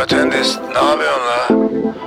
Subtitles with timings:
[0.00, 1.56] Muratendis ne yapıyorsun la?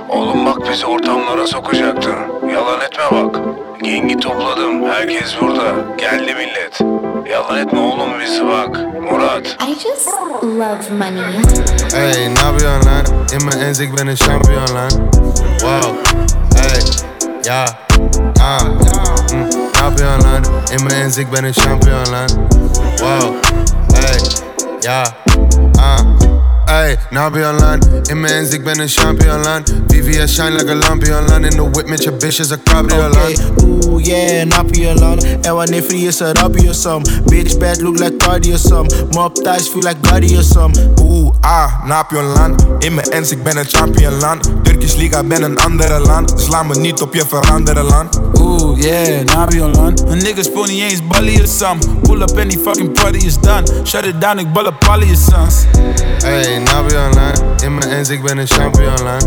[0.08, 2.14] Oğlum bak bizi ortamlara sokacaktın.
[2.54, 3.40] Yalan etme bak.
[3.82, 4.90] Gengi topladım.
[4.90, 5.62] Herkes burada.
[5.98, 6.80] Geldi millet.
[7.30, 8.80] Yalan etme oğlum bizi bak.
[9.10, 9.46] Murat.
[9.46, 10.08] I just
[10.42, 11.34] love money.
[11.96, 13.04] Ey ne yapıyorsun lan?
[13.32, 14.90] İmme enzik benim şampiyon lan
[15.58, 15.98] Wow
[16.74, 16.80] Ey
[17.46, 17.64] Ya
[18.42, 18.64] Ah
[19.32, 20.44] Ne yapıyorsun lan?
[20.78, 22.28] İmme enzik benim şampiyon lan
[22.98, 23.34] Wow
[23.96, 24.18] Ey
[24.84, 25.04] Ya
[25.78, 26.13] Ah
[26.74, 27.80] Ey, ne yapıyorsun lan?
[28.10, 29.62] İmme enzik benim şampiyon lan
[29.94, 33.12] VVS shine like a lampion lan In the whip mit your bitch is a cabrio
[33.14, 35.18] lan Okay, ooh yeah, ne yapıyor lan?
[35.44, 38.88] Evan nefri sarabıyorsam Bitch bad look like Cardi or some.
[39.14, 40.72] Mob ties feel like Gotti or some.
[41.00, 42.56] Oeh, ah, ne yapıyorsun lan?
[42.80, 46.34] In mijn ens, ik ben een champion lan Turkish Liga, ben een andere land.
[46.36, 48.08] Sla me niet op je veranderen lan
[48.40, 52.38] Oeh, yeah, nou be lan Een nigga spoon niet eens ballie of some Pull up
[52.38, 53.66] and die fucking party is done.
[53.84, 55.64] Shut it down, ik bal op alle je sons
[56.24, 57.32] Ey, ne yapıyorsun lan?
[57.64, 59.22] İmme enzik benim şampiyon lan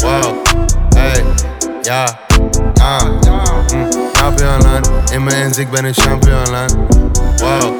[0.00, 0.34] Wow.
[0.96, 1.24] Ey
[1.86, 2.06] Ya
[2.82, 3.00] Ah.
[3.00, 4.82] Hmm, Ne yapıyorsun lan?
[5.14, 6.68] İmme enzik benim şampiyon lan
[7.38, 7.74] Wow.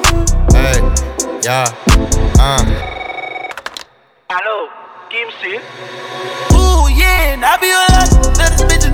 [0.58, 0.80] Ey
[1.44, 1.64] Ya
[2.40, 2.58] Ah.
[4.28, 4.68] Alo,
[5.10, 5.60] kimsin?
[6.54, 8.08] Ooh, yeah, nou be lan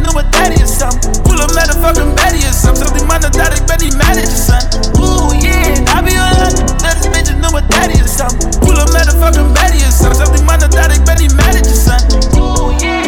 [0.03, 3.59] Know what daddy is some Pull up motherfucking baddie or some Zeg die mannen dat
[3.59, 4.63] ik ben die manager son.
[5.03, 8.89] Ooh, yeah, nou be lan Let this bitch know what daddy is some Pull up
[8.89, 12.01] motherfucking baddie or some Zeg die mannen dat ik ben die manager son.
[12.41, 13.01] Ooh, yeah.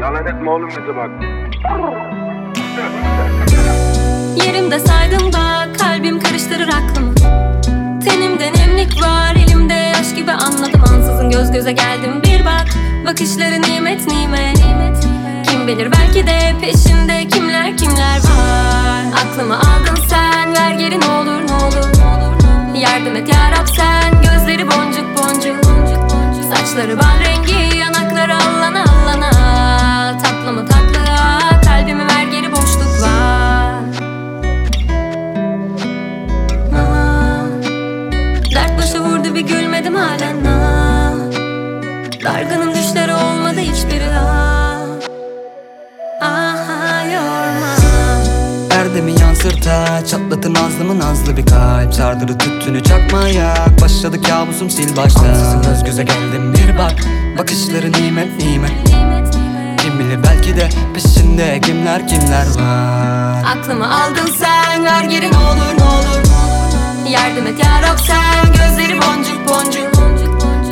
[0.00, 1.10] Yalan etme oğlum bize bak.
[4.44, 7.14] Yerimde saydım bak kalbim karıştırır aklımı.
[8.04, 9.55] Tenimde nemlik var elimde
[10.06, 10.80] yaş gibi anladım.
[10.80, 12.22] Ansızın göz göze geldim.
[12.24, 12.66] Bir bak
[13.06, 14.58] Bakışları nimet nimet.
[15.50, 19.04] Kim bilir belki de peşinde kimler kimler var.
[19.24, 21.88] Aklımı aldın sen ver geri ne olur ne olur
[22.80, 25.56] Yardım et yarab sen gözleri boncuk boncuk.
[26.54, 29.30] Saçları bal rengi yanakları allana allana.
[30.18, 30.85] Tatlı mı tatlıya
[49.66, 51.94] yansırta Çatlatın nazlımı nazlı bir kalp.
[51.94, 56.54] Sardırı tüttünü çakmaya Başladı kabusum sil baştan Ansızın göz göze geldim.
[56.54, 56.94] bir bak
[57.38, 58.86] Bakışları nimet nimet.
[59.78, 63.44] Kim bilir belki de peşinde kimler kimler var.
[63.56, 66.22] Aklımı aldın sen ver geri ne olur ne olur.
[67.10, 69.96] Yardım et yarab sen gözleri boncuk boncuk.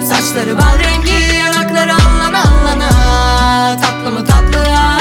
[0.04, 2.90] Saçları bal rengi yanakları allana allana.
[3.80, 4.93] Tatlı mı tatlıya kalbimi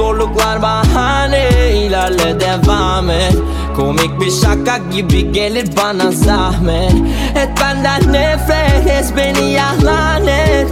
[0.00, 3.36] Zorluklar bahane ilerle devam et.
[3.76, 6.92] Komik bir şaka gibi gelir bana zahmet.
[7.36, 10.68] Et benden nefret et beni yalan et.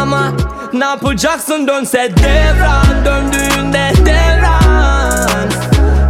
[0.00, 0.32] Ama
[0.72, 1.68] ne yapacaksın?
[1.68, 5.48] Dönse devran Döndüğünde devran.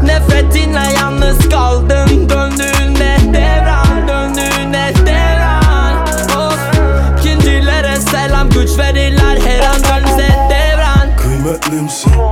[0.05, 6.07] Nefretinle yalnız kaldım Döndüğünde devran Döndüğünde devran.
[6.47, 6.59] Of
[7.19, 11.17] İkincilere selam güç verirler her an dönse devran.
[11.23, 12.32] Kıymetlimsin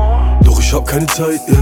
[0.70, 1.58] ich hab keine Zeit jetzt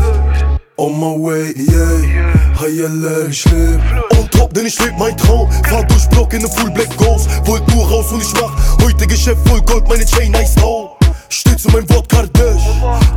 [0.76, 2.60] On my way, yeah.
[2.60, 3.80] Hayaller, ich leb
[4.18, 5.50] On top, denn ich leb mein Traum.
[5.66, 7.26] Fahr durch Block in ne Full Black Ghost.
[7.46, 8.52] Wollt nur raus und ich mach
[8.84, 10.90] Heute Geschäft voll Gold, meine Chain nice oh
[11.30, 12.62] Steh zu meinem Wort Kardash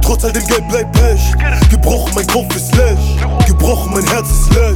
[0.01, 1.69] Trotz all dem Geld bleibt Pech.
[1.69, 2.97] Gebrochen, mein Kopf ist leer
[3.45, 4.73] Gebrochen, mein Herz ist leer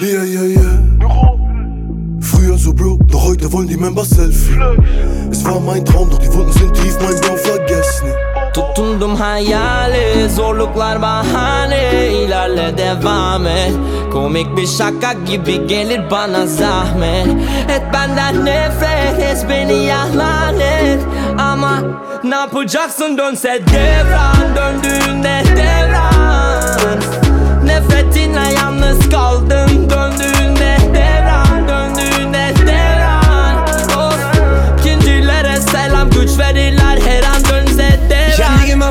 [0.00, 1.34] Yeah, yeah, yeah.
[2.20, 4.58] Früher so broke, doch heute wollen die Member Selfie.
[5.30, 8.08] Es war mein Traum, doch die Wunden sind tief, mein Blau vergessen
[8.54, 12.08] Tutundum hayali Zorluklar bahane.
[12.08, 13.72] İlerle devam et.
[14.12, 17.26] Komik bir şaka gibi gelir bana zahmet.
[17.68, 21.00] Et benden nefret et beni yalan et.
[21.38, 21.78] Ama
[22.24, 23.18] ne yapacaksın?
[23.18, 26.98] Dönse devran Döndüğünde devran.
[27.64, 29.67] Nefretinle yalnız kaldım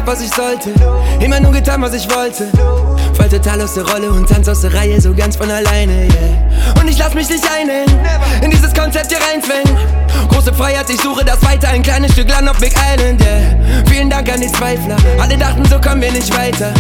[0.06, 0.72] was ich sollte.
[1.20, 2.50] Immer nur getan, was ich wollte.
[3.16, 6.80] Fall total aus der Rolle und tanz aus der Reihe so ganz von alleine, yeah.
[6.80, 8.00] Und ich lass mich nicht einhängen,
[8.42, 9.76] in dieses Konzept hier reinzwängen.
[10.30, 13.84] Große Freiheit, ich suche das weiter, ein kleines Stück Land auf Big Island, yeah.
[13.88, 16.74] Vielen Dank an die Zweifler, alle dachten, so kommen wir nicht weiter.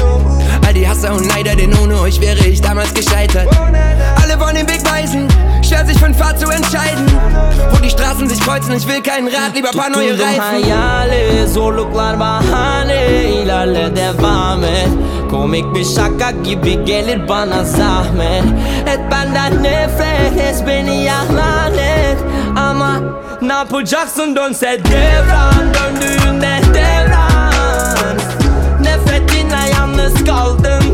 [0.65, 3.47] All die Hasser und Neider, denn ohne euch wäre ich damals gescheitert.
[4.21, 5.27] Alle wollen den Weg weisen,
[5.67, 7.05] schwer sich für ein Pfad zu entscheiden.
[7.71, 10.41] Wo die Straßen sich kreuzen, ich will keinen Rat, lieber paar neue Reifen.
[10.41, 13.23] hayali Zorluklar bahane.
[13.41, 14.89] İlerle devam et
[15.31, 18.43] Komik bir şaka gibi gelir bana zahmet
[18.87, 22.17] Et benden nefret et beni yalan et
[22.57, 22.99] Ama
[23.41, 28.17] ne yapacaksın dönse devran Döndüğünde devran
[28.81, 30.86] Nefretinle yalnız kaldım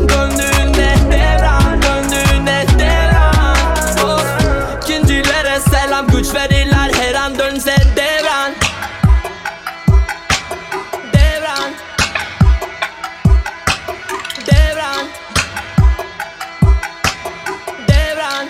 [5.94, 8.52] Selam güç verirler her an dönse devran.
[11.12, 11.70] Devran.
[14.46, 15.06] Devran.
[17.88, 18.46] Devran.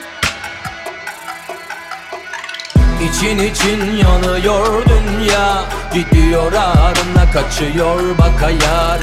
[3.02, 5.64] İçin için yanıyor dünya
[5.94, 9.00] Gidiyor ardına kaçıyor bak ayar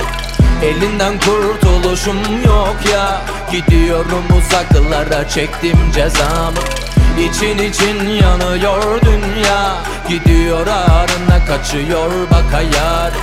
[0.64, 3.22] Elinden kurtuluşum yok ya
[3.52, 6.81] Gidiyorum uzaklara çektim cezamı
[7.20, 9.76] İçin için yanıyor dünya.
[10.10, 13.14] Gidiyor ardına kaçıyor bak ayar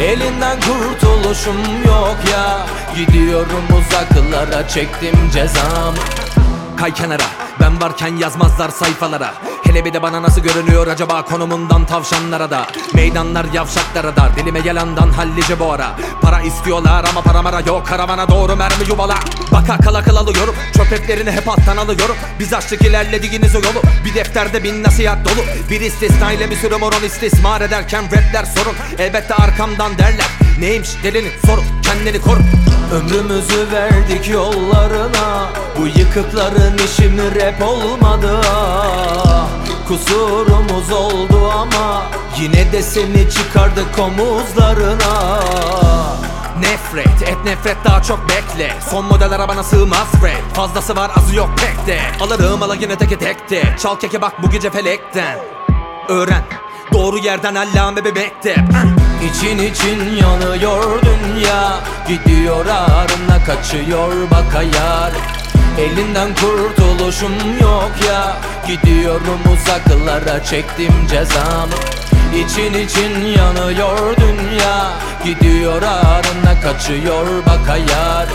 [0.00, 1.56] Elinden kurtuluşum
[1.86, 2.66] yok ya.
[2.96, 5.96] Gidiyorum uzaklara çektim cezamı
[6.76, 7.22] Kay kenara
[7.60, 9.34] ben varken yazmazlar sayfalara
[9.76, 12.66] Hele bir de bana nasıl görünüyor acaba konumundan tavşanlara da?
[12.94, 18.28] Meydanlar yavşaklara dar dilime yalandan hallice bu ara Para istiyorlar ama para mara yok karavana
[18.28, 19.14] doğru mermi yuvala.
[19.52, 22.16] Baka kala kala alıyorum çöpeklerini hep alttan alıyorum.
[22.38, 25.44] Biz açtık ilerlediğiniz o yolu bir defterde bin nasihat dolu.
[25.70, 28.74] Bir istisna ile bir sürü moron istismar ederken rapler sorun.
[28.98, 30.26] Elbette arkamdan derler
[30.60, 32.40] Neymiş delinin soru kendini koru.
[32.92, 35.48] Ömrümüzü verdik yollarına
[35.78, 38.40] Bu yıkıkların işi mi rap olmadı?
[38.46, 39.65] ah.
[39.88, 42.02] Kusurumuz oldu ama
[42.40, 45.40] Yine de seni çıkardık omuzlarına.
[46.60, 48.72] Nefret et nefret daha çok bekle.
[48.90, 52.00] Son model arabana sığmaz rap Fazlası var azı yok pek de.
[52.20, 53.76] Alırım ala yine teke tekte.
[53.82, 55.38] Çal keke bak bu gece felekten.
[56.08, 56.42] Öğren
[56.92, 58.58] Doğru yerden allame bir mektep
[59.22, 61.80] İçin için yanıyor dünya.
[62.08, 65.12] Gidiyor ardına kaçıyor bak ayar
[65.78, 68.36] Elinden kurtuluşum yok ya.
[68.66, 71.74] Gidiyorum uzaklara çektim cezamı.
[72.34, 74.92] İçin için yanıyor dünya.
[75.24, 78.28] Gidiyor ardına kaçıyor bak ayar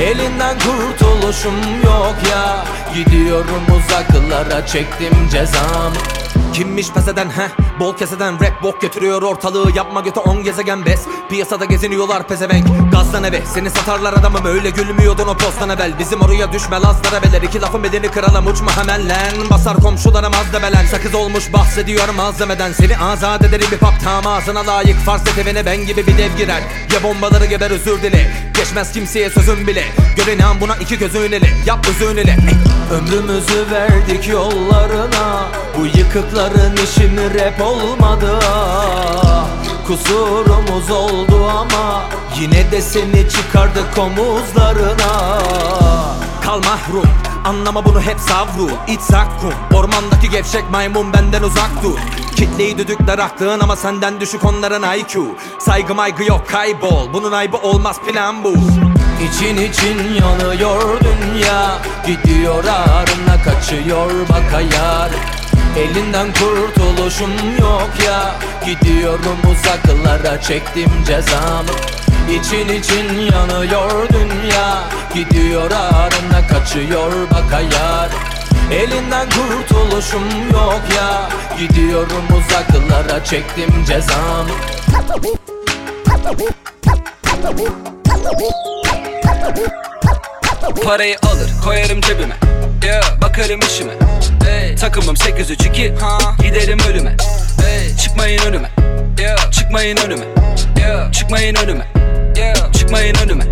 [0.00, 1.54] Elinden kurtuluşum
[1.84, 2.64] yok ya.
[2.94, 6.23] Gidiyorum uzaklara çektim cezamı
[6.54, 7.48] Kimmiş pes eden he?
[7.80, 9.76] Bol keseden rap bok götürüyor ortalığı.
[9.76, 11.00] Yapma götü on gezegen bes.
[11.30, 12.66] Piyasada geziniyorlar pezevenk.
[12.92, 14.44] Gazdan eve seni satarlar adamım.
[14.44, 15.98] Öyle gülmüyordun o postan evvel.
[15.98, 17.42] Bizim oraya düşme lazlara beler.
[17.42, 19.50] İki lafın bedeni kralım uçma hemen lan.
[19.50, 22.72] Basar komşularım az debelen Sakız olmuş bahsediyor malzemeden.
[22.72, 24.98] Seni azat ederim bir pap tam ağzına layık.
[24.98, 26.62] Farz et evine ben gibi bir dev girer.
[26.94, 28.30] Ya bombaları geber özür dile.
[28.54, 29.84] Geçmez kimseye sözüm bile.
[30.16, 32.36] Gör inan buna iki gözün ile Yap özün ile
[32.92, 35.46] Ömrümüzü verdik yollarına.
[35.78, 35.86] Bu
[36.44, 38.38] yıkıkların işi mi rap olmadı.
[39.86, 42.04] Kusurumuz oldu ama
[42.40, 45.38] Yine de seni çıkardık omuzlarına.
[46.44, 47.08] Kal mahrum
[47.44, 48.70] Anlama bunu hep savru.
[48.88, 51.98] İç zakkum Ormandaki gevşek maymun benden uzak dur.
[52.36, 57.12] Kitleyi düdükler aklın ama senden düşük onların IQ Saygı maygı yok kaybol.
[57.12, 58.54] Bunun ayıbı olmaz plan bu.
[59.24, 61.78] İçin için yanıyor dünya.
[62.06, 65.10] Gidiyor ardına kaçıyor bak ayar
[65.78, 68.34] Elinden kurtuluşum yok ya.
[68.66, 71.70] Gidiyorum uzaklara çektim cezamı.
[72.30, 74.84] İçin için yanıyor dünya.
[75.14, 78.10] Gidiyor ardına kaçıyor bak ayar
[78.72, 81.28] Elinden kurtuluşum yok ya.
[81.58, 84.50] Gidiyorum uzaklara çektim cezamı
[90.72, 92.36] Parayı alır koyarım cebime
[92.84, 93.20] yeah.
[93.22, 93.92] Bakarım işime
[94.44, 94.76] hey.
[94.76, 96.18] Takımım 832 ha.
[96.42, 97.16] Giderim ölüme
[97.64, 97.96] hey.
[97.96, 98.70] Çıkmayın önüme
[99.20, 99.50] yeah.
[99.50, 100.24] Çıkmayın önüme
[100.78, 101.12] yeah.
[101.12, 101.86] Çıkmayın önüme
[102.36, 102.72] yeah.
[102.72, 103.44] Çıkmayın önüme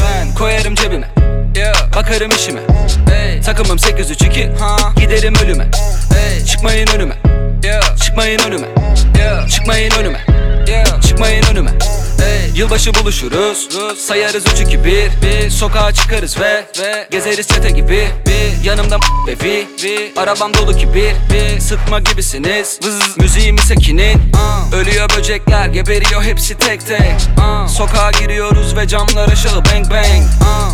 [0.00, 1.08] Ben koyarım cebime
[1.56, 1.94] yeah.
[1.96, 2.60] Bakarım işime
[3.10, 3.40] hey.
[3.42, 4.76] Takımım 832 ha.
[4.96, 5.66] Giderim ölüme
[6.14, 6.44] hey.
[6.44, 7.14] Çıkmayın önüme
[7.64, 7.96] yeah.
[7.96, 8.66] Çıkmayın önüme
[9.18, 9.48] yeah.
[9.48, 10.20] Çıkmayın önüme
[10.68, 11.00] yeah.
[11.00, 11.70] Çıkmayın önüme
[12.54, 13.68] Yılbaşı buluşuruz.
[14.06, 15.50] Sayarız 3 2 1 bir.
[15.50, 16.64] Sokağa çıkarız ve,
[17.10, 18.08] Gezeriz çete gibi.
[18.64, 18.96] Yanımda
[19.26, 22.78] ve vi, Arabam dolu ki bir, Sıkma gibisiniz.
[22.84, 24.32] Vız, Müziğimi sekinin
[24.72, 27.14] Ölüyor böcekler geberiyor hepsi tek tek.
[27.68, 30.24] Sokağa giriyoruz ve camlar aşağı bang bang.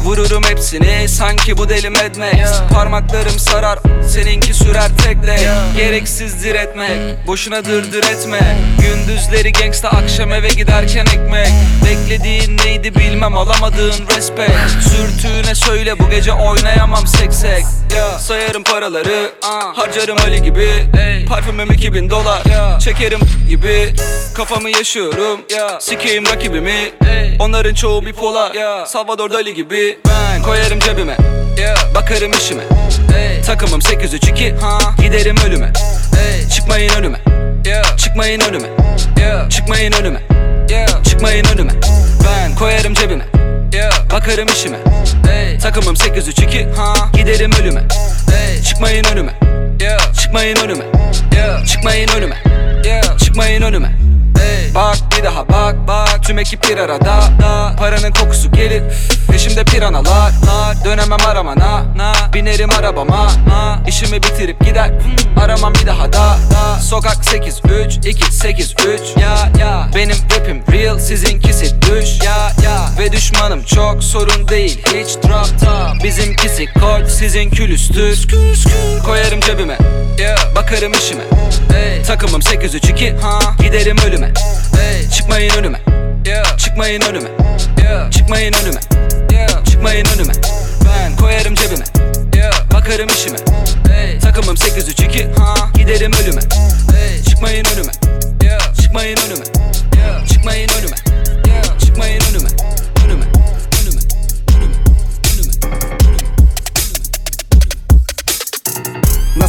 [0.04, 2.14] Vururum hepsini sanki bu deli Mad
[2.72, 5.36] Parmaklarım sarar seninki sürer tekle
[5.76, 8.56] Gereksiz diretmek boşuna dırdır etme.
[8.80, 11.33] Gündüzleri gangsta akşam eve giderken ekmek
[11.84, 14.52] Beklediğin neydi bilmem alamadığın respect.
[14.80, 17.64] Sürtüğüne söyle bu gece oynayamam seksek
[18.18, 19.30] Sayarım paraları
[19.74, 20.68] harcarım Ali gibi.
[21.28, 22.42] Parfümüm 2000 dolar
[22.80, 23.94] çekerim gibi.
[24.34, 25.40] Kafamı yaşıyorum
[25.80, 26.92] sikeyim rakibimi.
[27.38, 28.52] Onların çoğu bipolar
[28.86, 29.98] Salvador Dali gibi.
[30.08, 30.42] Ben.
[30.42, 31.16] Koyarım cebime
[31.94, 32.62] Bakarım işime.
[33.46, 34.54] Takımım 832
[35.02, 35.72] Giderim ölüme.
[36.54, 37.20] Çıkmayın önüme
[37.96, 38.68] Çıkmayın önüme.
[39.50, 40.43] Çıkmayın önüme
[41.04, 41.72] Çıkmayın önüme.
[42.24, 43.24] Ben koyarım cebime.
[44.12, 44.78] Bakarım işime.
[45.62, 46.68] Takımım 832
[47.12, 47.82] Giderim ölüme.
[48.64, 49.32] Çıkmayın önüme.
[50.20, 50.84] Çıkmayın önüme.
[51.66, 52.36] Çıkmayın önüme.
[53.18, 54.03] Çıkmayın önüme
[54.74, 56.22] Bak bir daha bak bak.
[56.22, 57.04] Tüm ekip bir arada
[57.40, 57.76] da.
[57.78, 58.82] Paranın kokusu gelir.
[59.30, 60.84] Peşimde piranalar lar.
[60.84, 62.12] Dönemem aramana na.
[62.34, 63.80] Binerim arabama na.
[63.86, 64.90] İşimi bitirip gider.
[65.44, 66.80] Aramam bir daha da, da.
[66.80, 69.88] Sokak 8 3 2 8 3 Ya ya.
[69.94, 72.24] Benim rapim real sizinkisi düş.
[72.24, 72.90] Ya ya.
[72.98, 74.82] Ve düşmanım çok sorun değil.
[74.86, 76.04] Hiç drop top.
[76.04, 78.28] Bizimkisi kort sizin külüstür.
[79.04, 79.78] Koyarım cebime
[80.54, 81.22] Bakarım işime.
[82.06, 83.14] Takımım 832
[83.60, 84.32] Giderim ölüme.
[85.16, 85.80] Çıkmayın önüme.
[86.58, 87.28] Çıkmayın önüme.
[88.10, 88.80] Çıkmayın önüme.
[89.70, 90.32] Çıkmayın önüme.
[90.84, 91.84] Ben koyarım cebime.
[92.72, 93.38] Bakarım işime.
[94.20, 95.28] Takımım 832
[95.74, 96.40] Giderim ölüme.
[97.28, 97.92] Çıkmayın önüme.
[98.82, 99.44] Çıkmayın önüme.
[100.28, 100.96] Çıkmayın önüme.
[101.80, 102.43] Çıkmayın önüme Önüme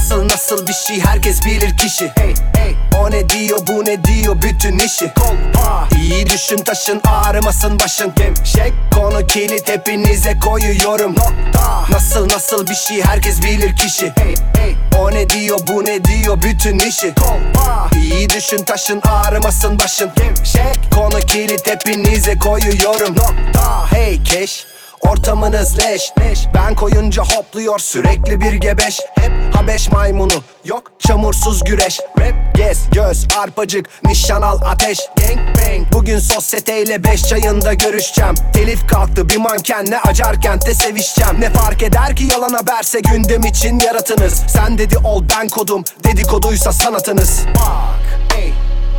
[0.05, 2.11] Nasıl nasıl bir şey herkes bilir kişi.
[2.15, 2.75] Hey, hey.
[2.99, 5.13] O ne diyor bu ne diyor bütün işi.
[5.13, 8.73] Kolpa İyi düşün taşın ağrımasın başın Gevşek.
[8.95, 11.11] Konu kilit hepinize koyuyorum.
[11.11, 11.85] Nokta!
[11.89, 14.13] Nasıl nasıl bir şey herkes bilir kişi.
[14.17, 14.75] Hey, hey.
[14.99, 17.13] O ne diyor bu ne diyor bütün işi.
[17.15, 20.79] Kolpa İyi düşün taşın ağrımasın başın Gevşek.
[20.95, 23.15] Konu kilit hepinize koyuyorum.
[23.15, 23.91] Nokta!
[23.91, 24.65] Hey keş
[25.11, 28.99] Ortamınız leş, leş Ben koyunca hopluyor sürekli bir gebeş.
[29.15, 31.99] Hep Habeş maymunu Yok çamursuz güreş.
[32.19, 34.99] Rap gez göz arpacık Nişan al ateş.
[35.17, 35.93] Gang bang.
[35.93, 38.35] Bugün sosyeteyle beş çayında görüşeceğim.
[38.53, 41.41] Telif kalktı bir mankenle acar kentte sevişeceğim.
[41.41, 44.33] Ne fark eder ki yalan haberse gündem için yaratınız.
[44.47, 45.83] Sen dedi ol ben kodum.
[46.03, 47.41] Dedikoduysa sanatınız.
[47.55, 48.53] Bak ey.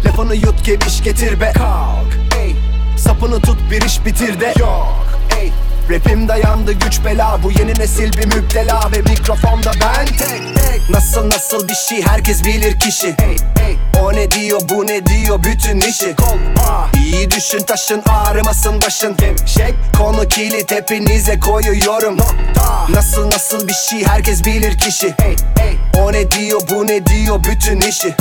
[0.05, 1.53] Lafını yut geviş getir be.
[1.55, 2.57] Kalk ey.
[2.99, 4.55] Sapını tut bir iş bitir de.
[4.59, 5.06] Yok
[5.91, 7.39] Rapim dayandı güç bela.
[7.43, 10.91] Bu yeni nesil bir müptela Ve mikrofonda ben tek tek.
[10.91, 13.15] Nasıl nasıl bir şey herkes bilir kişi.
[14.01, 16.15] O ne diyor bu ne diyor bütün işi.
[16.95, 19.17] İyi düşün taşın ağrımasın başın.
[19.17, 22.17] Gevşek konu kilit hepinize koyuyorum.
[22.89, 25.15] Nasıl nasıl bir şey herkes bilir kişi.
[25.99, 28.15] O ne diyor bu ne diyor bütün işi.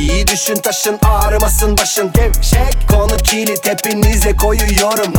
[0.00, 2.12] İyi düşün taşın ağrımasın başın.
[2.12, 5.12] Gevşek konu kilit hepinize koyuyorum.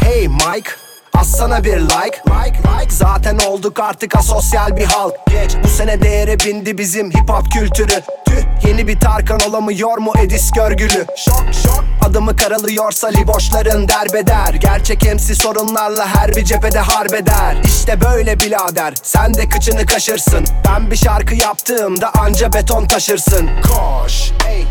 [0.00, 0.83] Hey Mike
[1.24, 2.90] Assana bir like, like, like.
[2.90, 5.14] Zaten olduk artık asosyal bir halk.
[5.30, 8.02] Geç bu sene değere bindi bizim hip hop kültürü.
[8.26, 11.06] Tüh yeni bir Tarkan olamıyor mu Edis görgülü?
[11.16, 11.84] Şok şok.
[12.02, 14.54] Adımı karalıyorsa liboşların derbeder.
[14.54, 17.56] Gerçek MC sorunlarla her bir cephede harbeder.
[17.64, 20.46] İşte böyle birader sen de kıçını kaşırsın.
[20.68, 23.50] Ben bir şarkı yaptığımda anca beton taşırsın.
[23.62, 24.64] Koş ey.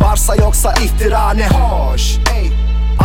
[0.00, 2.52] Varsa yoksa iftira ne hoş ey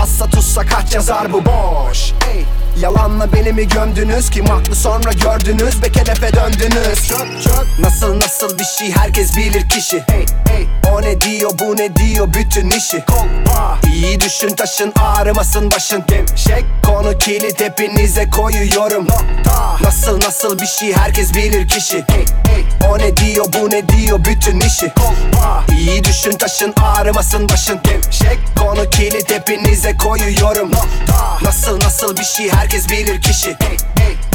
[0.03, 2.11] Assa tutsa kaç yazar bu boş?
[2.33, 2.45] Ey
[2.81, 7.07] Yalanla beni mi gömdünüz Kim haklı sonra gördünüz Ve kenefe döndünüz.
[7.07, 7.65] Çök, çök.
[7.79, 10.03] Nasıl nasıl bir şey herkes bilir kişi.
[10.07, 10.67] Hey, hey.
[10.93, 13.05] O ne diyor bu ne diyor bütün işi.
[13.05, 13.77] Kolpa.
[13.93, 16.03] İyi düşün taşın ağrımasın başın.
[16.07, 19.05] Gevşek konu kilit hepinize koyuyorum.
[19.05, 19.77] Nokta.
[19.81, 22.03] Nasıl nasıl bir şey herkes bilir kişi.
[22.07, 22.65] Hey, hey.
[22.89, 24.93] O ne diyor bu ne diyor bütün işi.
[24.95, 25.63] Kolpa.
[25.79, 27.79] İyi düşün taşın ağrımasın başın.
[27.83, 30.71] Gevşek konu kilit hepinize koyuyorum.
[30.71, 33.55] Nokta Nasıl nasıl bir şey herkes bilir kişi.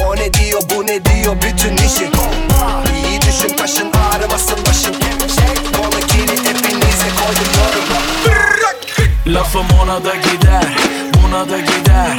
[0.07, 2.11] O ne diyor bu ne diyor bütün işi.
[3.09, 4.95] İyi düşün taşın ağrımasın başın.
[5.77, 8.11] Konu kilit hepinize koyuyorum.
[9.27, 10.77] Lafım ona da gider
[11.15, 12.19] Buna da gider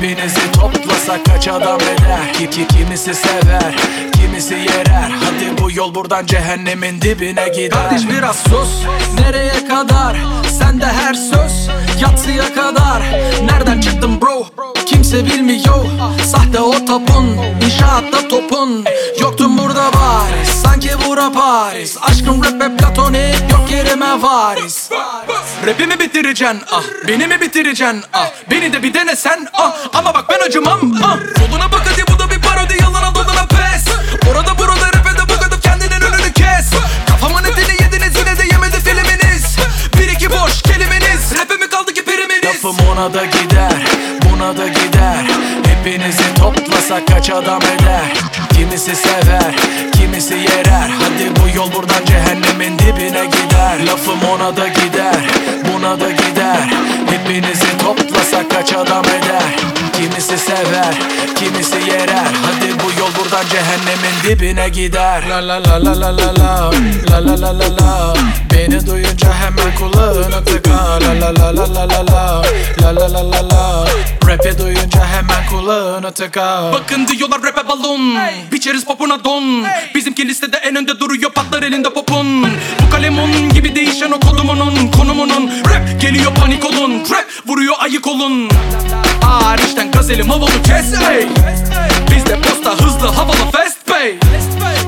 [0.00, 2.32] Hepinizi toplasak kaç adam eder?
[2.32, 3.74] Ki, ki Kimisi sever,
[4.12, 5.10] kimisi yerer.
[5.24, 7.70] Hadi bu yol buradan cehennemin dibine gider.
[7.70, 8.68] Kardeş biraz sus,
[9.20, 10.16] nereye kadar?
[10.58, 11.68] Sende her söz,
[12.00, 13.02] yatsıya kadar.
[13.44, 14.46] Nereden çıktın bro?
[14.86, 15.84] Kimse bilmiyor.
[16.24, 18.84] Sahte o tapun, inşaatta topun.
[19.20, 21.96] Yoktun burada bariz, sanki bura Paris.
[22.02, 24.90] Aşkım rap ve platonik, yok yerime varis.
[25.66, 26.82] Rapimi bitireceksin ah.
[27.08, 28.30] Beni mi bitireceksin ah.
[28.50, 29.72] Beni de bir dene sen ah.
[29.94, 31.16] Ama bak ben acımam ah.
[31.40, 32.82] Yoluna bak hadi bu da bir parodi.
[32.82, 33.84] Yalana dolana pes.
[34.30, 36.70] Orada burada rapede bu kadar kendinin önünü kes.
[37.08, 39.56] Kafamın etini yediniz yine de yemedi filminiz
[39.98, 41.34] Bir iki boş kelimeniz.
[41.38, 43.86] Rapimi kaldı ki priminiz Lafım ona da gider
[44.22, 45.24] Buna da gider.
[45.66, 48.12] Hepinizi toplasak kaç adam eder
[48.64, 49.54] Kimisi sever
[49.92, 55.16] Kimisi yerer Hadi bu yol buradan cehennemin dibine gider Lafım ona da gider
[55.68, 56.68] Buna da gider
[57.10, 59.42] Hepinizi toplasak kaç adam eder
[59.92, 60.94] Kimisi sever
[61.34, 66.32] Kimisi yerer Hadi bu yol buradan cehennemin dibine gider La la la la la la
[66.38, 66.70] la
[67.10, 68.14] La la la la la
[68.52, 72.42] Beni duyunca hemen kulağını tıka La la la la la la la
[72.82, 73.84] La la la la la
[74.28, 78.16] Rap'i duyunca hemen kulağını tıka Bakın diyorlar rap'e balon
[78.54, 79.66] Biçeriz popuna don.
[79.94, 82.42] Bizimki listede en önde duruyor patlar elinde popun.
[82.82, 86.92] Bu kalemun gibi değişen o kodumunun Konumunun Rap geliyor panik olun.
[87.10, 88.48] Rap vuruyor ayık olun.
[89.22, 91.26] Hariçten gazelim havalı kes ey
[92.10, 94.14] Bizde posta hızlı havalı fast pay.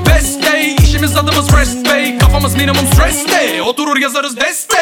[0.05, 3.61] Best day işimiz adımız rest day Kafamız minimum stress day.
[3.61, 4.77] Oturur yazarız deste.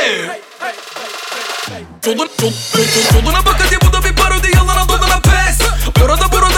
[2.06, 5.60] Yolun, yol, yol, yoluna bak hadi bu da bir parodi Yalana dolana pes.
[6.04, 6.55] Orada burada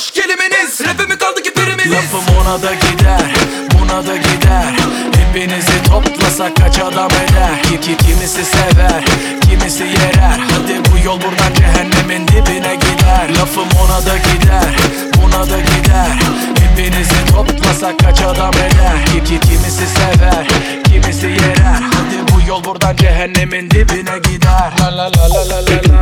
[0.00, 3.20] boş kelimeniz Rapimi kaldı ki priminiz Lafım ona da gider
[3.72, 4.74] Buna da gider.
[5.16, 7.62] Hepinizi toplasak kaç adam eder?
[7.62, 9.04] Ki, ki Kimisi sever
[9.40, 10.38] Kimisi yerer.
[10.50, 13.38] Hadi bu yol buradan cehennemin dibine gider.
[13.40, 14.74] Lafım ona da gider
[15.16, 16.10] Buna da gider.
[16.60, 19.06] Hepinizi toplasak kaç adam eder?
[19.06, 20.46] Ki, ki Kimisi sever
[20.84, 21.80] Kimisi yerer.
[21.94, 24.72] Hadi bu yol buradan cehennemin dibine gider.
[24.80, 25.99] La la la la la la La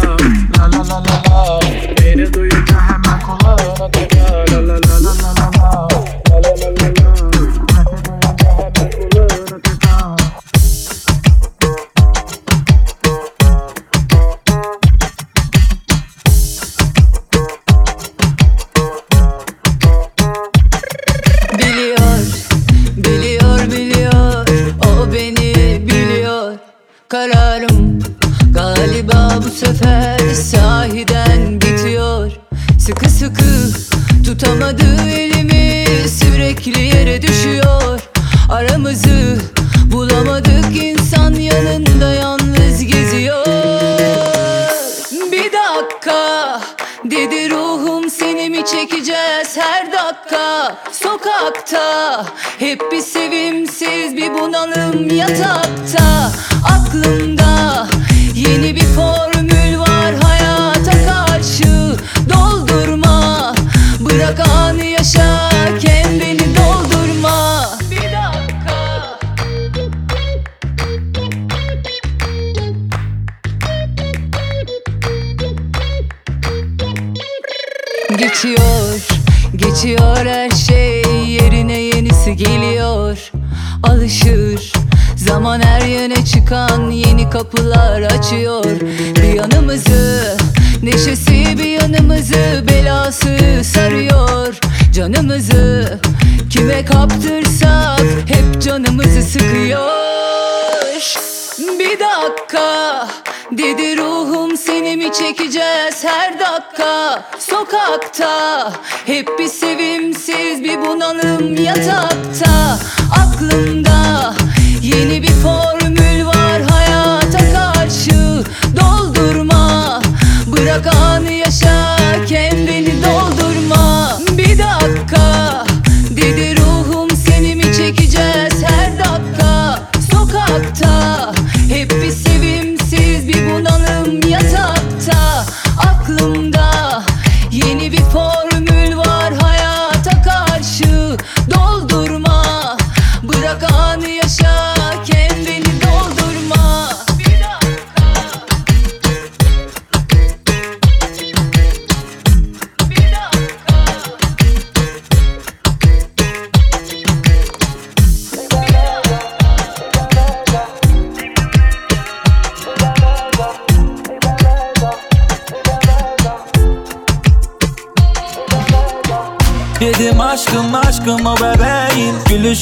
[109.06, 112.07] hep bir sevimsiz bir bunalım yatakta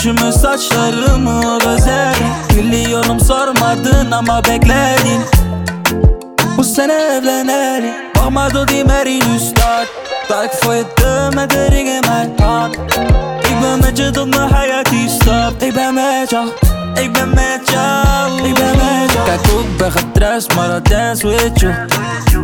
[0.07, 5.23] Gülüşümü saçlarımı o gözlerin Biliyorum sormadın ama bekledin.
[6.57, 9.87] Bu sene evlenelim Bakmadı die mer in uw stad
[10.29, 12.75] Dat ik voor je deur met de ring in mijn hand
[13.41, 16.49] Ik ben met je tot mijn hayati stap Ik ben met jou,
[17.03, 18.17] ik ben met jou
[18.55, 18.76] ben
[19.27, 21.75] Kijk ik ben getrest maar I dance with you.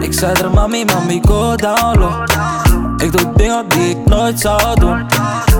[0.00, 2.24] Ik zei er mami, mami go down low.
[2.96, 5.06] Ik doe dingen die ik nooit zou doen.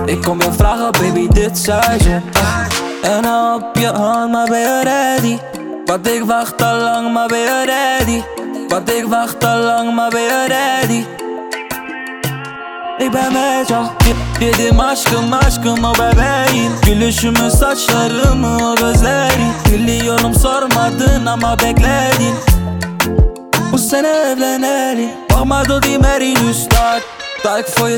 [0.05, 4.59] Ik kom je vragen baby dit seizoen Ah, En hou op je hand maar ben
[4.59, 5.37] je ready?
[5.85, 8.21] Want ik wacht al lang maar ben je ready?
[8.67, 11.05] Want ik wacht al lang maar ben je ready
[14.07, 19.53] Ye- Yedim aşkım aşkım o bebeğin Gülüşümü saçlarımı o gözlerin.
[19.71, 22.35] Biliyorum sormadın ama bekledin.
[23.71, 27.01] Bu sene evlenelim Bakmadı die mer in uw stad
[27.43, 27.89] Dat ik voor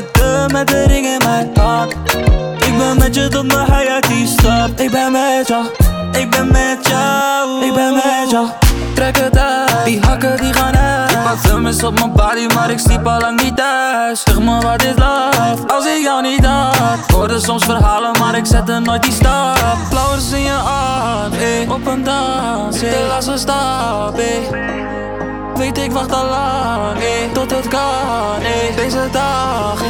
[2.76, 5.66] Ik ben met je tot mijn hayati stap Ik ben met jou,
[6.12, 7.64] ik ben met jou.
[7.64, 8.48] Ik ben met jou.
[8.94, 11.10] Trek het uit, die hakken die gaan uit.
[11.10, 14.22] Ik parfum is op mijn body, maar ik sliep al lang niet thuis.
[14.22, 16.98] Zeg me wat is love, als ik jou niet had.
[17.12, 19.78] Hoorde soms verhalen, maar ik zette nooit die stap.
[19.90, 22.90] Flowers in je hand, eh, op een dans eh.
[22.90, 24.26] De laatste stap, eh.
[25.54, 26.98] Weet ik wacht al lang,
[27.32, 28.40] tot het kan,
[28.76, 29.82] deze dag,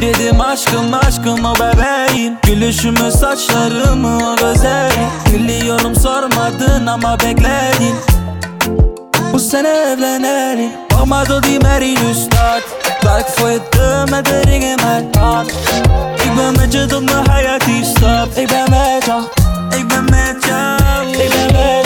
[0.00, 7.96] Yedim aşkım aşkım o bebeğin Gülüşümü saçlarımı o gözlerin Biliyorum sormadın ama bekledin.
[9.32, 10.86] Bu sene evlenelim.
[10.92, 11.58] Bakmadı die
[12.08, 12.62] uw stad
[13.02, 14.40] Dat ik voor je deur met de
[16.36, 19.22] ben met je mijn hayati stap Ik ben met jou,
[19.88, 21.85] ben met jou ben met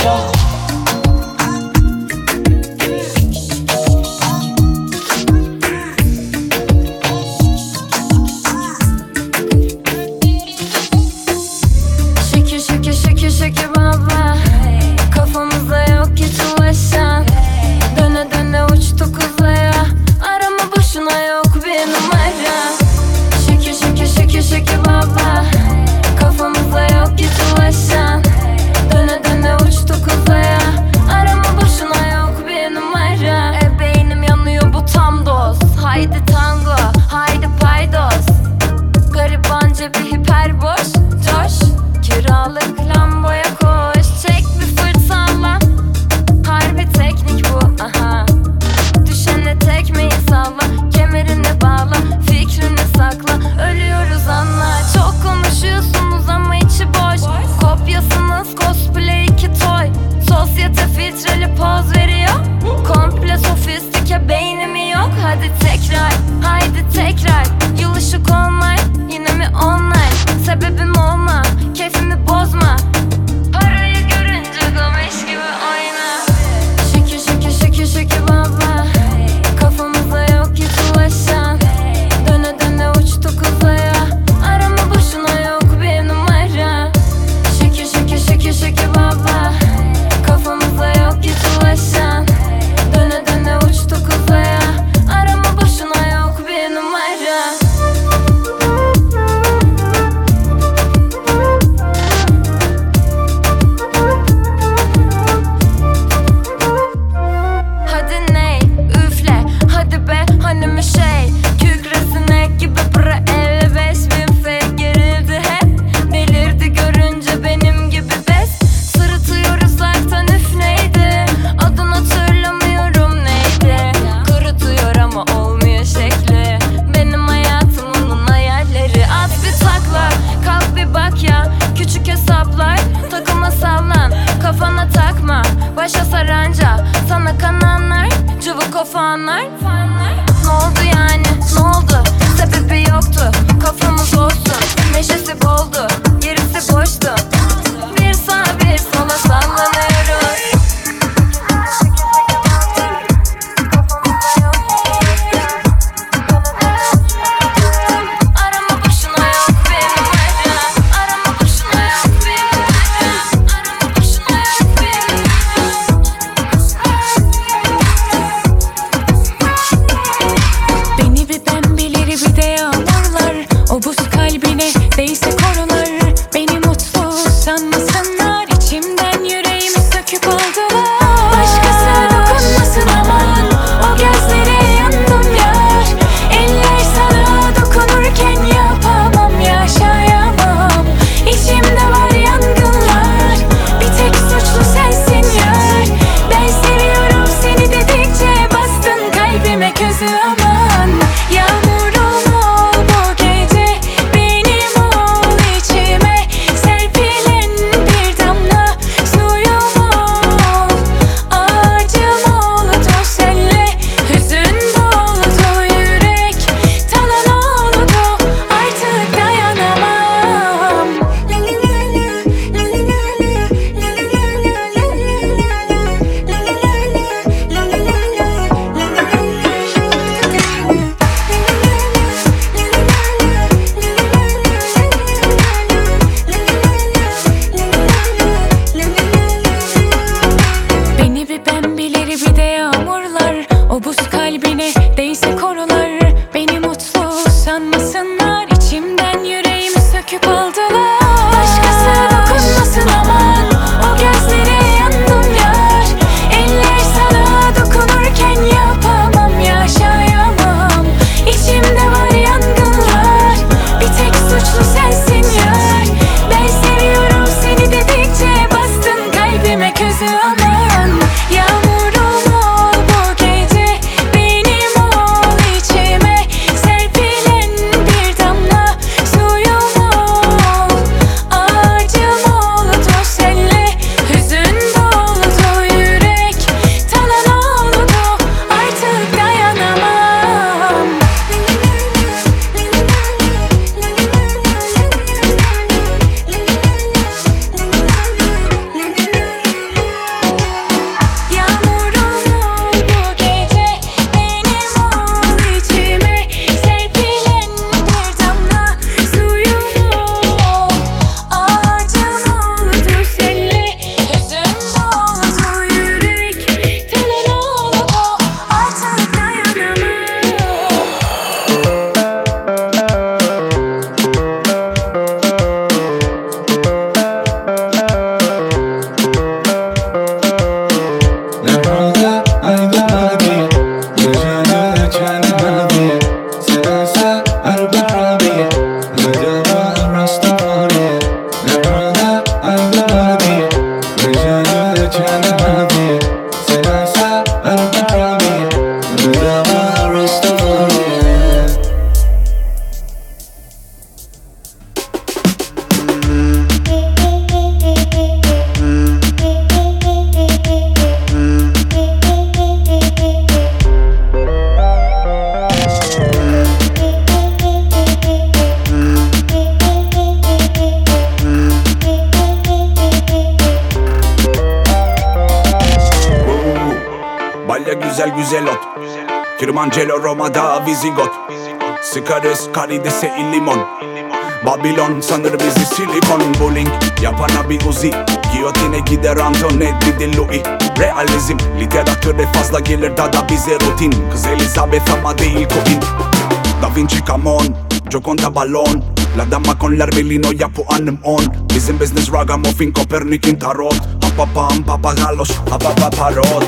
[398.02, 398.82] conta balon.
[399.16, 401.24] La dama kon larbilin oja po anë më on.
[401.52, 403.80] Bizim biznes business mo copernic Kopernikin tarot.
[404.02, 406.46] Apapa papagalos, apapa parot.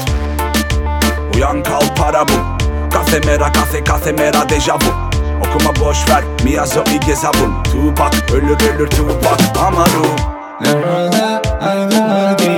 [1.35, 2.63] U janë kall para bu
[2.93, 4.93] Κάθε μέρα, κάθε κάθε μέρα deja vu.
[5.43, 10.07] Okuma boş ver, μια ζωή και ζαβούν Tupac, ölür ölür Tupac, amaru.
[10.61, 12.52] Ne böyle, aynı halde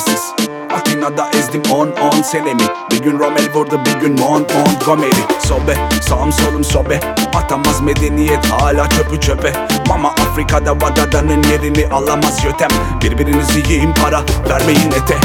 [0.00, 0.32] Nemesis
[0.70, 2.62] Atina'da ezdim 10-10 senemi.
[2.90, 5.20] Bir gün Rommel vurdu bir gün Mont Montgomery.
[5.38, 5.76] Sobe
[6.08, 7.00] sağım solum sobe.
[7.34, 9.52] Atamaz medeniyet hala çöpü çöpe.
[9.88, 12.68] Mama Afrika'da Vadada'nın yerini alamaz yötem
[13.02, 15.16] Birbirinizi yiyin para vermeyin ete.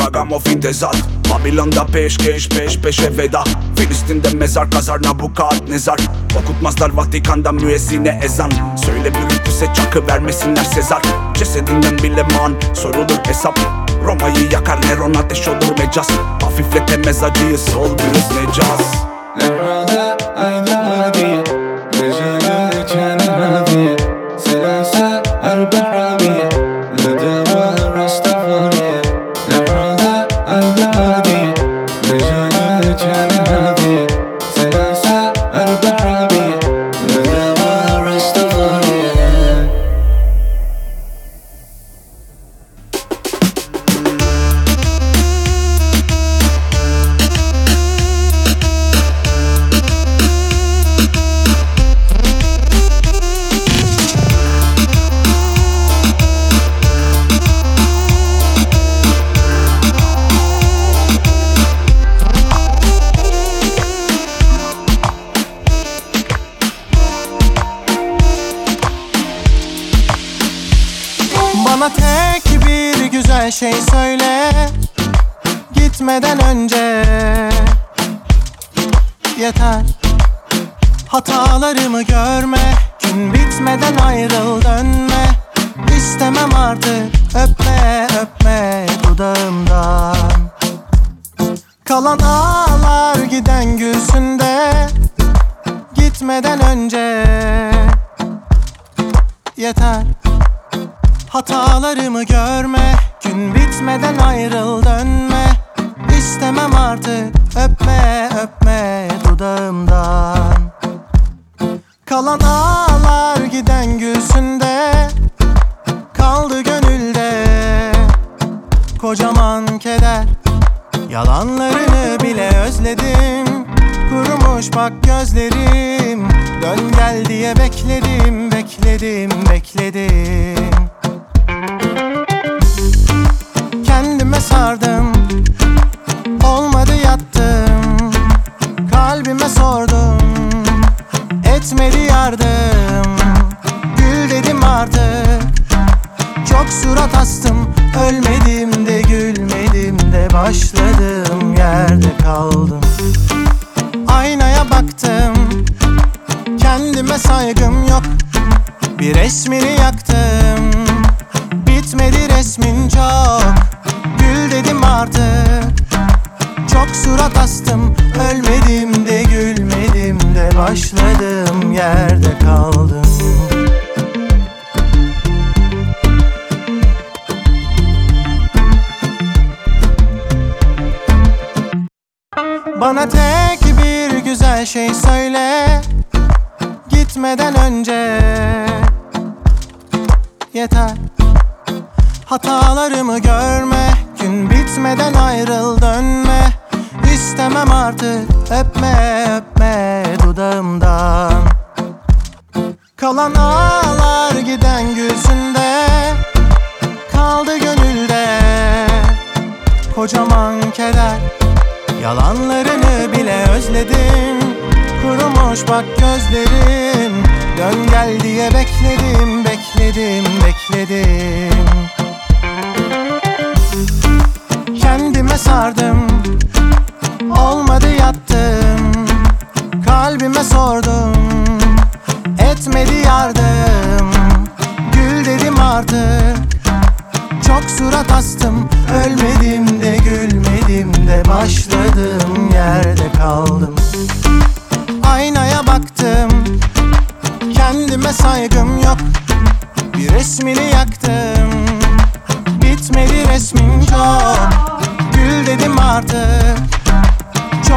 [0.00, 0.96] Ragamuffin tezat
[1.30, 3.44] Babilon'da peşkeş peş peşe veda.
[3.76, 5.98] Filistin'de mezar kazar Nabukadnezar
[6.42, 8.50] Okutmazlar Vatikan'da müezzine ezan.
[8.84, 11.02] Söyle bürültüse çakı vermesinler Sezar.
[11.34, 13.58] Cesedinden bile man sorulur hesap.
[14.04, 16.08] Roma'yı yakar Neron ateş olur mecaz.
[16.42, 20.07] Hafifletemez acıyı sol virüs necaz Nerede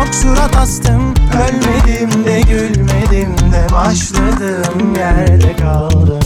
[0.05, 6.19] Çok surat astım Ölmedim de gülmedim de Başladığım yerde kaldım.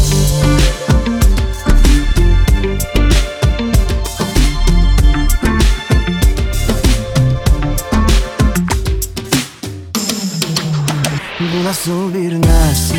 [11.39, 12.93] Bu nasıl bir naz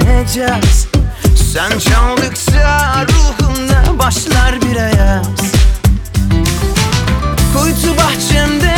[0.00, 0.88] deneyeceğiz.
[1.52, 5.26] Sen çaldıkça ruhumda başlar bir ayaz.
[7.54, 8.73] Kuytu bahçemde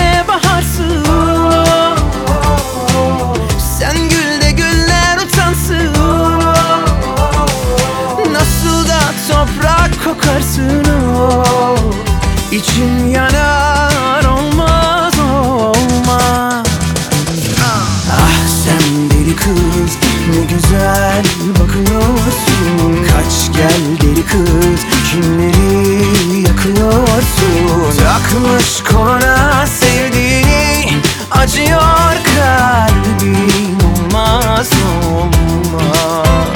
[24.36, 24.80] kız
[25.10, 27.98] kimleri yakıyorsun?
[27.98, 30.92] Takmış koluna sevdiğini
[31.30, 34.70] acıyor kalbim olmaz
[35.12, 36.48] olmaz.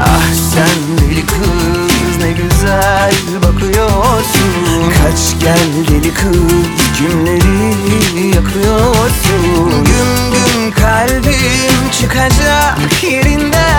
[0.00, 4.92] Ah sen deli kız ne güzel bakıyorsun.
[5.02, 9.84] Kaç gel deli kız kimleri yakıyorsun?
[9.84, 13.73] Güm güm kalbim çıkacak yerinden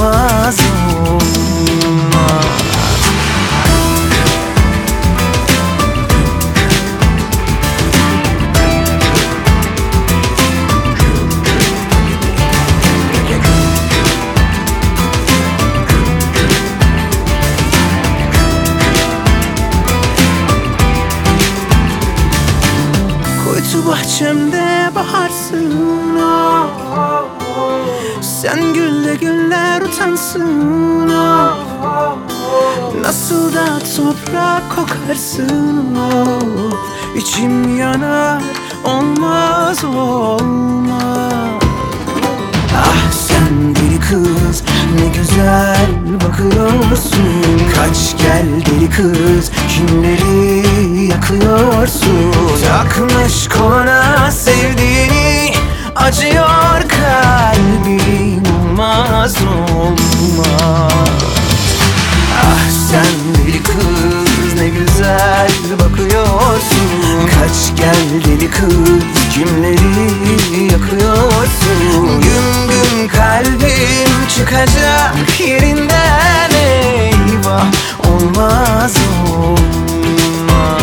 [0.00, 0.56] Olmaz
[1.08, 2.63] olmaz
[30.34, 32.18] utansın oh, oh,
[32.52, 33.02] oh.
[33.02, 37.16] Nasıl da toprak kokarsın oh.
[37.16, 38.42] İçim yanar
[38.84, 41.62] olmaz olmaz
[42.76, 44.62] Ah sen deli kız
[45.00, 45.86] ne güzel
[46.24, 50.66] bakıyorsun Kaç gel deli kız kimleri
[51.06, 52.32] yakıyorsun
[52.68, 55.54] Takmış koluna sevdiğini
[55.96, 58.42] acıyor kalbim
[58.74, 60.03] olmaz olmaz
[62.42, 67.26] Ah sen deli kız ne güzel bakıyorsun.
[67.26, 69.04] Kaç gel deli kız
[69.34, 72.20] kimleri yakıyorsun.
[72.20, 77.66] Güm güm kalbim çıkacak yerinden eyvah
[77.98, 78.94] Olmaz
[79.32, 80.82] olmaz.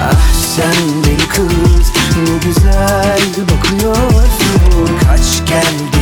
[0.00, 4.98] Ah sen deli kız ne güzel bakıyorsun.
[5.08, 5.93] Kaç gel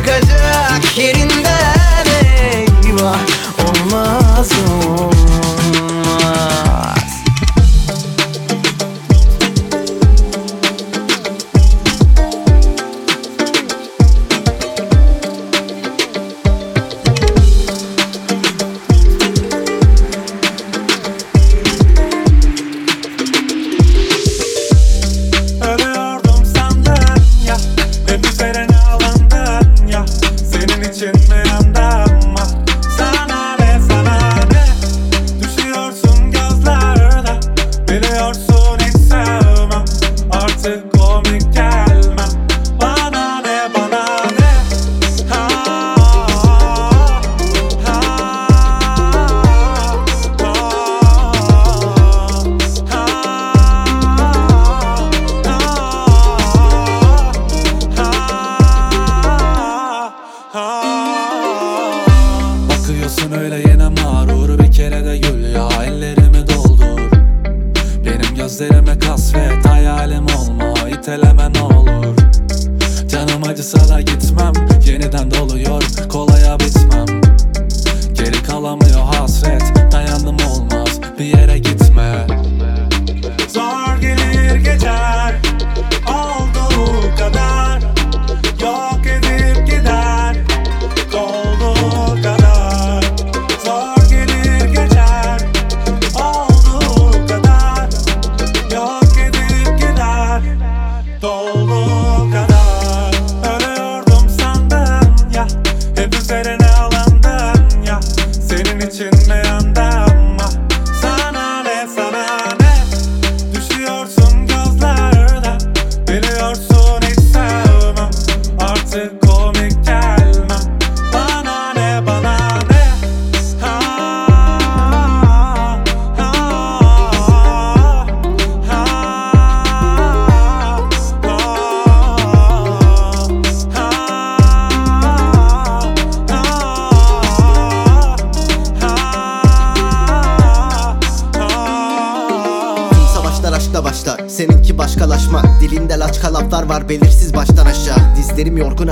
[0.00, 1.49] çıkacak yerinden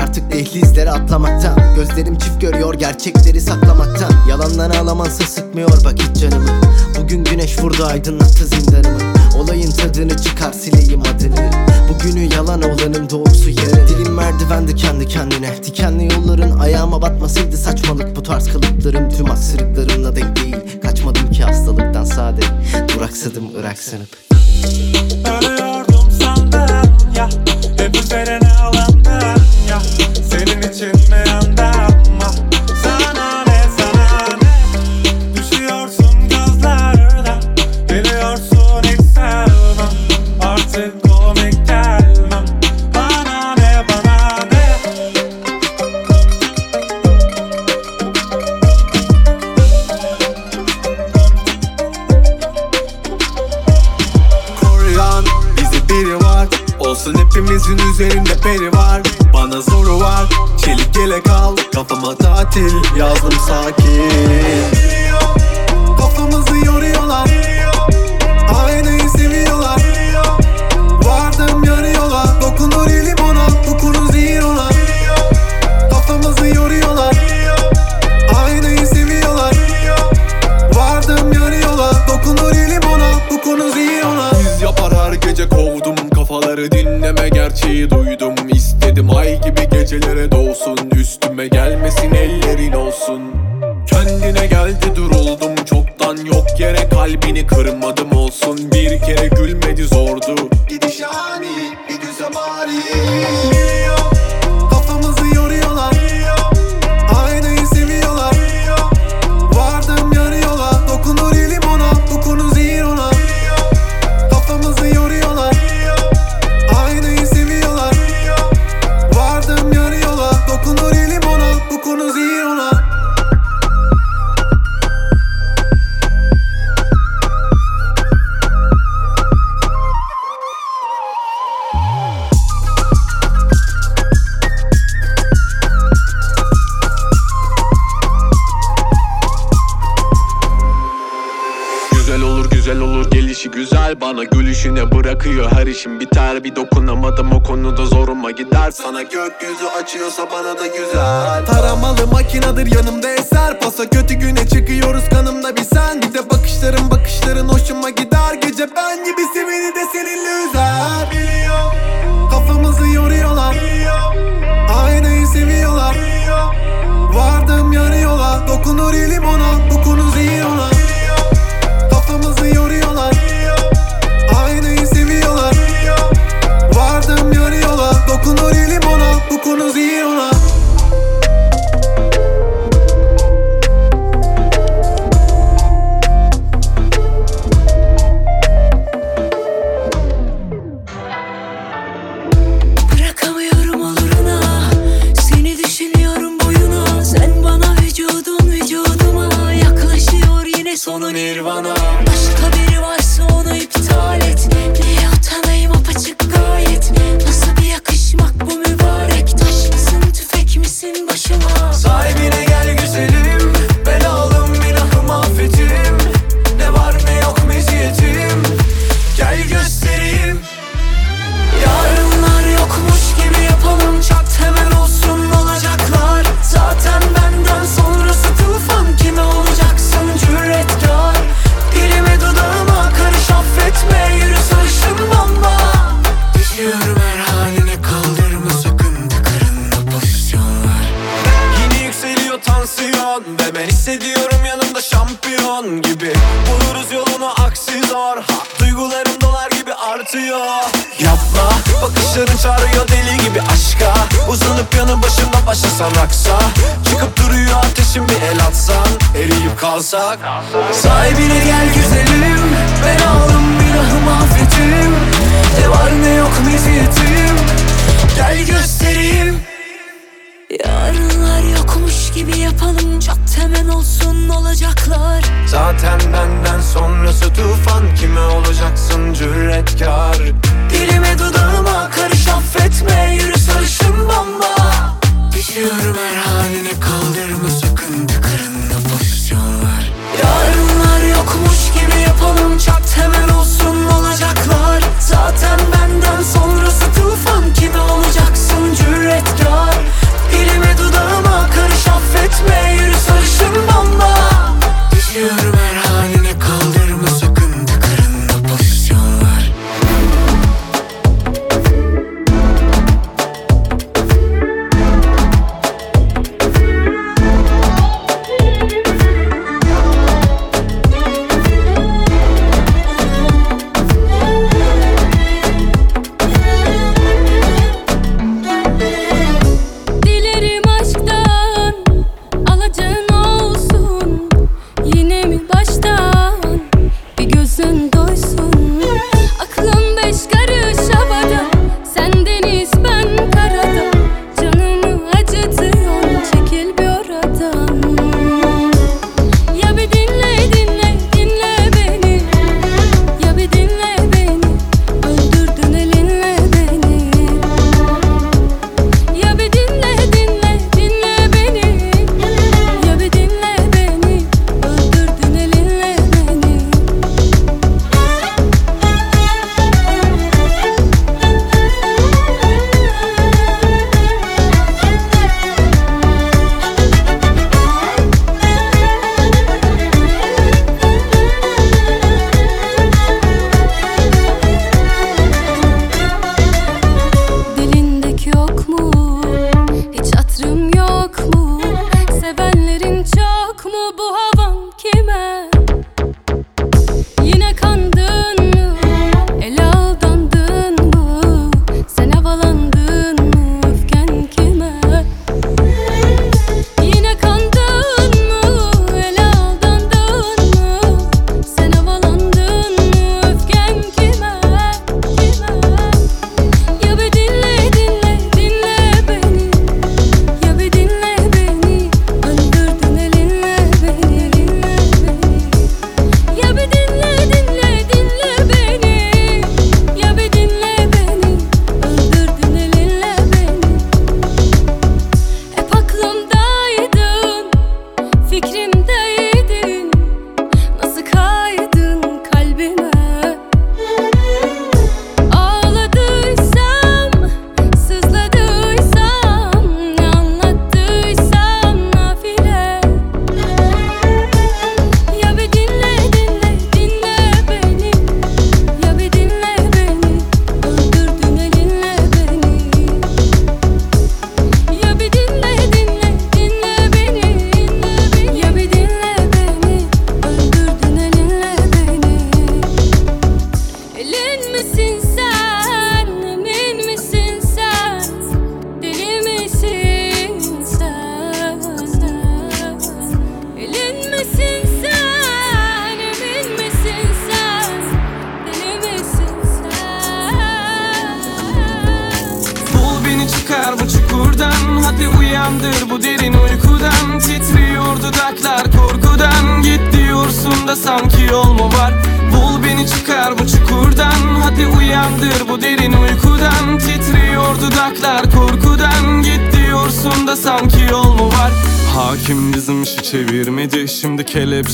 [0.08, 1.74] artık dehlizleri atlamaktan.
[1.76, 4.12] Gözlerim çift görüyor gerçekleri saklamaktan.
[4.28, 6.60] Yalanlar ağlamansa sıkmıyor bak hiç canımı.
[7.00, 8.98] Bugün güneş vurdu aydınlattı zindanımı.
[9.38, 11.50] Olayın tadını çıkar sileyim adını.
[11.88, 13.88] Bugünü yalan olanın doğrusu yarın.
[13.88, 15.64] Dilim merdivendi kendi kendine.
[15.64, 18.16] Dikenli yolların ayağıma batmasıydı saçmalık.
[18.16, 20.56] Bu tarz kalıplarım tüm aksırıklarımla denk değil.
[20.82, 22.40] Kaçmadım ki hastalıktan sade.
[22.96, 24.08] Duraksadım ırak sanıp
[25.24, 27.28] Ölüyordum sandım ya.
[27.78, 29.47] Hep üzerine alındım
[30.30, 32.30] senin için ne anda yapma.
[32.82, 34.52] Sana ne sana ne?
[35.36, 37.40] Düşüyorsun gözlerden.
[37.88, 39.92] Geliyorsun hiç sevmem.
[40.40, 42.44] Artık komik gelmem.
[42.94, 44.76] Bana ne bana ne?
[54.60, 55.24] Kuryan
[55.56, 56.48] bizi biri var.
[56.78, 58.77] Olsun hepimizin üzerinde peri var.
[61.78, 64.37] Kafama tatil yazdım sakin.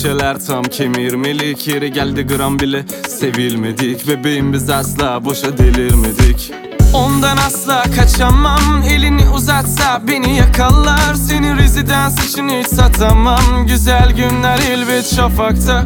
[0.05, 4.09] Şişeler tam kemirmelik Yeri geldi gram bile sevilmedik.
[4.09, 6.53] Bebeğim biz asla boşa delirmedik.
[6.95, 8.83] Ondan asla kaçamam.
[8.91, 13.67] Elini uzatsa beni yakalar Seni rezidans için hiç satamam.
[13.67, 15.85] Güzel günler elbet şafakta.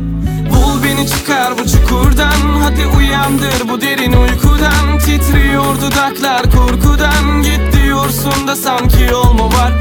[0.50, 2.60] Bul beni çıkar bu çukurdan.
[2.62, 4.98] Hadi uyandır bu derin uykudan.
[4.98, 7.42] Titriyor dudaklar korkudan.
[7.42, 9.72] Git diyorsun da sanki yol mu var?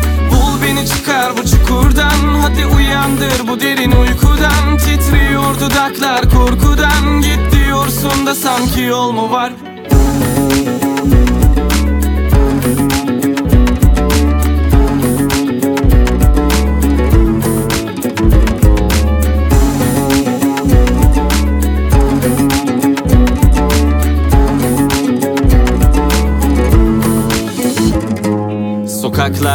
[0.67, 2.39] Beni çıkar bu çukurdan.
[2.41, 4.77] Hadi uyandır bu derin uykudan.
[4.77, 7.21] Titriyor dudaklar korkudan.
[7.21, 9.51] Git diyorsun da sanki yol mu var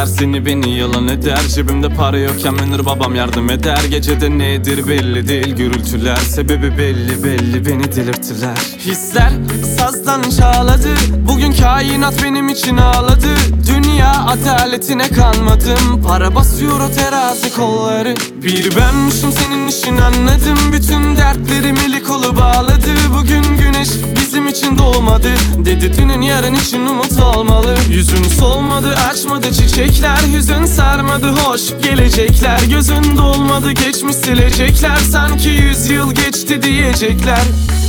[0.03, 3.83] Sokaklar seni beni yalan eder Cebimde para yokken menir babam yardım eder.
[3.89, 8.57] Gecede nedir belli değil gürültüler Sebebi belli belli beni delirttiler.
[8.79, 9.31] Hisler
[9.77, 10.95] sazdan çağladı
[11.27, 13.27] Bugün kainat benim için ağladı.
[13.67, 18.15] Dünya adaletine kanmadım Para basıyor o terazi kolları.
[18.43, 23.89] Bir benmişim senin işin anladım Bütün dertlerim eli kolu bağladı Bugün güneş
[24.33, 25.29] bizim için doğmadı
[25.65, 27.75] Dedi dünün yarın için umut olmalı.
[27.89, 30.17] Yüzün solmadı açmadı çiçekler.
[30.35, 32.59] Hüzün sarmadı hoş gelecekler.
[32.69, 34.95] Gözün dolmadı geçmiş silecekler.
[34.95, 37.41] Sanki yüz yıl geçti diyecekler.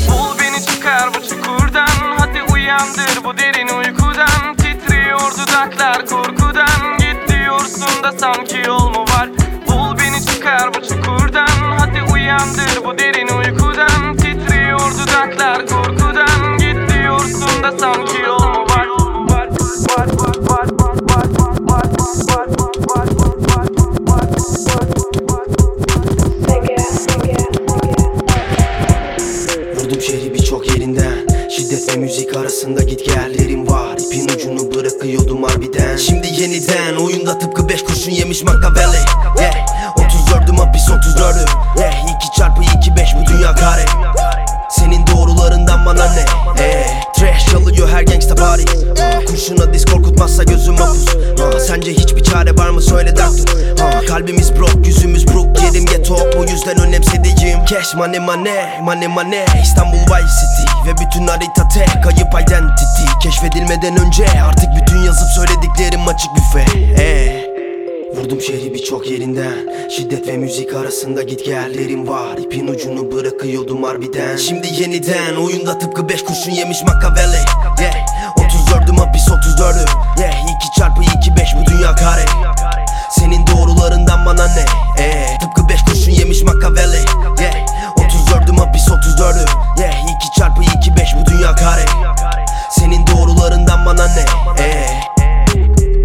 [0.09, 2.17] Bul beni çıkar bu çukurdan.
[2.19, 4.57] Hadi uyandır bu derin uykudan.
[4.57, 6.99] Titriyor dudaklar korkudan.
[6.99, 9.29] Git diyorsun da sanki yol mu var?
[9.69, 11.77] Bul beni çıkar bu çukurdan.
[11.79, 14.17] Hadi uyandır bu derin uykudan.
[14.17, 15.84] Titriyor dudaklar korkudan
[17.65, 18.34] diyorsun da sanki
[57.75, 63.97] Cash money money money money İstanbul Vice City ve bütün harita tek Kayıp identity Keşfedilmeden
[64.07, 66.67] önce artık bütün yazıp söylediklerim açık büfe
[66.97, 67.51] hey.
[68.17, 74.37] Vurdum şehri birçok yerinden Şiddet ve müzik arasında git gellerim var İpin ucunu bırakıyordum harbiden
[74.37, 77.37] Şimdi yeniden oyunda tıpkı 5 kurşun yemiş Machiavelli
[77.81, 77.95] yeah.
[78.37, 80.43] 34'üm hapis 34'üm yeah.
[80.43, 82.25] 2 çarpı 2 5 bu dünya kare
[83.11, 84.65] Senin doğrularından bana ne
[85.05, 85.39] eh.
[85.41, 85.74] Tıpkı 5
[86.05, 86.97] kurşun yemiş Machiavelli
[87.41, 87.55] yeah.
[87.97, 89.95] 34'üm hapis 34'üm yeah.
[90.03, 91.85] 2 çarpı 2 5 bu dünya kare.
[92.71, 94.25] Senin doğrularından bana ne
[94.63, 95.05] eh.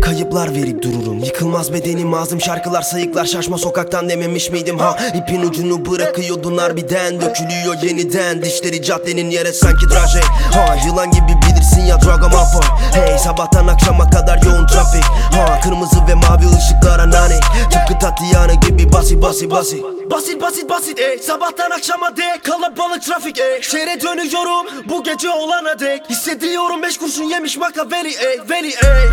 [0.02, 1.20] Kayıplar verip dururum.
[1.20, 3.26] Yıkılmaz bedenim ağzım şarkılar sayıklar.
[3.26, 4.80] Şaşma sokaktan dememiş miydim?
[4.80, 8.42] Ha İpin ucunu bırakıyordun harbiden Dökülüyor yeniden.
[8.42, 10.22] Dişleri caddenin yere sanki draje.
[10.54, 12.62] Ha yılan gibi bilirsin ya Drago Malfoy
[12.94, 15.04] Hey sabahtan akşama kadar yoğun trafik.
[15.04, 17.40] Ha kırmızı ve mavi ışıklara nane.
[17.72, 21.20] Tıpkı Tatiana gibi basi basi basi Basit basit basit ey.
[21.20, 23.62] Sabahtan akşama dek Kalabalık trafik ey.
[23.62, 26.10] Şehre dönüyorum bu gece olana dek.
[26.10, 29.06] Hissediyorum beş kurşun yemiş Machiavelli ey Veli ey.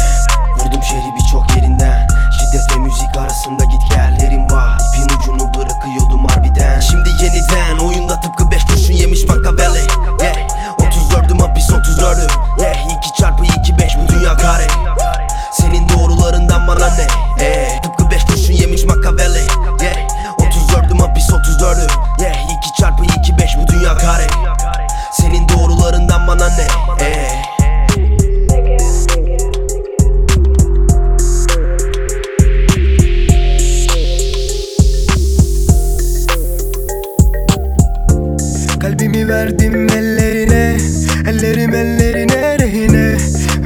[0.58, 2.08] Vurdum şehri birçok yerinden.
[2.38, 4.78] Şiddet ve müzik arasında git gellerim var.
[4.94, 6.80] İpin ucunu bırakıyordum harbiden.
[6.80, 9.24] Şimdi yeniden oyunda tıpkı 5 kurşun yemiş.
[9.24, 9.95] 34'üm
[12.06, 12.76] 34'üm yeah.
[12.98, 14.66] 2 çarpı 2 5 bu dünya kare
[15.52, 17.06] Senin doğrularından bana ne
[17.44, 17.82] eh.
[17.82, 19.38] Tıpkı 5 kurşun yemiş Machiavelli
[19.82, 19.96] yeah.
[20.38, 21.90] 34'üm hapis 34'üm
[22.20, 22.34] yeah.
[22.58, 24.26] 2 çarpı 2 5 bu dünya kare
[25.12, 26.66] Senin doğrularından bana ne
[27.04, 27.42] eh.
[38.80, 39.85] Kalbimi verdim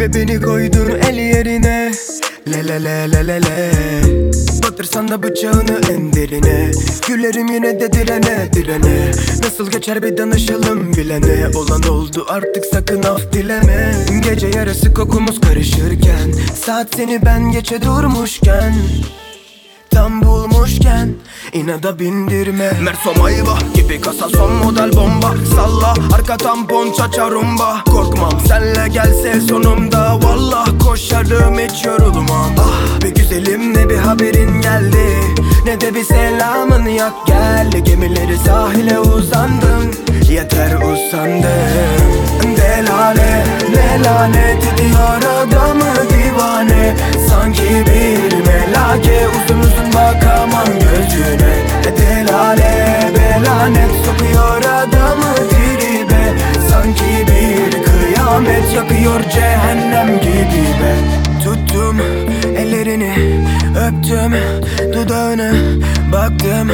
[0.01, 1.93] Ve beni koydun el yerine.
[2.49, 3.71] Le le le le le le.
[4.63, 6.71] Batırsan da bıçağını en derine.
[7.09, 9.11] Gülerim yine de direne direne.
[9.43, 11.49] Nasıl geçer bir danışalım bilene.
[11.57, 13.95] Olan oldu artık sakın af dileme.
[14.25, 16.33] Gece yarısı kokumuz karışırken
[16.67, 18.75] Saat seni ben geçe durmuşken
[19.91, 21.15] Tam bulmuşken
[21.53, 22.71] inada bindirme.
[22.83, 25.35] Merso Mayva gibi kasa son model bomba.
[25.57, 27.85] Salla arka tampon çaça rumba.
[27.85, 30.19] Korkmam senle gelse sonumda.
[30.23, 32.53] Vallah koşarım hiç yorulmam.
[32.61, 35.07] Ah be güzelim ne bir haberin geldi.
[35.65, 37.25] Ne de bir selamın yok.
[37.27, 39.91] Gel Gemileri sahile uzandım
[40.31, 41.51] Yeter usandım
[42.57, 46.97] Delale ne lanet ediyor adamı divane.
[47.29, 51.55] Sanki bir melake uzun uzun bakamam gözüne.
[51.97, 56.35] Delale belanet sokuyor adamı dibe
[56.71, 60.95] Sanki bir kıyamet yakıyor cehennem gibi be.
[61.45, 62.01] Tuttum
[62.61, 63.15] Ellerini
[63.71, 64.35] öptüm
[64.93, 65.53] Dudağını
[66.13, 66.71] baktım.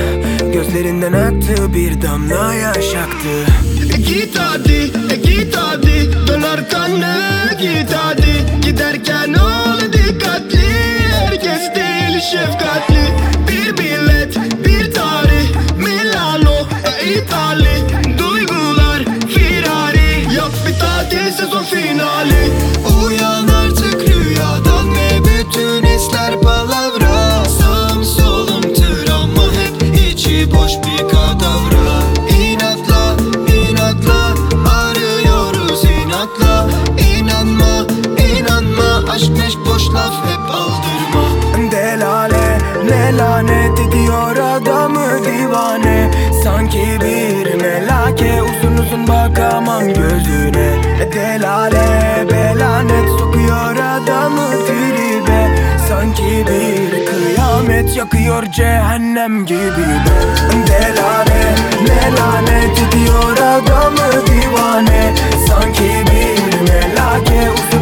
[0.53, 3.53] Gözlerinden aktı bir damla yaş aktı.
[3.97, 8.61] Git hadi, git hadi Dön arkanı git hadi.
[8.63, 10.69] Giderken ol dikkatli
[11.13, 13.09] Herkes değil şefkatli.
[13.49, 16.69] Bir bilet, bir tarih Milano,
[17.05, 17.77] İtali
[18.19, 22.76] Duygular, Ferrari Yok bir tatil sezon finali.
[42.89, 46.11] Ne lanet ediyor adamı divane?
[46.45, 50.69] Sanki bir melake uzun uzun bakamam gözüne.
[51.15, 55.57] Delale belanet sokuyor adamı tribe.
[55.89, 60.19] Sanki bir kıyamet yakıyor cehennem gibi be.
[60.67, 65.15] Delale ne lanet ediyor adamı divane?
[65.49, 67.76] Sanki bir melake uzun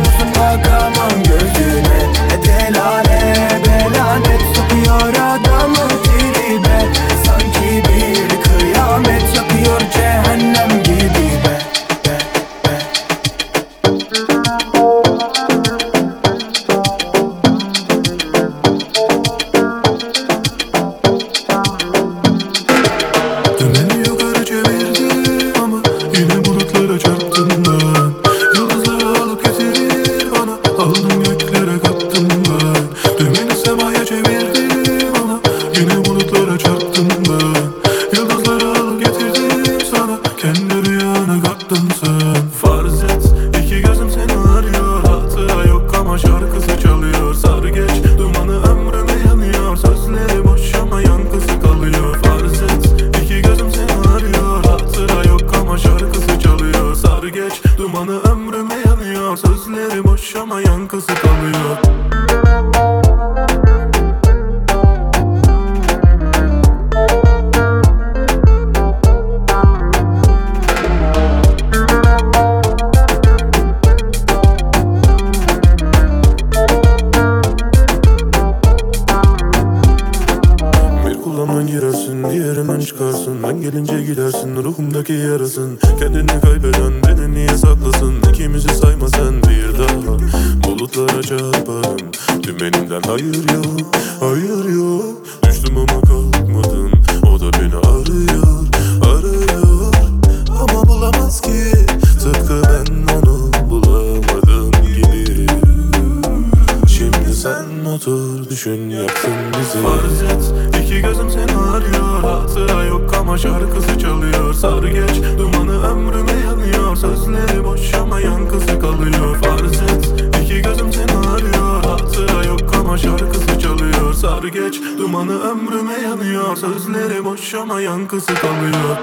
[109.04, 109.78] yaksın bizi?
[109.82, 110.44] Farz et
[110.82, 112.22] iki gözüm seni arıyor.
[112.22, 114.54] Hatıra yok ama şarkısı çalıyor.
[114.54, 116.96] Sar geç dumanı ömrüme yanıyor.
[116.96, 119.36] Sözleri boş ama yankısı kalıyor.
[119.42, 121.84] Farz et iki gözüm seni arıyor.
[121.84, 124.14] Hatıra yok ama şarkısı çalıyor.
[124.14, 126.56] Sar geç dumanı ömrüme yanıyor.
[126.56, 128.98] Sözleri boş ama yankısı kalıyor.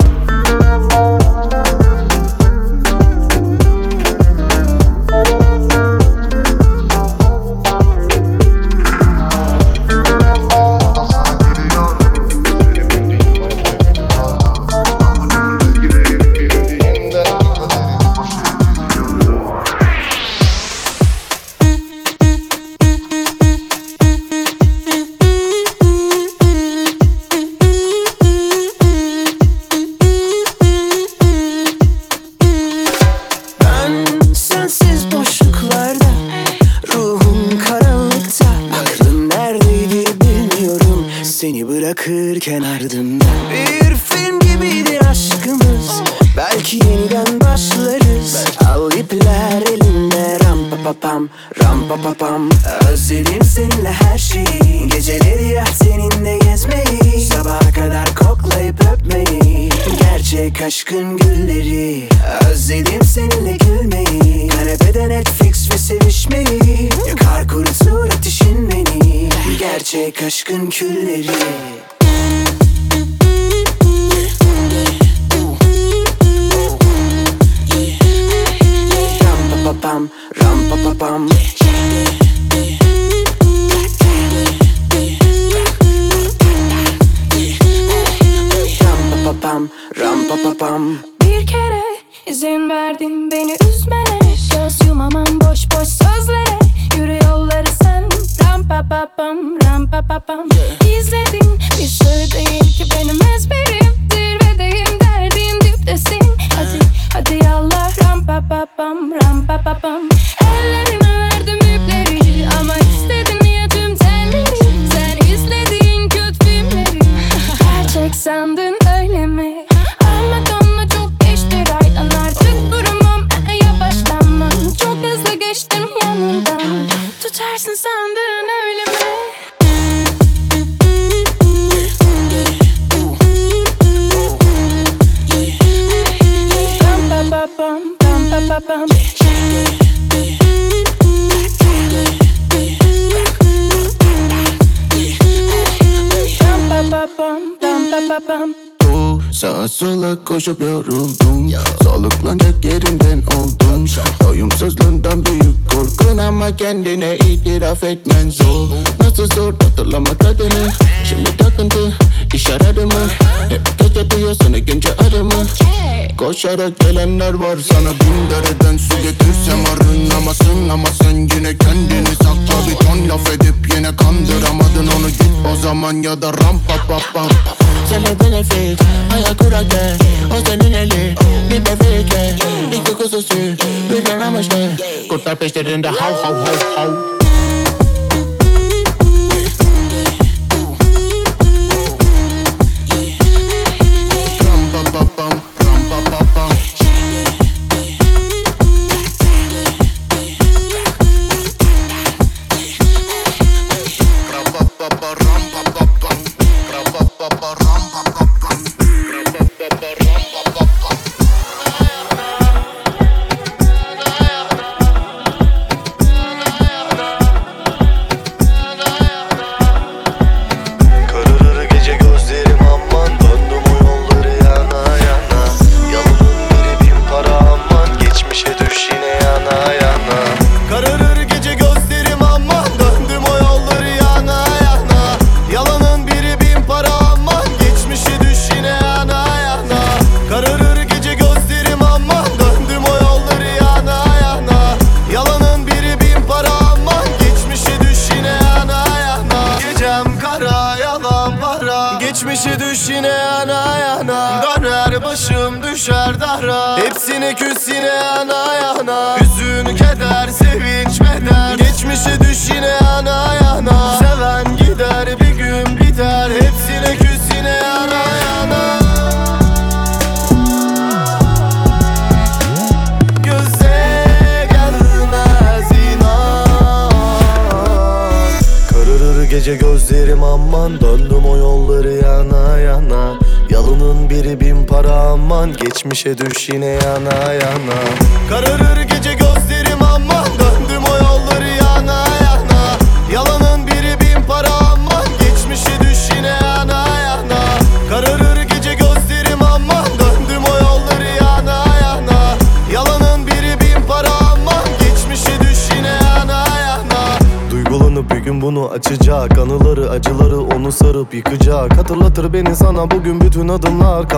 [166.58, 166.81] better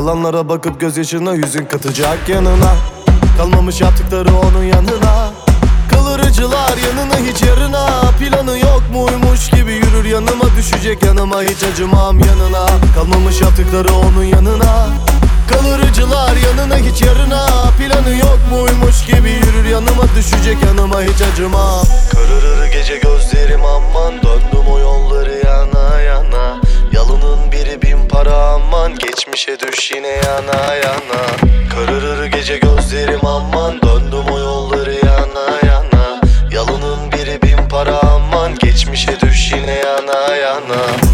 [0.03, 2.75] Yalanlara bakıp gözyaşına yüzün katacak yanına.
[3.37, 5.31] Kalmamış yaptıkları onun yanına.
[5.91, 8.01] Kalırıcılar yanına hiç yarına.
[8.19, 10.45] Planı yok muymuş gibi yürür yanıma.
[10.57, 12.67] Düşecek yanıma hiç acımam yanına.
[12.95, 14.87] Kalmamış yaptıkları onun yanına.
[15.49, 17.47] Kalırıcılar yanına hiç yarına.
[17.77, 20.03] Planı yok muymuş gibi yürür yanıma.
[20.15, 21.85] Düşecek yanıma hiç acımam.
[22.11, 25.32] Kararır gece gözlerim aman Döndüm o yolları
[28.23, 31.21] duvara aman Geçmişe düş yine yana yana.
[31.73, 36.21] Kararır gece gözlerim aman Döndüm o yolları yana yana.
[36.51, 41.12] Yalanın biri bin para aman Geçmişe düş yine yana yana.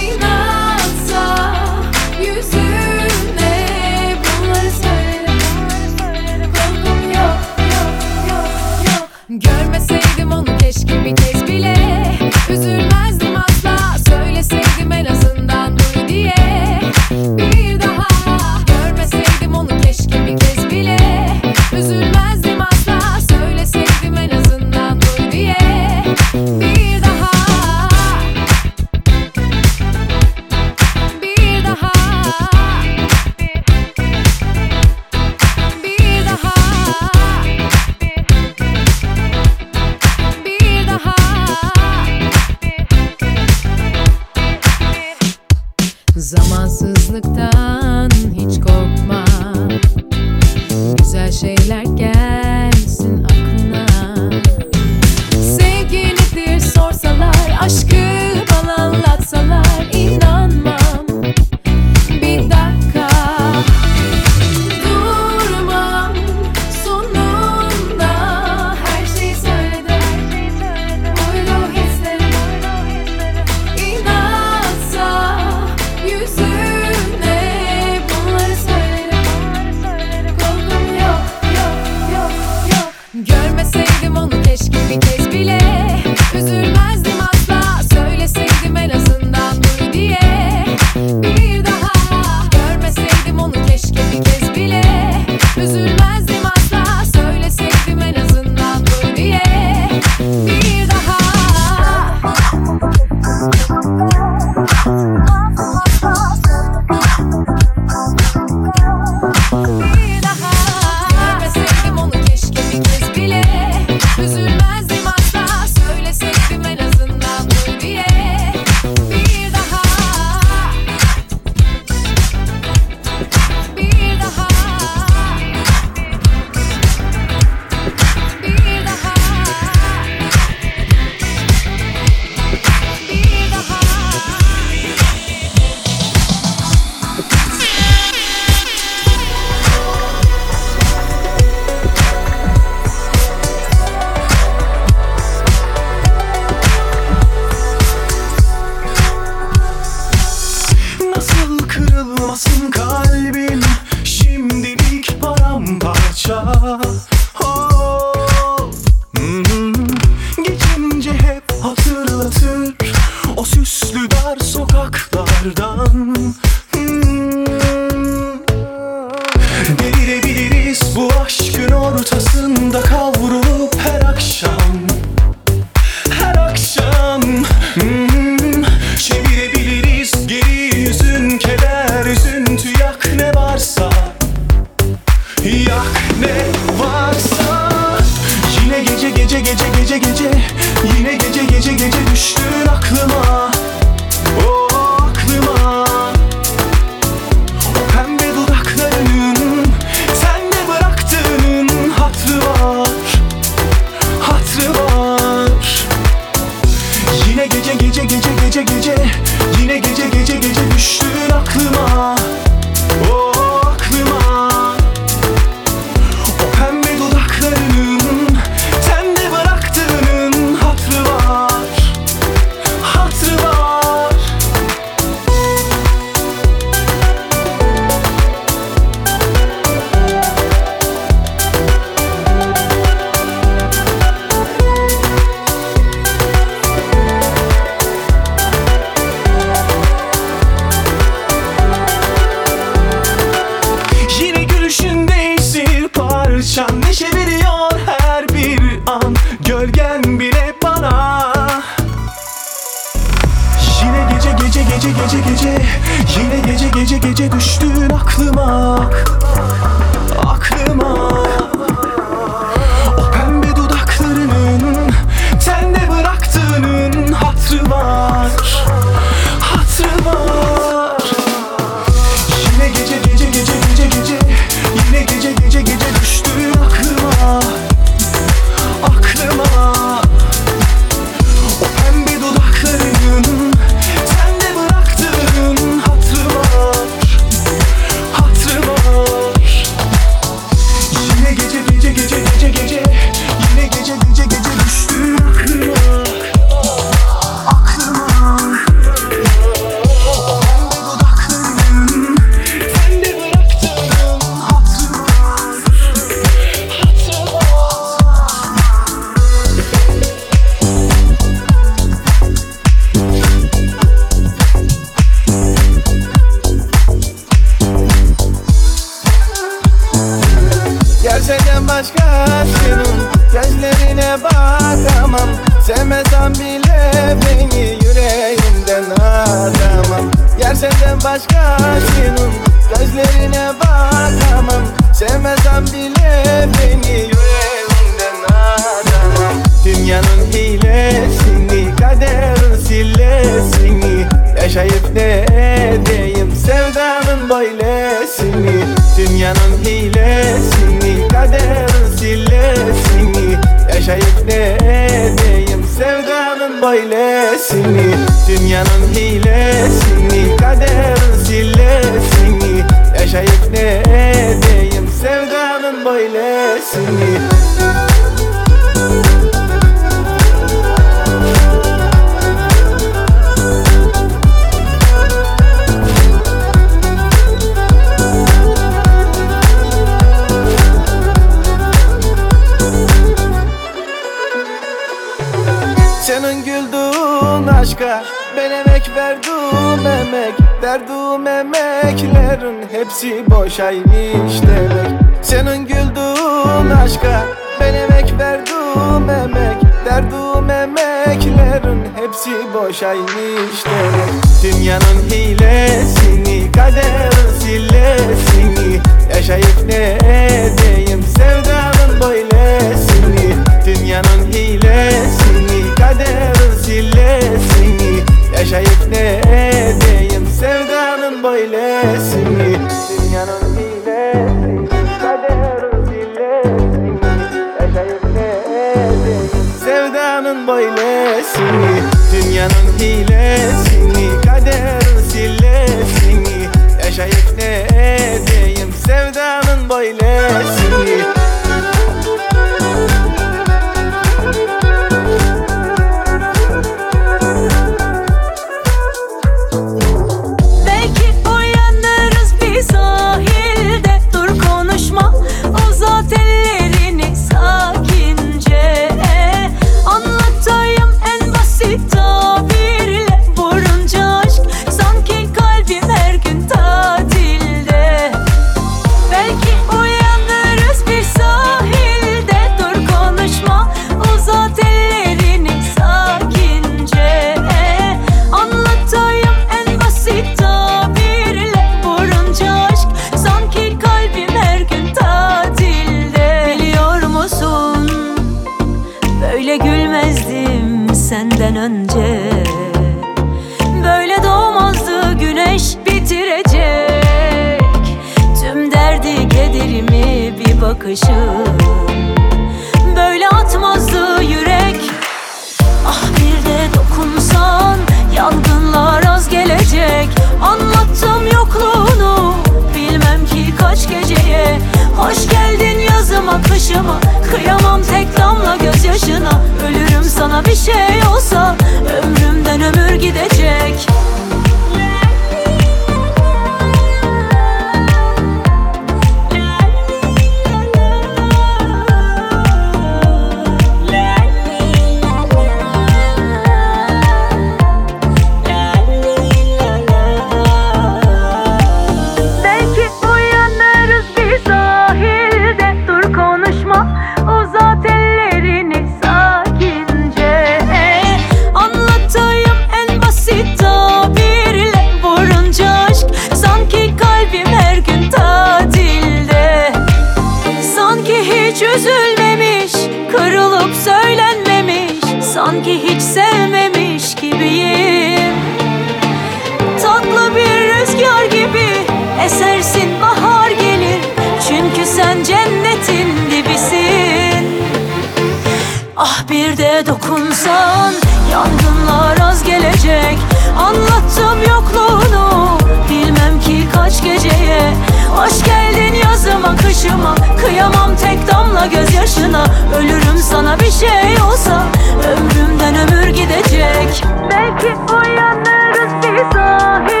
[580.41, 580.93] insan
[581.31, 583.17] Yangınlar az gelecek.
[583.57, 585.57] Anlattım yokluğunu.
[585.89, 587.73] Bilmem ki kaç geceye.
[588.15, 590.15] Hoş geldin yazıma kışıma.
[590.45, 592.45] Kıyamam tek damla gözyaşına.
[592.77, 594.63] Ölürüm sana bir şey olsa.
[595.11, 597.03] Ömrümden ömür gidecek.
[597.31, 600.00] Belki uyanırız bir sahil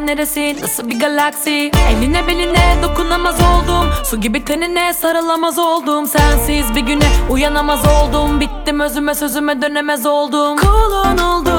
[0.00, 1.70] yer neresi Nasıl bir galaksi?
[1.90, 3.90] Eline beline dokunamaz oldum.
[4.04, 6.06] Su gibi tenine sarılamaz oldum.
[6.06, 8.40] Sensiz bir güne uyanamaz oldum.
[8.40, 10.56] Bittim özüme sözüme dönemez oldum.
[10.56, 11.49] Kulun oldum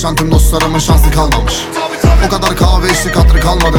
[0.00, 1.54] Tüm dostlarımın şansı kalmamış.
[2.26, 3.78] O kadar kahve içtik hatırı kalmadı.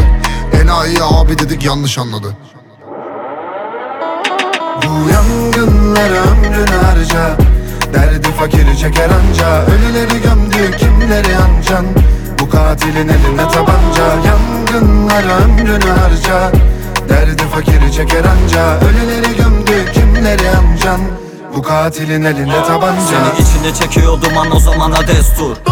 [0.62, 2.38] Enayi abi dedik yanlış anladı.
[4.84, 7.38] Bu yangınlara ömrünü harca.
[7.94, 9.66] Derdi fakiri çeker anca.
[9.66, 11.86] Ölüleri gömdü kimleri ancan?
[12.40, 14.06] Bu katilin eline tabanca.
[14.26, 16.52] Yangınlara ömrünü harca.
[17.10, 18.80] Derdi fakiri çeker anca.
[18.80, 21.02] Ölüleri gömdü kimleri ancan?
[21.56, 23.02] Bu katilin eline tabanca.
[23.36, 25.71] Seni içine çekiyor duman o zamana destur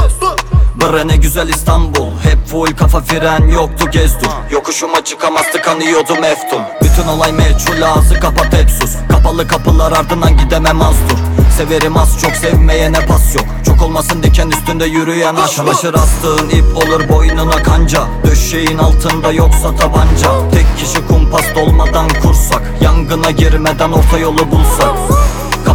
[0.82, 2.08] Bre ne güzel İstanbul.
[2.24, 6.62] Hep full kafa fren yoktu gezdur Yokuşuma çıkamaz tıkanıyordum eftun.
[6.82, 8.96] Bütün olay meçhul ağzı kapat hep sus.
[9.12, 11.18] Kapalı kapılar ardından gidemem az dur.
[11.58, 13.46] Severim az çok sevmeyene pas yok.
[13.66, 18.08] Çok olmasın diken üstünde yürüyen aşk Çalışır astığın ip olur boynuna kanca.
[18.26, 20.52] Döşeğin altında yoksa tabanca.
[20.52, 22.62] Tek kişi kumpas dolmadan kursak.
[22.82, 25.29] Yangına girmeden orta yolu bulsak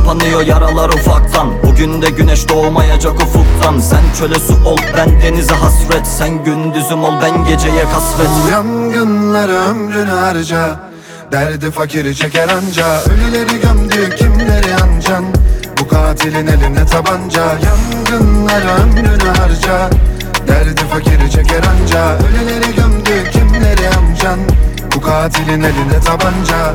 [0.05, 1.49] Kapanıyor yaralar ufaktan.
[1.63, 3.79] Bugün de güneş doğmayacak ufuktan.
[3.79, 6.07] Sen çöle su ol ben denize hasret.
[6.07, 8.29] Sen gündüzüm ol ben geceye kasvet.
[8.45, 10.81] Bu yangınlara ömrünü harca
[11.33, 12.87] Derdi fakiri çeker anca.
[13.03, 15.25] Ölüleri gömdü kimleri ancan?
[15.81, 17.43] Bu katilin eline tabanca.
[17.43, 19.91] Yangınlara ömrünü harca
[20.49, 22.19] Derdi fakiri çeker anca.
[22.19, 24.39] Ölüleri gömdü kimleri amcan
[24.97, 26.75] Bu katilin eline tabanca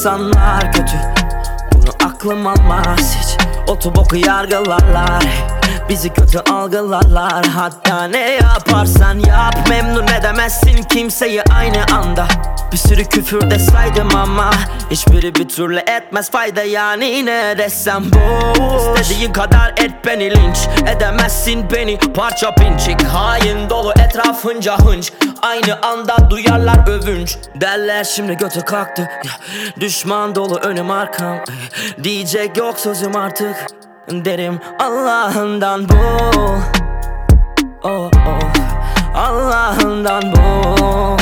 [0.00, 0.96] insanlar kötü.
[1.72, 3.46] Bunu aklım almaz hiç.
[3.68, 5.24] Otoboku yargılarlar.
[5.88, 7.46] Bizi kötü algılarlar.
[7.46, 9.68] Hatta ne yaparsan yap.
[9.68, 12.26] Memnun edemezsin kimseyi aynı anda.
[12.72, 14.50] Bir sürü küfür de saydım ama
[14.90, 16.62] Hiçbiri bir türlü etmez fayda.
[16.62, 20.58] Yani ne desem boş İstediğin kadar et beni linç.
[20.96, 21.98] Edemezsin beni.
[21.98, 23.02] Parça pinçik.
[23.02, 27.38] Hain dolu etrafınca hınç Aynı anda duyarlar övünç.
[27.60, 29.08] Derler şimdi götü kalktı.
[29.80, 31.36] Düşman dolu önüm arkam.
[32.02, 33.56] Diyecek yok sözüm artık.
[34.10, 35.94] Derim Allah'ından bul
[37.82, 38.10] oh, oh.
[39.14, 41.18] Allah'ından bul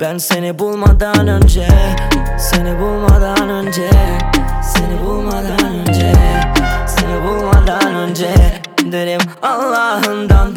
[0.00, 1.68] Ben seni bulmadan önce
[2.38, 3.90] Seni bulmadan önce
[4.62, 6.12] Seni bulmadan önce
[6.86, 8.34] Seni bulmadan önce
[8.92, 10.49] Derim Allah'ından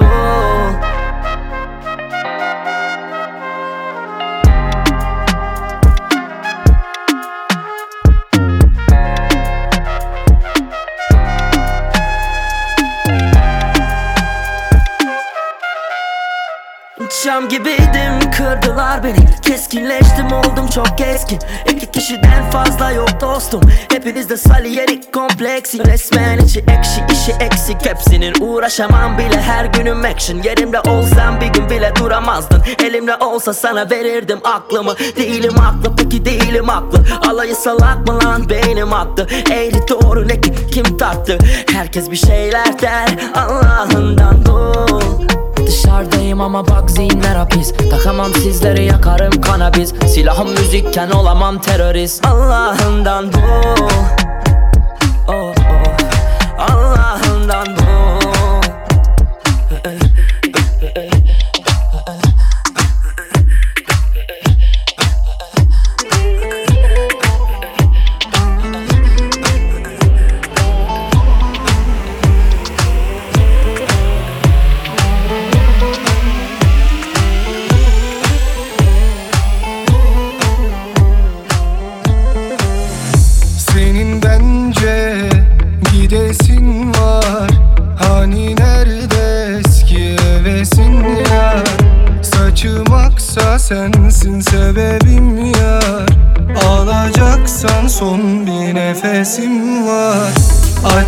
[19.74, 21.40] beni Keskinleştim oldum çok keskin.
[21.72, 23.62] İki kişiden fazla yok dostum.
[23.92, 25.86] Hepinizde saliyerik kompleksi.
[25.86, 27.86] Resmen içi ekşi işi eksik.
[27.86, 30.42] Hepsinin uğraşamam bile her günüm action.
[30.44, 32.64] Yerimde olsam bir gün bile duramazdın.
[32.84, 34.96] Elimde olsa sana verirdim aklımı.
[34.98, 37.06] Değilim haklı peki değilim haklı.
[37.30, 39.28] Alayı salak mı lan beynim aktı?
[39.52, 41.38] Eğri doğru ne ki kim tarttı
[41.74, 45.33] Herkes bir şeyler der Allah'ından bul
[45.74, 47.74] Dışarıdayım ama bak zihinler hapis.
[47.92, 49.94] Takamam sizleri yakarım kanabis.
[50.08, 52.26] Silahım müzikken olamam terörist.
[52.26, 53.38] Allah'ından bu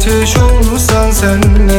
[0.05, 1.74] Ateş olsan senle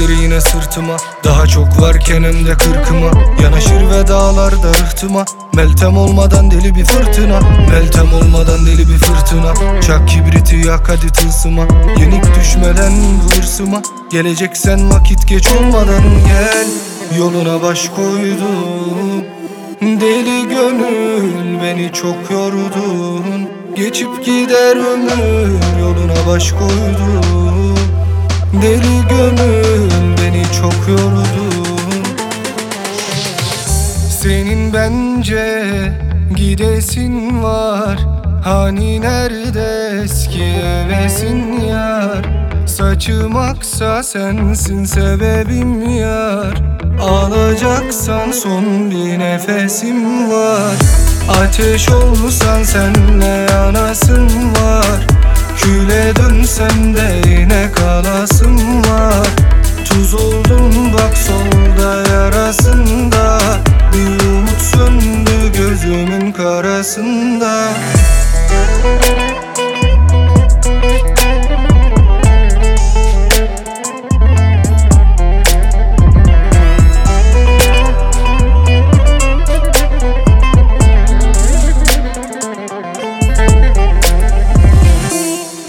[0.00, 0.96] Dertleri yine sırtıma.
[1.24, 3.10] Daha çok varken hem de kırkıma.
[3.42, 5.24] Yanaşır ve dağlarda rıhtıma.
[5.54, 7.40] Meltem olmadan deli bir fırtına.
[7.70, 9.80] Meltem olmadan deli bir fırtına.
[9.80, 11.66] Çak kibriti yak hadi tılsıma.
[11.98, 12.92] Yenik düşmeden
[13.24, 16.66] bu hırsıma Geleceksen vakit geç olmadan gel.
[17.18, 19.24] Yoluna baş koydum.
[19.80, 27.76] Deli gönül beni çok yordun Geçip gider ömür yoluna baş koydum.
[28.62, 29.89] Deli gönül
[30.52, 31.70] çok yordun
[34.22, 35.72] Senin bence
[36.36, 37.98] gidesin var.
[38.44, 42.24] Hani nerede eski hevesin yar?
[42.66, 46.54] Saçım aksa sensin sebebim yar.
[47.02, 50.74] Alacaksan son bir nefesim var.
[51.28, 55.06] Ateş olsan senle yanasın var.
[55.56, 59.28] Küle dönsem de yine kalasın var
[59.90, 63.40] Tuz oldum bak solda yarasında.
[63.92, 67.68] Bir umut söndü gözümün karasında.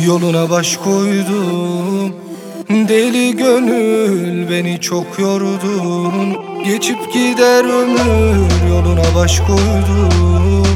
[0.05, 2.30] Yoluna baş koydum
[2.71, 10.67] Deli gönül beni çok yordun Geçip gider ömür yoluna baş koydum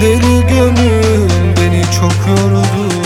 [0.00, 3.01] Deli gönül beni çok yordun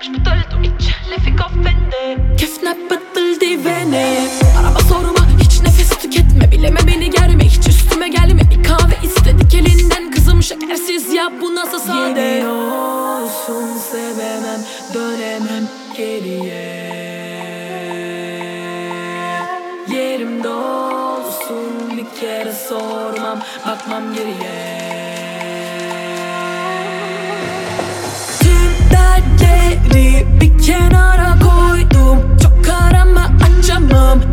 [0.00, 4.28] مش بطلت واتشقلب فيك offended Kefne bıttıl divene
[4.60, 6.52] Araba sorma hiç nefes tüketme.
[6.52, 8.42] Bileme beni germe hiç üstüme gelme.
[8.50, 10.10] Bir kahve istedik elinden.
[10.10, 12.44] Kızım şekersiz ya bu nasıl sade?
[33.90, 34.27] mom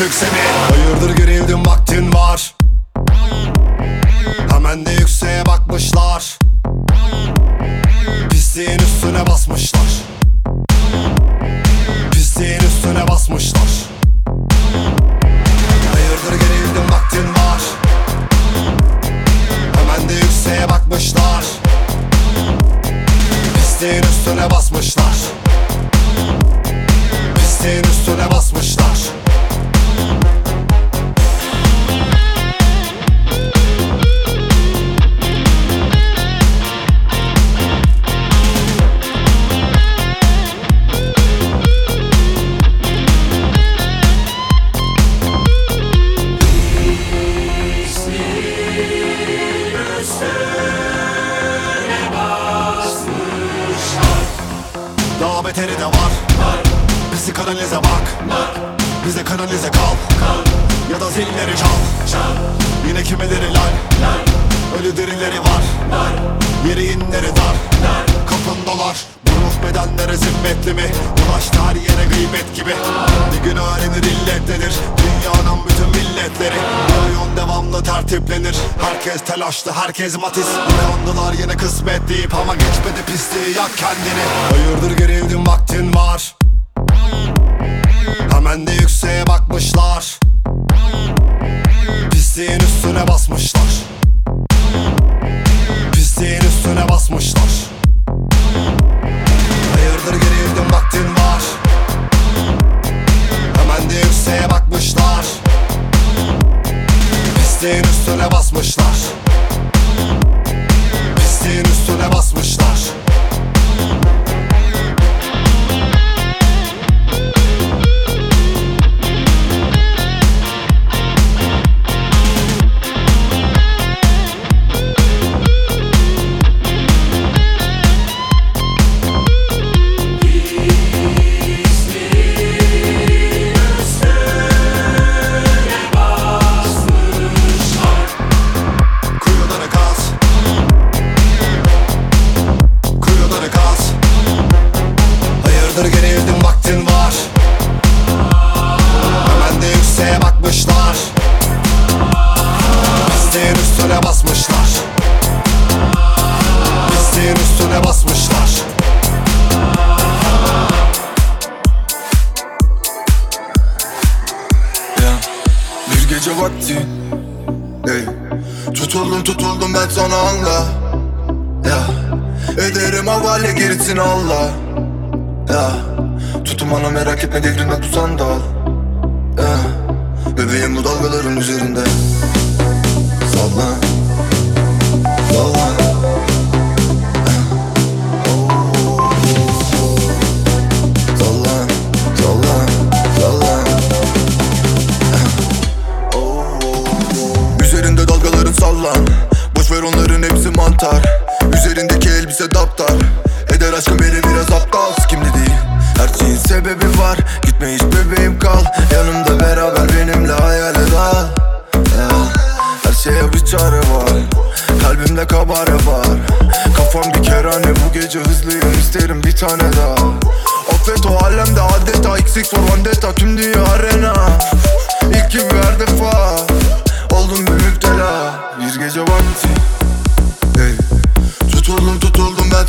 [0.00, 0.45] bak var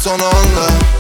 [0.08, 0.97] tutuldum ben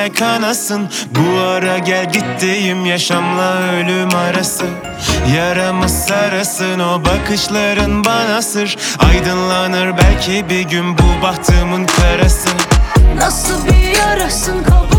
[0.00, 0.88] ve kanasın.
[1.10, 4.64] Bu ara gel gittiğim yaşamla ölüm arası.
[5.36, 8.76] Yaramı sarasın o bakışların bana sır.
[8.98, 12.48] Aydınlanır belki bir gün bu bahtımın karası.
[13.16, 14.89] Nasıl bir yarasın kabuk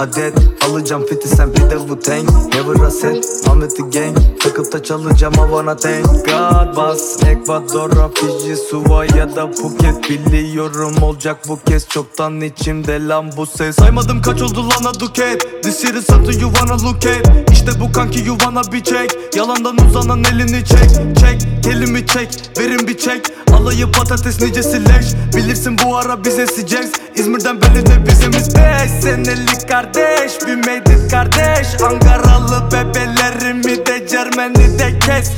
[0.00, 0.34] adet.
[0.68, 4.72] Alacağım fiti sen bir de Wu Tang Never a set I'm with the gang Takıp
[4.72, 10.10] da çalacağım Havana thank God Bas Ekvador'a Fiji Suva ya da Phuket.
[10.10, 13.76] Biliyorum olacak bu kez Çoktan içimde lan bu ses.
[13.76, 17.50] Saymadım kaç oldu lan a duket This is something you wanna look at.
[17.52, 20.90] İşte bu kanki you wanna be check Yalandan uzanan elini çek.
[21.20, 22.28] Çek kelimi çek
[22.58, 25.06] Verin bir çek Alayı patates nicesi leş.
[25.36, 28.90] Bilirsin bu ara bize sıcaks İzmir'den belli de bizimiz beş?
[29.02, 30.58] Senelik kardeş bir
[30.92, 31.66] it kardeş.
[31.82, 35.30] Ankaralı bebelerimi de Cermeni de kes.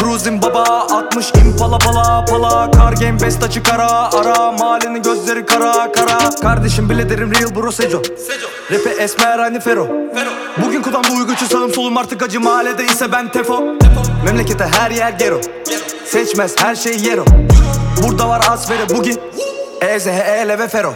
[0.00, 4.52] Cruising baba 60 impala pala pala Kar game best açık ara ara.
[4.52, 6.18] Mahallenin gözleri kara kara.
[6.42, 8.02] Kardeşim bile derim real bro Seco
[8.70, 9.88] Rap'e esmer aynı Fero.
[10.64, 13.64] Bugün kulağım bu uyguçu sağım solum artık acı mahallede ise ben tefo.
[14.24, 15.40] Memlekete her yer gero
[16.10, 17.24] Seçmez her şey yero
[18.02, 19.20] Burada var asfere bugün
[19.80, 20.94] Eze hele ve Fero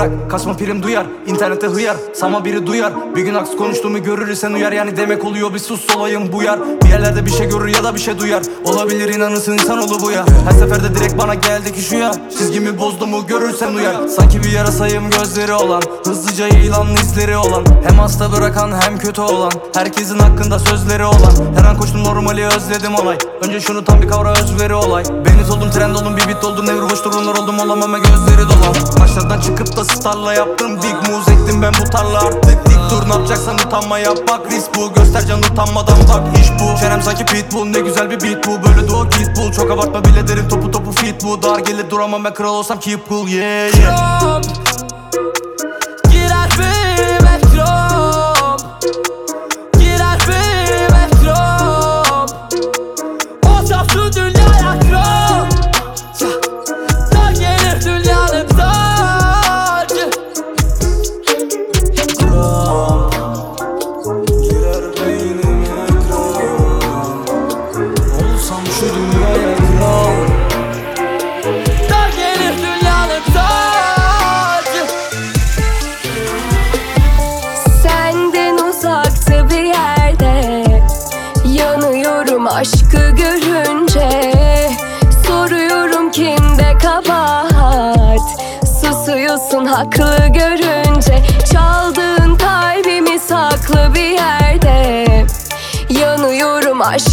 [0.00, 1.96] bırak kasma prim duyar İnternette hıyar.
[2.14, 4.72] Sama biri duyar Bir gün aks konuştuğumu görür sen uyar.
[4.72, 6.60] Yani demek oluyor bir sus olayım bu yar.
[6.84, 8.42] Bir yerlerde bir şey görür ya da bir şey duyar.
[8.64, 10.24] Olabilir inanırsın insanoğlu bu ya.
[10.48, 12.12] Her seferde direkt bana geldi ki şu ya.
[12.38, 14.08] Çizgimi bozdu mu görürsen uyar.
[14.08, 17.64] Sanki bir yarasayım gözleri olan Hızlıca yayılan izleri olan.
[17.88, 19.52] Hem hasta bırakan hem kötü olan.
[19.74, 21.32] Herkesin hakkında sözleri olan.
[21.56, 23.18] Her an koştum normali özledim olay.
[23.42, 25.04] Önce şunu tam bir kavra özveri olay
[25.40, 29.40] Deniz oldum trend oldum bir bit oldum Nevir hoş durumlar oldum olamama gözleri dolu Başlardan
[29.40, 32.66] çıkıp da starla yaptım Big moves ektim ben bu tarla artık.
[32.66, 36.80] Dik dur ne yapacaksan utanma yap bak risk bu Göstercan utanmadan bak iş bu.
[36.80, 40.48] Çenem sanki pitbull ne güzel bir beat bu Böyle duo git çok abartma bile derim
[40.48, 41.42] topu topu fit bu.
[41.42, 44.20] Dar gelir duramam ben kral olsam keep cool yeah yeah.
[44.20, 44.42] Krom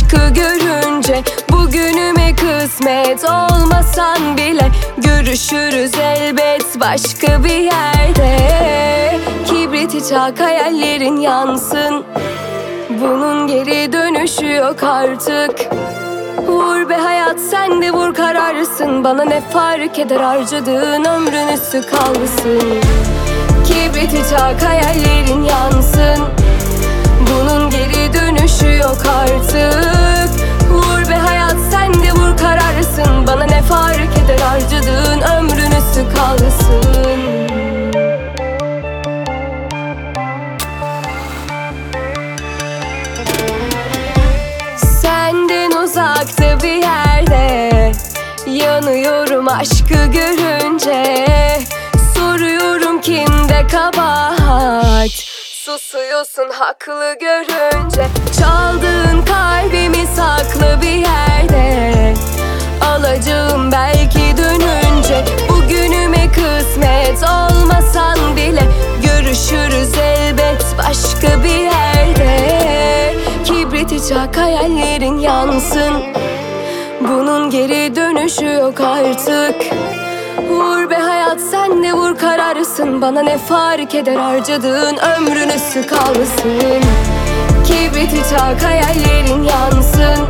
[0.07, 9.19] aşkı görünce Bugünüme kısmet olmasan bile Görüşürüz elbet başka bir yerde.
[9.45, 12.05] Kibriti çak hayallerin yansın.
[12.89, 15.69] Bunun geri dönüşü yok artık.
[16.47, 22.61] Vur be hayat sen de vur kararlısın Bana ne fark eder harcadığın ömrün üstü kalsın.
[23.67, 26.46] Kibriti çak hayallerin yansın
[27.39, 30.47] bunun geri dönüşü yok artık.
[30.71, 36.05] Vur be hayat sen de vur kararlısın Bana ne fark eder harcadığın ömrün üstü
[45.01, 47.91] Senden uzakta bir yerde
[48.47, 51.27] Yanıyorum aşkı görünce.
[52.15, 54.36] Soruyorum kimde kabahat
[55.67, 58.07] Susuyorsun haklı görünce.
[58.39, 62.13] Çaldığın kalbimi saklı bir yerde.
[62.81, 65.25] Alacağım belki dönünce.
[65.49, 68.63] Bugünüme kısmet olmasan bile
[69.03, 73.13] Görüşürüz elbet başka bir yerde.
[73.45, 75.93] Kibriti çak hayallerin yansın.
[77.01, 79.55] Bunun geri dönüşü yok artık
[80.37, 86.81] Vur be hayat sen de vur kararlısın Bana ne fark eder harcadığın ömrün üstü kalsın
[87.67, 90.25] Kibriti çak hayallerin yansın.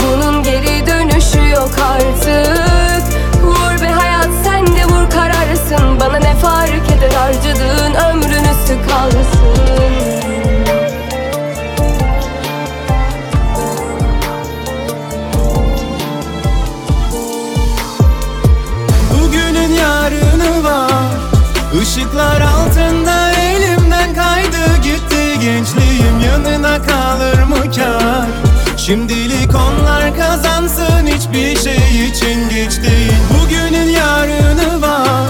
[0.00, 3.04] Bunun geri dönüşü yok artık.
[3.44, 10.19] Vur be hayat sen de vur kararlısın Bana ne fark eder harcadığın ömrün üstü kalsın
[20.00, 21.02] yarını var.
[21.82, 25.40] Işıklar altında elimden kaydı gitti.
[25.40, 28.26] Gençliğim yanına kalır mı kar?
[28.76, 33.12] Şimdilik onlar kazansın hiçbir şey için geç değil.
[33.34, 35.28] Bugünün yarını var.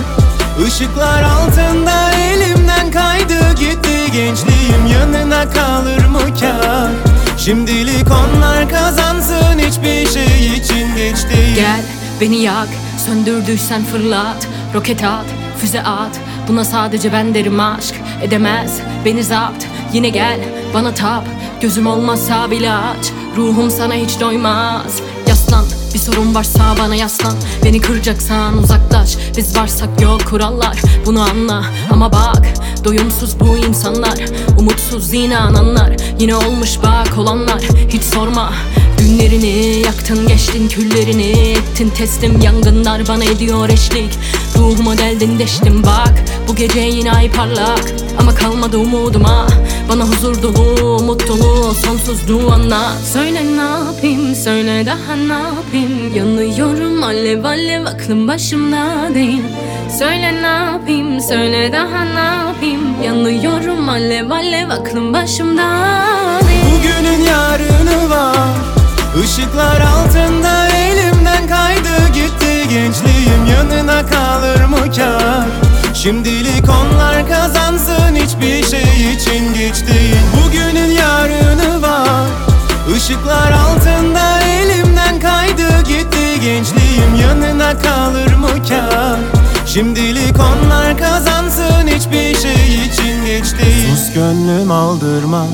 [0.67, 4.13] Işıklar altında elimden kaydı gitti.
[4.13, 6.91] Gençliğim yanına kalır mı kar?
[7.39, 11.55] Şimdilik onlar kazansın hiçbir şey için geç değil.
[11.55, 11.81] Gel
[12.21, 12.69] beni yak
[13.07, 15.27] Söndürdüysen fırlat Roket at
[15.61, 16.21] füze at.
[16.49, 17.95] Buna sadece ben derim aşk.
[18.23, 19.65] Edemez beni zapt.
[19.93, 20.41] Yine gel
[20.75, 21.25] bana tap.
[21.61, 23.13] Gözüm olmazsa bile aç.
[23.37, 25.01] Ruhum sana hiç doymaz.
[25.29, 25.65] Yaslan
[25.95, 27.35] bir sorun varsa bana yaslan.
[27.65, 29.17] Beni kıracaksan uzaklaş.
[29.37, 30.77] Biz varsak yok kurallar.
[31.07, 31.65] Bunu anla.
[31.91, 32.47] Ama bak
[32.85, 34.19] Doyumsuz bu insanlar.
[34.59, 35.97] Umutsuz inananlar.
[36.19, 37.63] Yine olmuş bak olanlar.
[37.89, 38.53] Hiç sorma.
[38.99, 41.91] Günlerini yaktın geçtin küllerini Ettin.
[41.91, 44.19] Teslim yangınlar bana ediyor eşlik
[44.59, 46.15] Ruhuma geldin deştim bak.
[46.49, 47.85] Bu gece yine ay parlak.
[48.19, 49.47] Ama kalmadı umuduma.
[49.89, 52.93] Bana huzur dolu mutluluğu sonsuzluğu anla.
[53.13, 56.15] Söyle ne yapayım söyle daha ne yapayım?
[56.17, 59.43] Yanıyorum alev alev aklım başımda değil.
[59.99, 63.03] Söyle ne yapayım söyle daha ne yapayım?
[63.05, 65.63] Yanıyorum alev alev aklım başımda
[66.49, 66.65] değil.
[66.65, 68.49] Bugünün yarını var.
[69.25, 71.90] Işıklar altında elimden kaydı
[72.71, 75.47] Gençliğim yanına kalır mı kar?
[75.95, 80.17] Şimdilik onlar kazansın hiçbir şey için geç değil.
[80.37, 82.27] Bugünün yarını var.
[82.97, 89.19] Işıklar altında elimden kaydı gitti Gençliğim yanına kalır mı kar?
[89.67, 93.97] Şimdilik onlar kazansın hiçbir şey için geç değil.
[93.97, 95.47] Sus gönlüm aldırma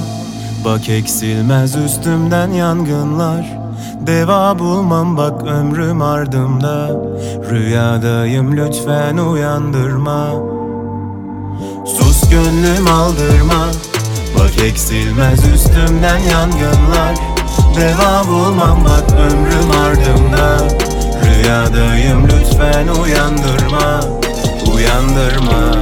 [0.64, 3.65] Bak eksilmez üstümden yangınlar
[4.06, 6.90] Deva bulmam bak ömrüm ardımda.
[7.50, 10.30] Rüyadayım lütfen uyandırma.
[11.86, 13.66] Sus gönlüm aldırma.
[14.38, 17.14] Bak eksilmez üstümden yangınlar.
[17.76, 20.58] Deva bulmam bak ömrüm ardımda.
[21.24, 24.00] Rüyadayım lütfen uyandırma.
[24.74, 25.74] Uyandırma.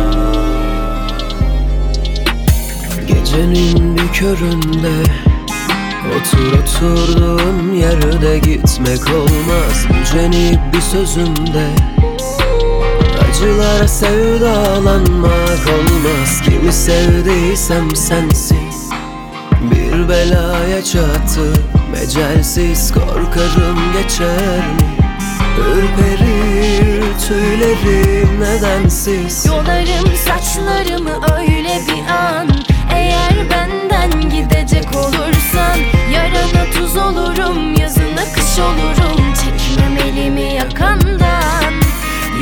[3.06, 5.02] Gecenin bir köründe
[6.10, 9.86] Otur oturduğun yerde gitmek olmaz.
[9.98, 11.66] Yücenik bir sözünde
[13.30, 16.42] Acılara sevdalanmak olmaz.
[16.44, 18.58] Kimi sevdiysem sensin
[19.62, 21.52] Bir belaya çattı
[21.92, 24.94] Mecelsiz korkarım geçer mi?
[25.58, 29.46] Ürperir tüylerim nedensiz.
[29.46, 32.48] Yolarım saçlarımı öyle bir an
[36.96, 39.34] Olurum yazına kış olurum.
[39.34, 41.74] Çekmem elimi yakandan.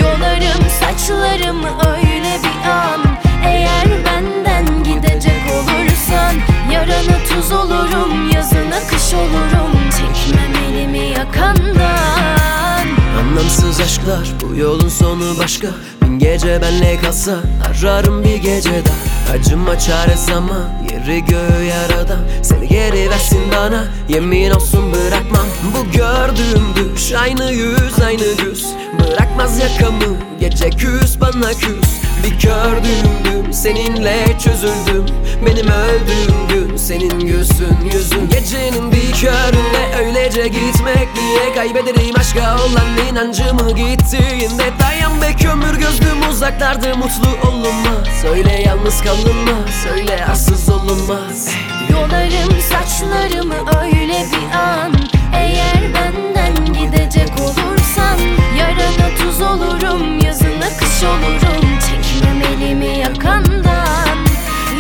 [0.00, 3.00] Yolarım saçlarımı öyle bir an.
[3.44, 6.34] Eğer benden gidecek olursan
[6.72, 9.72] Yarana tuz olurum yazına kış olurum.
[9.90, 12.86] Çekmem elimi yakandan.
[13.20, 15.68] Anlamsız aşklar bu yolun sonu başka
[16.02, 19.34] Bin gece benle kalsa ararım bir gece daha.
[19.34, 22.16] Acıma çaresiz ama yeri göğü yarada.
[22.42, 25.46] Seni geri versin bana yemin olsun bırakmam.
[25.76, 28.66] Bu gördüğüm düş aynı yüz aynı güz.
[29.00, 32.02] Bırakmaz yakamı gece küs bana küs.
[32.24, 35.04] Bir gördüğüm gün seninle çözüldüm.
[35.46, 38.28] Benim öldüğüm gün senin gülsün yüzün.
[38.30, 42.16] Gecenin bir köründe öylece gitmek Niye kaybederim.
[42.16, 48.09] Aşka olan inancımı gittiğinde Dayan be kömür gözlüm uzaklarda mutlu olunmaz.
[48.23, 51.48] Söyle yalnız kalınmaz Söyle arsız olunmaz.
[51.90, 54.93] Yolarım saçlarımı öyle bir an.
[55.35, 58.19] Eğer benden gidecek olursan
[58.59, 61.78] Yarana tuz olurum yazına kış olurum.
[61.81, 64.19] Çekmem elimi yakandan.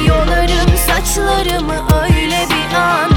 [0.06, 3.11] Yolarım saçlarımı öyle bir an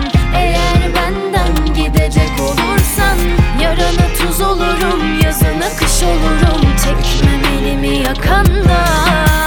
[3.79, 6.61] Yarana tuz olurum yazına kış olurum.
[6.83, 9.44] Çekmem elimi yakandan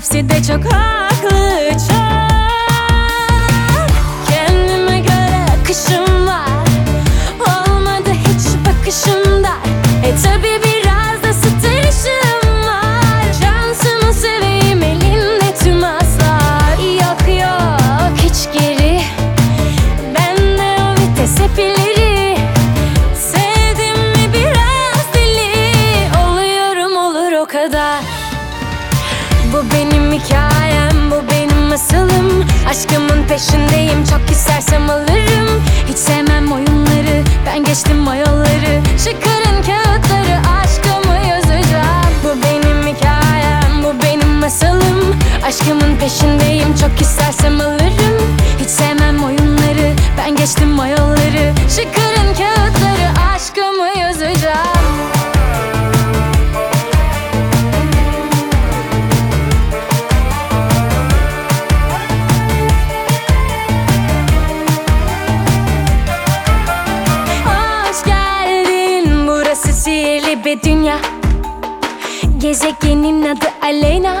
[0.00, 0.42] Aslında hepsi de
[33.30, 35.62] peşindeyim, çok istersem alırım.
[35.88, 42.12] Hiç sevmem oyunları, ben geçtim o yolları Çıkarın kağıtları, aşkımı yazacağım.
[42.24, 45.16] Bu benim hikayem, bu benim masalım.
[45.46, 48.36] Aşkımın peşindeyim, çok istersem alırım.
[48.60, 52.69] Hiç sevmem oyunları, ben geçtim o yolları Çıkarın kağıtları,
[70.50, 70.96] bir dünya.
[72.38, 74.16] Gezegenin adı Aleyna.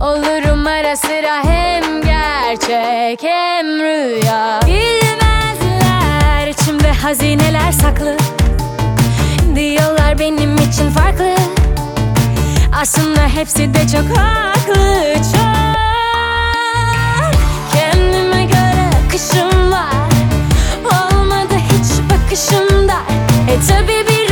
[0.00, 4.60] Olurum ara sıra hem gerçek hem rüya.
[4.66, 8.16] Bilmezler içimde hazineler saklı.
[9.54, 11.34] Diyorlar benim için farklı.
[12.80, 15.74] Aslında hepsi de çok haklı çok.
[17.72, 20.10] Kendime göre akışım var.
[20.84, 22.96] Olmadı hiç bakışımda.
[23.48, 24.23] E tabi biraz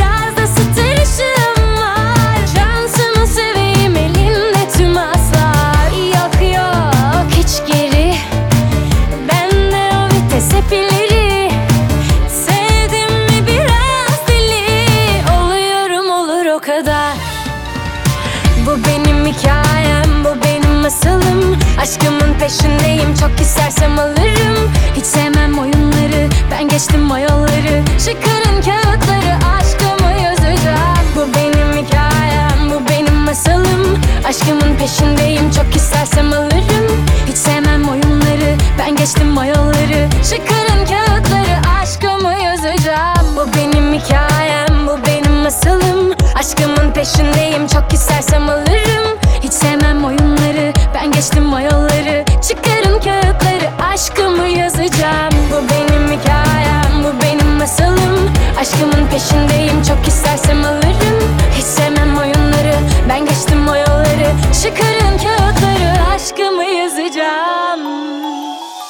[21.83, 24.71] Aşkımın peşindeyim çok istersem alırım.
[24.95, 32.89] Hiç sevmem oyunları ben geçtim o yolları Çıkarın kağıtları aşkımı yazacağım Bu benim hikayem bu
[32.89, 34.01] benim masalım.
[34.27, 37.05] Aşkımın peşindeyim çok istersem alırım.
[37.27, 45.05] Hiç sevmem oyunları ben geçtim o yolları Çıkarın kağıtları aşkımı yazacağım Bu benim hikayem bu
[45.07, 46.13] benim masalım.
[46.35, 49.22] Aşkımın peşindeyim çok istersem alırım
[49.53, 50.73] sevmem oyunları.
[50.95, 53.93] Ben geçtim o yolları Çıkarın kağıtları.
[53.93, 55.33] Aşkımı yazacağım.
[55.51, 57.03] Bu benim hikayem.
[57.03, 58.29] Bu benim masalım.
[58.59, 59.83] Aşkımın peşindeyim.
[59.87, 61.19] Çok istersem alırım.
[61.57, 62.75] Hiç sevmem oyunları.
[63.09, 64.29] Ben geçtim o yolları
[64.63, 66.13] Çıkarın kağıtları.
[66.15, 67.81] Aşkımı yazacağım.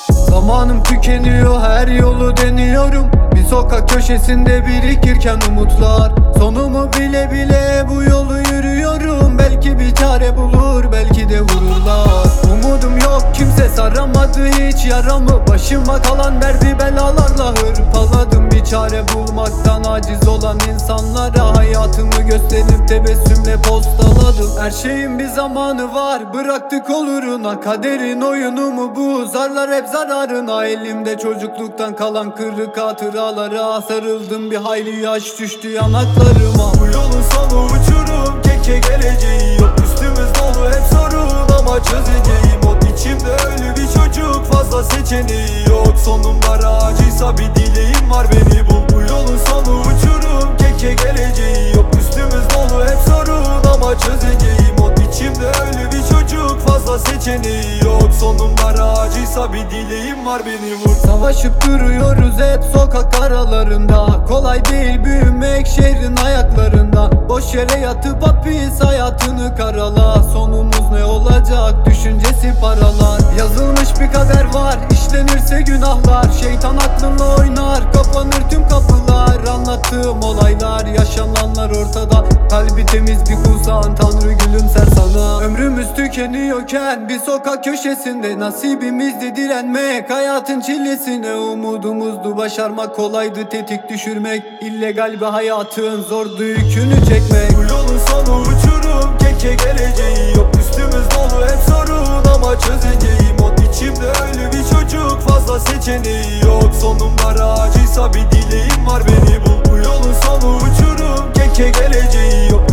[0.10, 1.62] Zamanım tükeniyor.
[1.62, 3.12] Her yolu deniyorum.
[3.36, 6.12] Bir sokak köşesinde birikirken umutlar.
[6.38, 8.43] Sonumu bile bile bu yolu
[8.96, 12.28] yürüyorum Belki bir çare bulur belki de vururlar.
[12.54, 15.48] Umudum yok kimse saramadı hiç yaramı.
[15.48, 18.52] Başıma kalan derdi belalarla hırpaladım.
[18.52, 24.52] Bir çare bulmaktan aciz olan insanlara Hayatımı gösterip tebessümle postaladım.
[24.60, 27.60] Her şeyin bir zamanı var bıraktık oluruna.
[27.60, 29.26] Kaderin oyunu mu bu?
[29.26, 30.66] Zarlar hep zararına.
[30.66, 34.52] Elimde çocukluktan kalan kırık hatıralara Sarıldım.
[34.52, 36.72] Bir hayli yaş düştü yanaklarıma.
[36.80, 39.74] Bu yolun sonu uçurum keke geleceği yok.
[39.84, 42.62] Üstümüz dolu hep sorun ama çözeceğim.
[42.68, 45.94] O içimde ölü bir çocuk fazla seçeneği yok.
[46.06, 48.28] Sonum var acıysa bir dileğim var.
[48.32, 50.58] Beni bul Bu yolun sonu uçurum.
[50.58, 51.86] Keke geleceği yok.
[52.00, 54.76] Üstümüz dolu hep sorun ama çözeceğim
[55.14, 58.10] içimde ölü bir çocuk fazla seçeneği yok.
[58.20, 64.26] Sonum var acıysa bir dileğim var beni vur Savaşıp duruyoruz hep sokak aralarında.
[64.28, 67.30] Kolay değil büyümek şehrin ayaklarında.
[67.30, 70.24] Boş yere yatıp hapis hayatını karala.
[70.24, 71.86] Sonumuz ne olacak?
[71.86, 73.22] Düşüncesi paralar.
[73.38, 74.78] Yazılmış bir kader var.
[74.92, 76.26] İşlenirse günahlar.
[76.42, 77.94] Şeytan aklınla oynar.
[77.94, 79.48] Kapanır tüm kapılar.
[79.54, 82.24] Anlattığım olaylar yaşananlar ortada.
[82.50, 83.96] Kalbi temiz bir kuzan.
[83.96, 90.10] Tanrı gülümser sana Ömrümüz tükeniyorken bir sokak köşesinde Nasibimizdi direnmek.
[90.10, 94.44] Hayatın çilesine Umudumuzdu başarmak kolaydı tetik düşürmek.
[94.62, 97.58] İllegal bir hayatın zordu yükünü çekmek.
[97.58, 100.50] Bu yolun sonu uçurum keke geleceği yok.
[100.60, 103.38] Üstümüz dolu hep sorun ama çözeceğim.
[103.44, 106.72] O içimde ölü bir çocuk fazla seçeneği yok.
[106.82, 109.72] Sonum var acıysa bir dileğim var beni bul.
[109.72, 112.73] Bu yolun sonu uçurum keke geleceği yok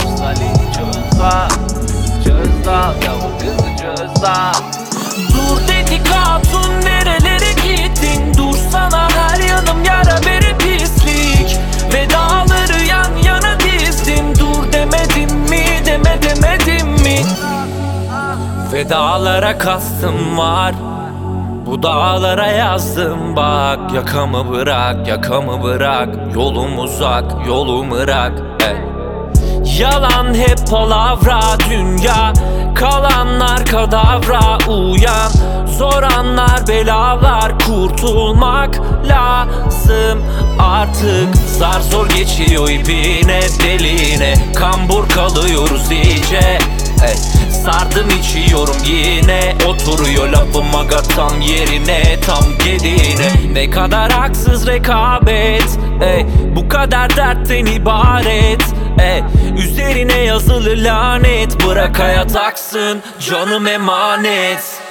[4.21, 4.53] dal
[5.33, 8.33] Dur dedik hatun nerelere gittin?
[8.37, 11.57] Dursana her yanım yara beri pislik.
[11.93, 17.21] Vedaları yan yana dizdim Dur demedim mi deme demedim mi?
[18.73, 20.73] Vedalara kastım var.
[21.65, 23.35] Bu dağlara yazdım.
[23.35, 26.09] Bak Yakamı bırak, yakamı bırak.
[26.35, 28.31] Yolum uzak, yolum ırak.
[28.61, 28.75] Eh.
[29.79, 32.33] Yalan hep palavra dünya
[32.75, 35.31] Kalanlar kadavra uyan.
[35.77, 40.23] Zor anlar belalar kurtulmak lazım.
[40.59, 46.59] Artık Zar zor geçiyor ipine deline Kambur kalıyoruz iyice.
[47.07, 47.15] Ey,
[47.63, 49.55] Sardım içiyorum yine.
[49.67, 53.53] Oturuyor lafım aga tam yerine Tam gediğine.
[53.53, 56.25] Ne kadar haksız rekabet ey,
[56.55, 58.61] Bu kadar dertten ibaret.
[58.99, 59.23] Ey,
[59.63, 64.81] Üzerine yazılı lanet Bırak hayat aksın canım emanet.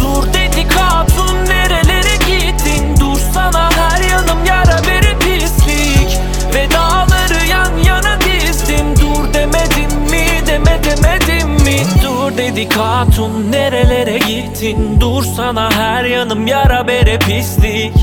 [0.00, 2.96] Dur dedik hatun nerelere gittin?
[3.00, 6.18] Dursana her yanım yara beri pislik.
[6.54, 8.96] Vedaları yan yana dizdim.
[9.00, 11.76] Dur demedim mi deme demedim mi?
[12.02, 15.00] Dur dedik hatun nerelere gittin?
[15.00, 17.94] Dursana her yanım yara bere pislik.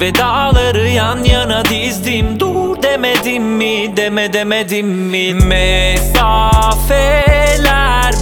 [0.00, 2.40] Vedaları yan yana dizdim.
[2.40, 5.34] Dur demedim mi deme demedim mi?
[5.34, 7.25] Mesafeler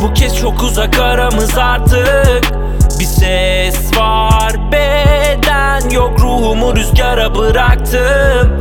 [0.05, 2.53] bu kez çok uzak aramız artık.
[2.99, 8.53] Bir ses var beden yok ruhumu rüzgara bıraktım.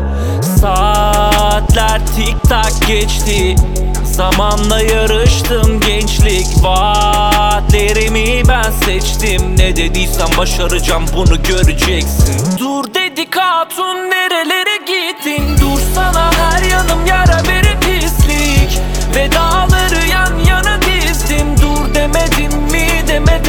[0.61, 3.55] Saatler tik tak geçti.
[4.03, 9.57] Zamanla yarıştım gençlik vaatlerimi ben seçtim.
[9.57, 12.57] Ne dediysem başaracağım bunu göreceksin.
[12.59, 15.57] Dur dedik hatun nerelere gittin?
[15.61, 18.79] Dursana her yanım yara beri pislik.
[19.15, 19.29] Ve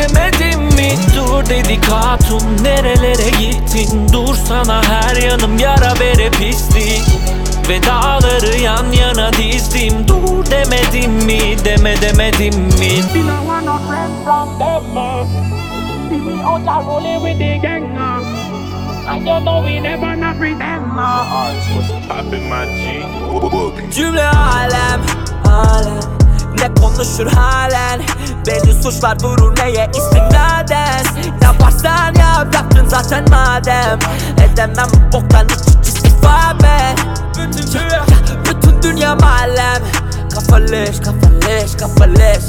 [0.04, 0.90] demedim mi?
[1.16, 4.08] Dur dedik hatun nerelere gittin?
[4.12, 7.02] Dursana her yanım yara bere pislik.
[7.68, 10.08] Ve dağları yan yana dizdim.
[10.08, 11.64] Dur demedim mi?
[11.64, 12.90] Deme demedim mi.
[23.94, 25.00] Cümle alem,
[25.46, 26.23] alem
[26.58, 28.02] Ne konuşur halen?
[28.46, 29.90] Beni suçlar vurur neye?
[29.96, 31.04] İstinaden
[31.42, 33.98] Yaparsan yap yaptın zaten madem.
[34.44, 36.94] Edemem boktan hiç istifade
[37.28, 38.04] Bütün dünya,
[38.50, 39.82] bütün dünya malem.
[40.34, 42.44] Kafa leş, kafa leş, kafa leş.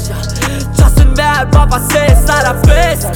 [0.78, 3.06] Çalsın ver baba ses arabesk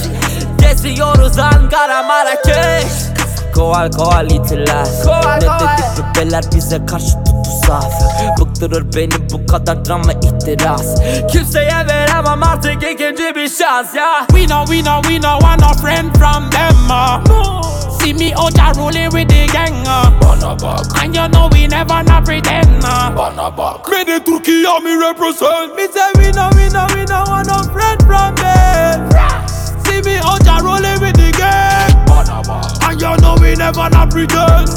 [0.58, 3.19] Geziyoruz Ankara Marrakeş
[3.54, 10.12] Koal koal itiler Ne dedik bebeler bize karşı tuttu zafer Bıktırır beni bu kadar drama
[10.12, 10.94] ihtiras
[11.32, 15.72] Kimseye veremem artık ikinci bir şans ya We know, we know, we know, want no
[15.74, 16.90] friend from them.
[16.90, 17.20] Uh.
[18.00, 19.86] See me out there rolling with the gang.
[19.86, 21.02] Uh.
[21.02, 22.84] And you know we never not pretend.
[22.84, 23.10] Uh.
[23.90, 25.76] Me the Turkey me represent.
[25.76, 29.10] Me say we know, we know, we know, want no friend from them.
[29.84, 31.99] See me out there rolling with the gang.
[32.28, 34.68] And you know we never not pretend.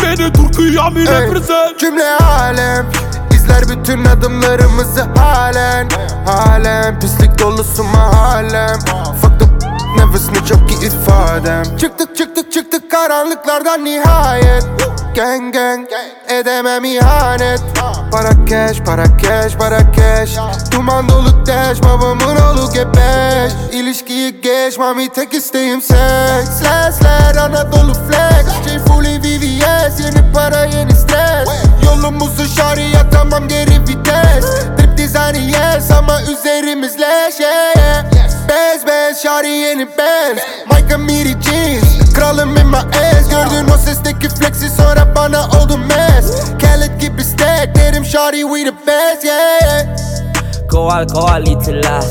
[0.00, 1.78] Me the Turkey me Ey, represent.
[1.78, 2.86] Cümle alem.
[3.34, 5.88] İzler bütün adımlarımızı halen.
[6.26, 8.78] Halen pislik dolusu mahallem.
[9.22, 9.46] Fuck the
[9.96, 11.76] nefesini çok iyi ifadem.
[11.76, 14.64] Çıktık çıktık çıktık karanlıklardan nihayet
[15.14, 15.88] Gang gang
[16.28, 17.60] edemem ihanet.
[18.12, 20.36] Para cash para cash para cash.
[20.70, 23.52] Duman dolu dash babamın oğlu gebeş.
[23.72, 26.62] İlişkiyi geç mami tek isteğim seks.
[26.64, 28.68] Lensler Anadolu flex.
[28.68, 31.48] Şey fully VVS Yeni para yeni stres.
[31.84, 34.79] Yolumuzu şarya tamam geri vites
[35.10, 38.04] Drip dizaynı yes ama üzerimiz leş yeah, yeah.
[38.48, 40.38] Bez bez şari yeni benz
[40.72, 42.14] Mike Amiri jeans.
[42.14, 47.76] Kralım in my ass Gördün o sesteki flexi sonra bana oldu mess Khaled gibi stack
[47.76, 50.29] Derim şari we the best yeah, yeah.
[50.70, 52.04] Koal koal itiler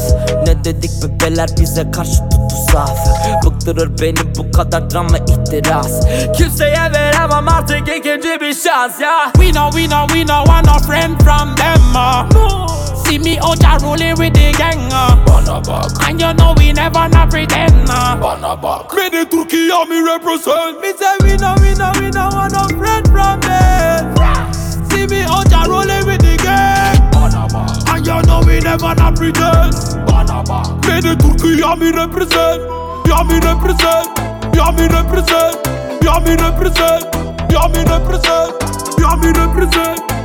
[0.46, 6.08] Ne dedik bebeler bize karşı tuttu zafer Bıktırır beni bu kadar drama ihtiras
[6.38, 10.80] Kimseye veremem artık ikinci bir şans ya We know, we know, we know, want no
[10.80, 11.96] friend from them.
[11.96, 12.68] Uh.
[13.06, 14.92] See me out there rolling with the gang.
[14.92, 16.08] Uh.
[16.08, 17.90] And you know we never not pretend.
[17.90, 18.16] Uh.
[18.96, 20.82] Me the Turkey me represent.
[20.82, 24.16] Me say we know, we know, we know, want no friend from them.
[24.90, 26.89] See me out there rolling with the gang.
[28.06, 29.74] You know we never not pretend.
[30.88, 32.62] Me the Turkey me represent.
[33.06, 34.08] Yeah me represent.
[34.56, 35.56] Yeah me represent.
[36.02, 37.04] Yeah me represent.
[37.52, 38.56] Yeah me represent.
[39.00, 40.19] Yeah me represent.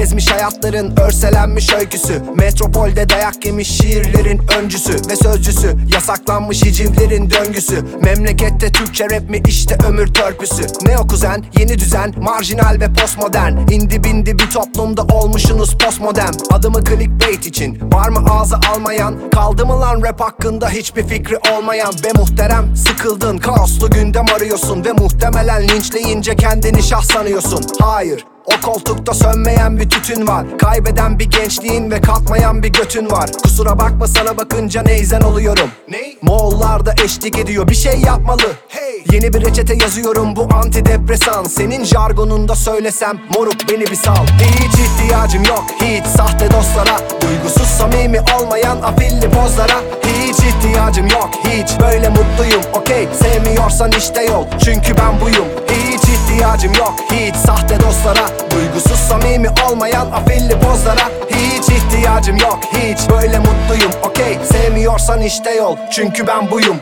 [0.00, 2.22] Bezmiş hayatların örselenmiş öyküsü.
[2.34, 5.76] Metropolde dayak yemiş şiirlerin öncüsü ve sözcüsü.
[5.94, 7.84] Yasaklanmış hicivlerin döngüsü.
[8.02, 10.62] Memlekette Türkçe rap mi işte ömür törpüsü.
[10.86, 13.56] Ne o kuzen yeni düzen marjinal ve postmodern.
[13.70, 16.32] İndi bindi bir toplumda olmuşsunuz postmodern.
[16.50, 19.30] Adımı clickbait için var mı ağza almayan?
[19.30, 21.94] Kaldı mı lan rap hakkında hiçbir fikri olmayan?
[22.04, 24.84] Ve muhterem sıkıldın kaoslu gündem arıyorsun.
[24.84, 27.64] Ve muhtemelen linçleyince kendini şah sanıyorsun.
[27.80, 30.58] Hayır o koltukta sönmeyen bir tütün var.
[30.58, 33.30] Kaybeden bir gençliğin ve kalkmayan bir götün var.
[33.42, 35.70] Kusura bakma sana bakınca neyzen oluyorum.
[35.88, 36.14] Ne?
[36.22, 38.42] Moğollar da eşlik ediyor bir şey yapmalı.
[38.68, 39.04] Hey.
[39.12, 41.44] Yeni bir reçete yazıyorum bu antidepresan.
[41.44, 44.26] Senin jargonunda söylesem moruk beni bir sal.
[44.40, 47.00] Hiç ihtiyacım yok hiç sahte dostlara.
[47.22, 49.80] Duygusuz samimi olmayan afilli pozlara
[50.26, 51.80] Hiç ihtiyacım yok hiç.
[51.80, 53.08] Böyle mutluyum okey.
[53.22, 55.46] Sevmiyorsan işte yol çünkü ben buyum.
[55.70, 57.36] Hiç ihtiyacım yok hiç.
[57.36, 61.10] Sahte dostlara Duygusuz samimi olmayan afilli pozlara.
[61.30, 63.10] Hiç ihtiyacım yok hiç.
[63.10, 64.38] Böyle mutluyum okey.
[64.52, 66.76] Sevmiyorsan işte yol çünkü ben buyum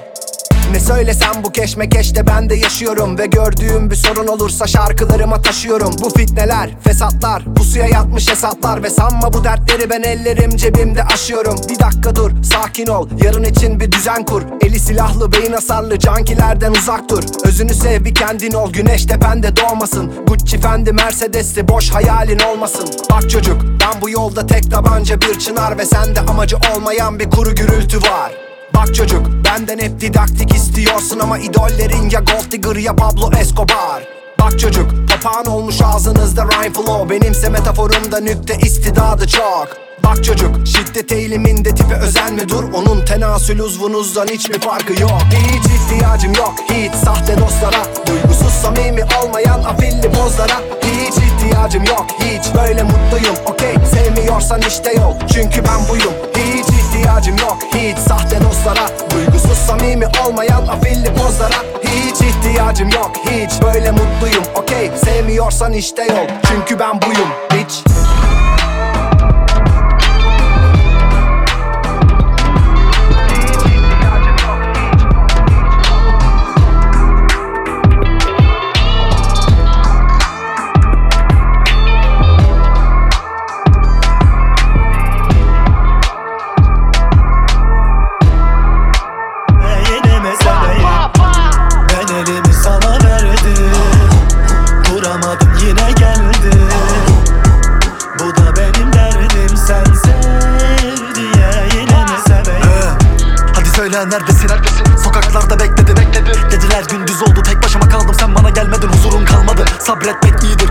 [0.72, 3.18] ne söylesem bu keşmekeşte ben de yaşıyorum.
[3.18, 5.94] Ve gördüğüm bir sorun olursa şarkılarıma taşıyorum.
[6.02, 8.82] Bu fitneler, fesatlar, pusuya yatmış hesaplar.
[8.82, 11.56] Ve sanma bu dertleri ben ellerim cebimde aşıyorum.
[11.68, 14.43] Bir dakika dur, sakin ol, yarın için bir düzen kur.
[14.60, 17.22] Eli silahlı, beyin hasarlı, cankilerden uzak dur.
[17.44, 20.12] Özünü sev bir kendin ol, güneş tepende doğmasın.
[20.26, 22.88] Gucci, Fendi, Mercedes'li boş hayalin olmasın.
[23.10, 25.78] Bak çocuk, ben bu yolda tek tabanca bir çınar.
[25.78, 28.44] Ve sende amacı olmayan bir kuru gürültü var
[28.74, 34.03] Bak çocuk benden hep didaktik istiyorsun ama idollerin ya Gold Digger ya Pablo Escobar.
[34.40, 37.11] Bak çocuk papağan olmuş ağzınızda rhyme flow.
[37.11, 39.69] Benimse metaforumda nükte istidadı çok.
[40.04, 45.19] Bak çocuk şiddet eğiliminde tipe özenme dur Onun tenasül uzvunuzdan hiçbir farkı yok.
[45.30, 48.06] Hiç ihtiyacım yok hiç sahte dostlara.
[48.06, 53.36] Duygusuz samimi olmayan afilli pozlara Hiç ihtiyacım yok hiç böyle mutluyum.
[53.46, 55.14] Okey sevmiyorsan işte yol.
[55.32, 56.12] Çünkü ben buyum
[57.04, 57.58] ihtiyacım yok.
[57.74, 63.12] Hiç sahte dostlara Duygusuz samimi olmayan afilli pozlara Hiç ihtiyacım yok.
[63.30, 64.90] Hiç böyle mutluyum Okey.
[65.04, 67.74] Sevmiyorsan işte yol çünkü ben buyum Bitch
[109.87, 110.69] Sabretmek iyidir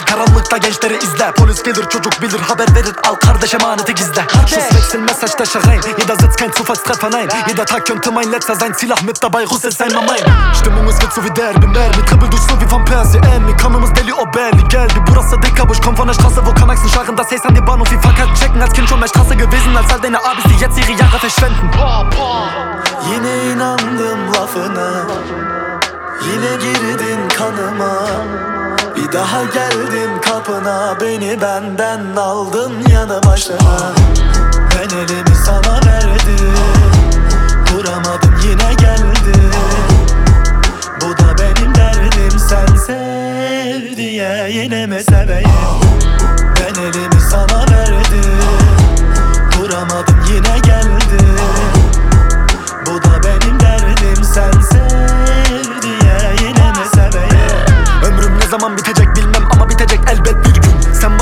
[0.00, 1.32] Gel karanlıkta gençleri izle.
[1.36, 2.94] Polis gelir çocuk bilir haber verir.
[3.08, 4.26] Al kardeş emaneti gizle.
[4.46, 8.54] Schuss wechseln Messer steche rein Jeder sitzt kein Zufallstreffer nein Jeder Tag könnte mein letzter
[8.54, 12.04] sein Silah mit dabei Russ ist einmal mein Stimmung es wird so wie Derby Mermi
[12.04, 14.94] Trippel durch so wie Van Persie Emmy Kanımız deli o belli geldi.
[15.06, 17.98] Burası Dickerbusch komm von der Straße wo Kanaxen scharren Das Haze an die Bahnhof wie
[17.98, 20.92] Fahrkart checken Als Kind schon mehr Straße gewesen Als all deine Abis die jetzt ihre
[20.92, 21.70] Jahre verschwenden
[23.10, 25.06] Yine inandım lafına.
[26.24, 27.98] Yine girdin kanıma
[29.12, 33.92] Daha geldim kapına Beni benden aldın yanı başına
[34.74, 36.54] Ben elimi sana verdim
[37.72, 39.38] Duramadım yine geldi
[41.00, 45.50] Bu da benim derdim sen sev diye Yine mi seveyim?
[46.56, 48.40] Ben elimi sana verdim
[49.58, 51.20] Duramadım yine geldi
[52.86, 57.50] bu da benim derdim sen sev diye yine mi seveyim?
[58.04, 58.99] Ömrüm ne zaman bitecek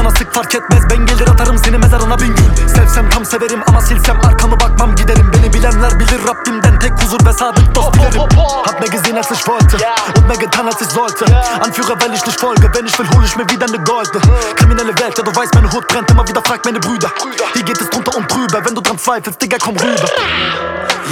[0.09, 0.83] bana sık fark etmez.
[0.91, 2.69] Ben gelir atarım seni mezarına bin gül.
[2.69, 5.33] Sevsem tam severim ama silsem arkamı bakmam giderim.
[5.33, 8.21] Beni bilenler bilir Rabbimden tek huzur ve sadık dost dilerim
[8.67, 9.77] Hab mehr gesehen als ich wollte
[10.17, 11.25] und mehr getan als ich sollte
[11.61, 14.23] Anführer weil ich nicht folge, wenn ich will hol ich mir wieder ne Goldene
[14.57, 16.43] Kriminelle Welt, ja du weißt meine Hut brennt immer wieder.
[16.43, 17.11] Fragt meine Brüder.
[17.55, 20.09] Hier geht es drunter und drüber, wenn du dran zweifelst Digga komm rüber.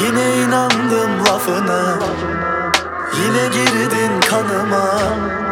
[0.02, 1.98] Yine inandım lafına.
[3.16, 5.45] Yine girdin kanıma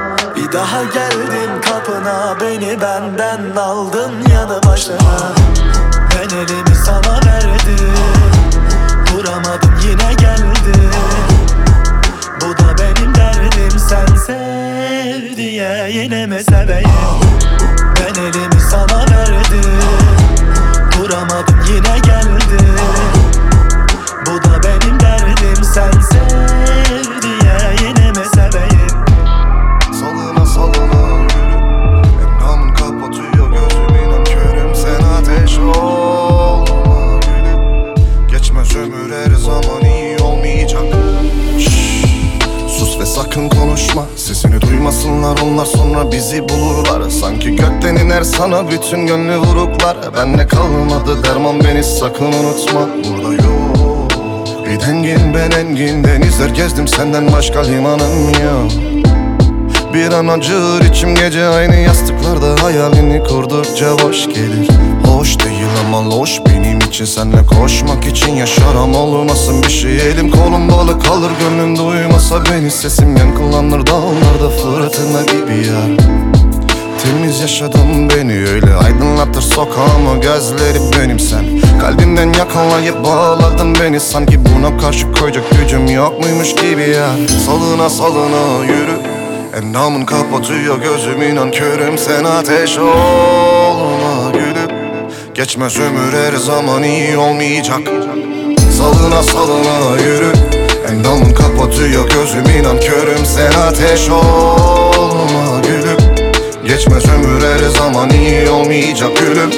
[0.55, 5.33] daha geldim kapına Beni benden aldın yanı başına.
[6.11, 7.95] Ben elimi sana verdim
[9.13, 10.91] Duramadım yine geldi
[12.41, 16.89] Bu da benim derdim sen sev diye Yine mi seveyim?
[17.97, 19.81] Ben elimi sana verdim
[20.99, 22.24] Duramadım yine geldi
[43.15, 45.39] sakın konuşma Sesini duymasınlar.
[45.45, 47.11] Onlar sonra bizi bulurlar.
[47.11, 49.97] Sanki gökten iner sana bütün gönlü vuruklar.
[50.17, 52.89] Bende kalmadı derman beni sakın unutma.
[53.05, 54.11] Burada yok.
[54.67, 56.05] Bir dengin ben engin.
[56.05, 58.73] Denizler gezdim senden başka limanım yok.
[59.95, 64.69] Bir an acır içim gece aynı yastıklarda Hayalini kurdukça boş gelir.
[65.07, 66.54] Hoş değil ama loş benim
[66.95, 69.97] için Senle koşmak için yaşarım olmasın bir şey.
[69.97, 72.71] Elim kolum bağlı kalır gönlüm duymasa beni.
[72.71, 76.05] Sesim yankılanır dağlarda fırtına gibi ya
[77.03, 80.21] Temiz yaşadım beni öyle aydınlatır sokağımı.
[80.21, 81.45] Gözleri benim sen.
[81.81, 84.01] Kalbimden yakalayıp bağladın beni.
[84.01, 87.11] Sanki buna karşı koyacak gücüm yok muymuş gibi ya
[87.47, 88.99] Salına salına yürü.
[89.57, 94.04] Endamın kapatıyor gözüm inan körüm sen ateş olma
[95.35, 97.81] Geçmez ömür her zaman iyi olmayacak.
[98.79, 100.33] Salına salına yürü.
[100.91, 106.15] Endamın kapatıyor gözüm inan körüm sen ateş olma gülüm.
[106.67, 109.51] Geçmez ömür her zaman iyi olmayacak gülüm.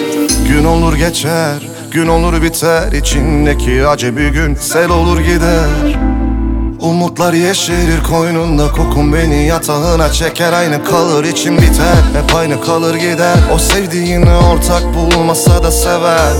[0.48, 2.92] Gün olur geçer, gün olur biter.
[2.92, 6.15] İçindeki acı bir gün sel olur gider
[6.80, 13.36] Umutlar yeşerir koynunda kokun beni yatağına çeker Aynı kalır içim biter hep aynı kalır gider.
[13.54, 16.34] O sevdiğini ortak bulmasa da sever.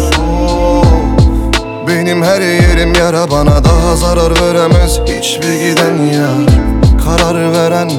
[1.88, 5.00] Benim her yerim yara bana daha zarar veremez.
[5.06, 6.66] Hiçbir giden yar
[7.04, 7.90] Karar veren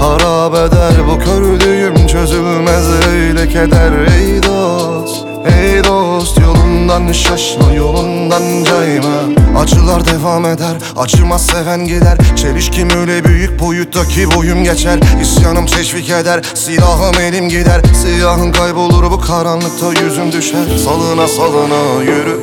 [0.00, 0.92] harap eder.
[1.08, 3.92] Bu kördüğüm çözülmez öyle keder.
[4.18, 6.38] Ey dost, ey dost
[6.86, 9.60] Yolundan şaşma, yolundan cayma.
[9.60, 12.18] Acılar devam eder, acımaz seven gider.
[12.36, 14.98] Çelişkim öyle büyük boyutta ki boyum geçer.
[15.22, 17.80] İsyanım teşvik eder, silahım elim gider.
[18.02, 20.78] Siyahın kaybolur bu karanlıkta yüzüm düşer.
[20.84, 22.40] Salına salına yürü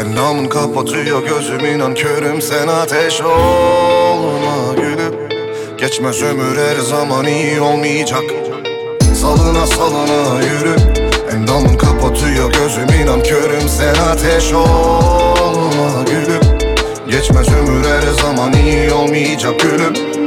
[0.00, 1.74] Endamın kapatıyor gözüm.
[1.74, 5.14] İnan körüm Sen ateş olma gülüm.
[5.78, 8.24] Geçmez ömür her zaman iyi olmayacak.
[9.14, 10.99] Salına salına yürü
[11.32, 16.58] Endamın kapatıyor gözüm inan körüm Sen ateş olma gülüm.
[17.08, 20.19] Geçmez ömür her zaman iyi olmayacak gülüm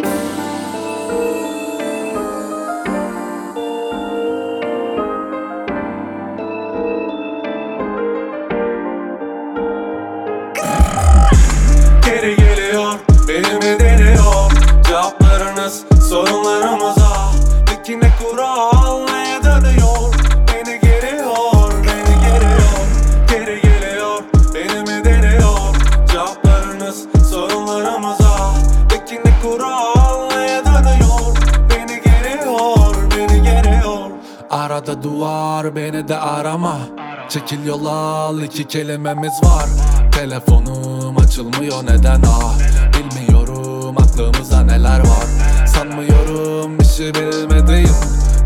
[37.54, 39.66] Çekil yol al iki kelimemiz var.
[40.12, 42.56] Telefonum açılmıyor neden ah?
[42.94, 45.28] Bilmiyorum aklımıza neler var.
[45.68, 47.96] Sanmıyorum bir şey bilmediğim.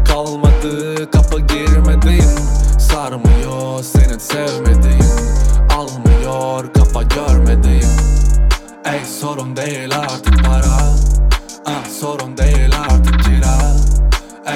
[0.08, 2.38] Kalmadı kapı girmediğim.
[2.80, 5.11] Sarmıyor senin sevmediğin.
[5.77, 7.90] Almıyor kafa görmediğim.
[8.86, 10.94] Ey sorun değil artık para.
[11.66, 13.58] Ah, Sorun değil artık kira.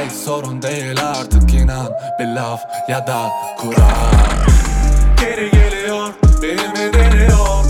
[0.01, 1.87] Ey sorun değil artık inan
[2.19, 4.11] Bir laf ya da kural
[5.19, 7.60] Geri geliyor, benimi deniyor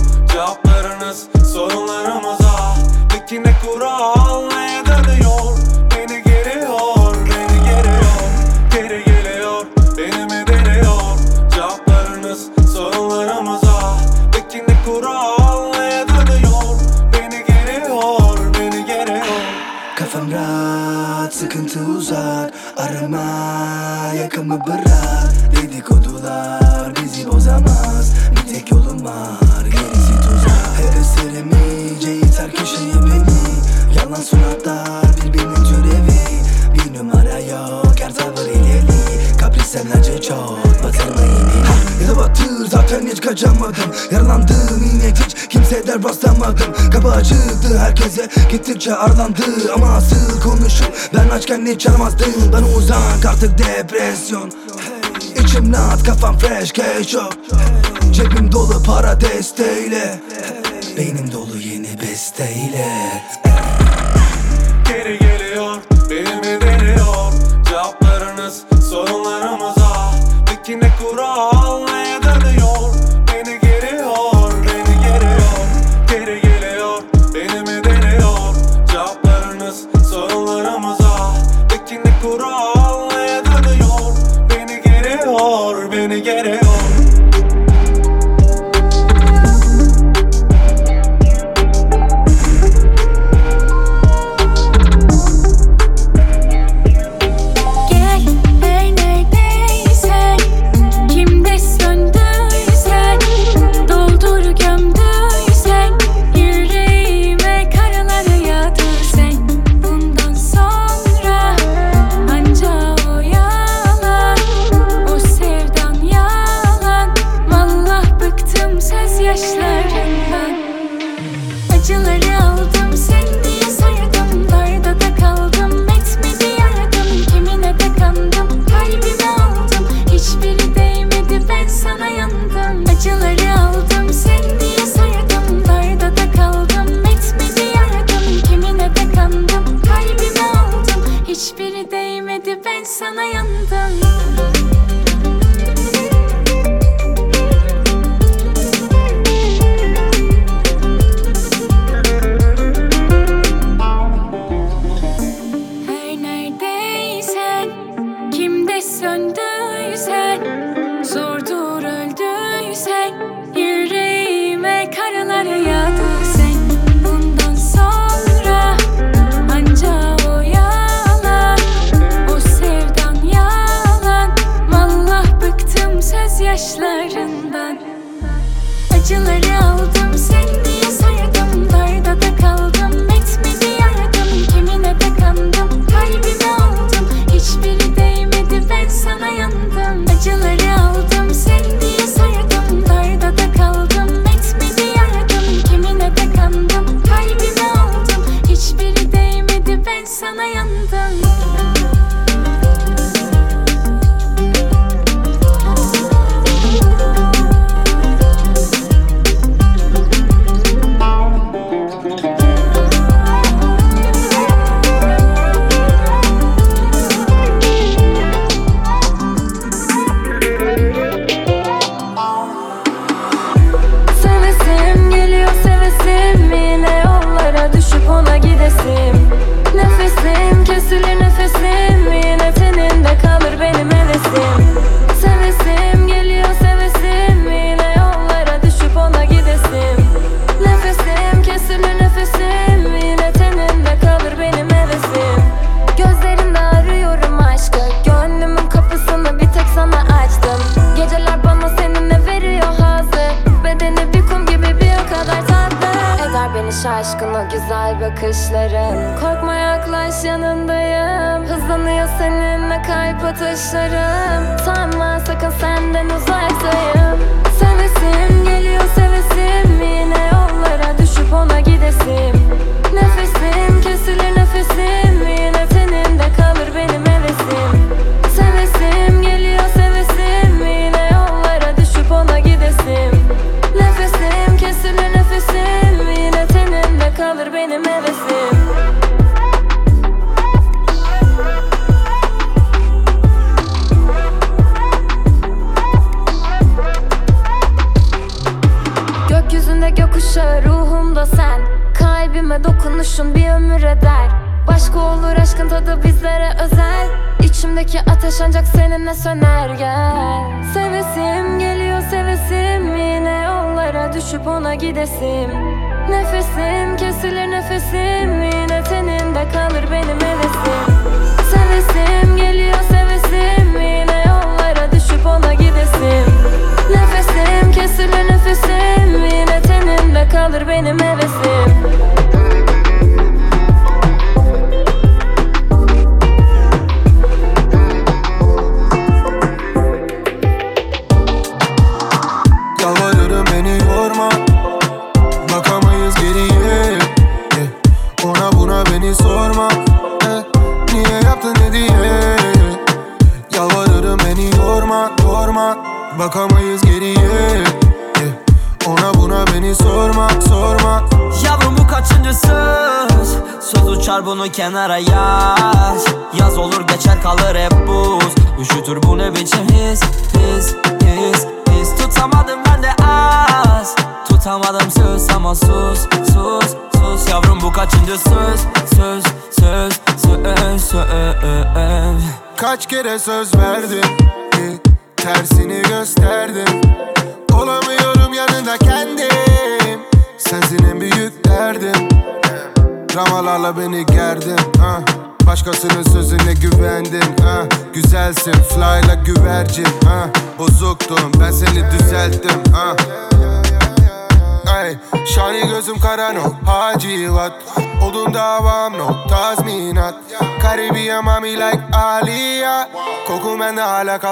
[44.32, 49.42] Yaralandım yine hiç kimseden rastlamadım Kapı açıldı herkese gittikçe aralandı
[49.74, 54.52] Ama asıl konuşup ben açken hiç çalmazdım Ben uzak artık depresyon.
[55.44, 57.32] İçim rahat kafam fresh cash yok
[58.12, 60.20] Cebim dolu para desteğiyle.
[60.96, 62.86] Beynim dolu yeni besteyle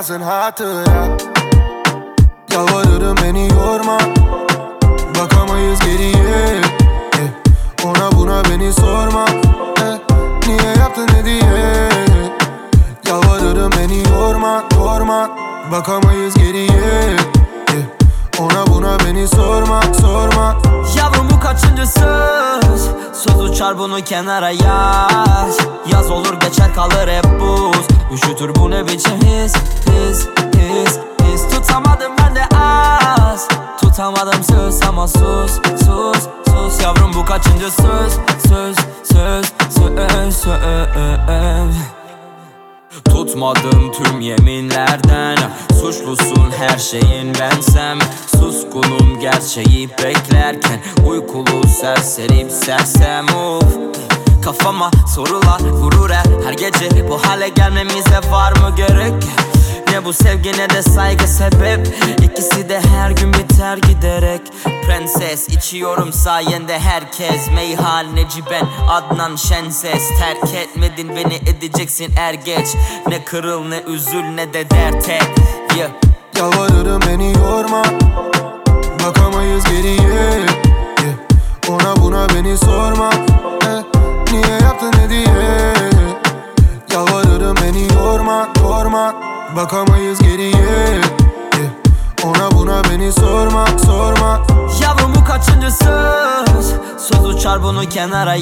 [0.00, 0.89] thousand hard to
[65.70, 67.50] Geçiyorum sayende herkes.
[67.54, 70.08] Meyhal Neciben Adnan Şenses.
[70.18, 72.66] Terk etmedin beni edeceksin er geç.
[73.08, 75.30] Ne kırıl ne üzül ne de dert et.
[75.76, 75.90] Yeah.
[76.36, 77.82] Yalvarırım beni yorma.
[98.08, 98.36] なら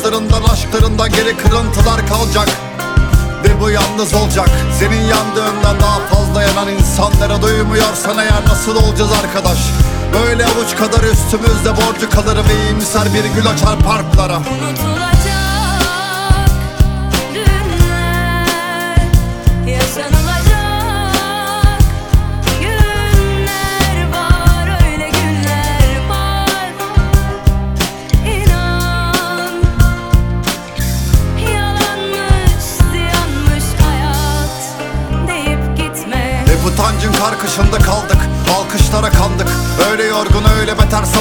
[0.00, 2.48] sazlarından aşklarından geri kırıntılar kalacak.
[3.44, 4.48] Ve bu yalnız olacak.
[4.78, 9.58] Senin yandığından daha fazla yanan insanlara duymuyorsan eğer nasıl olacağız arkadaş?
[10.14, 14.36] Böyle avuç kadar üstümüzde borcu kalır ve iyimser bir gül açar parklara.
[14.36, 14.99] Unutun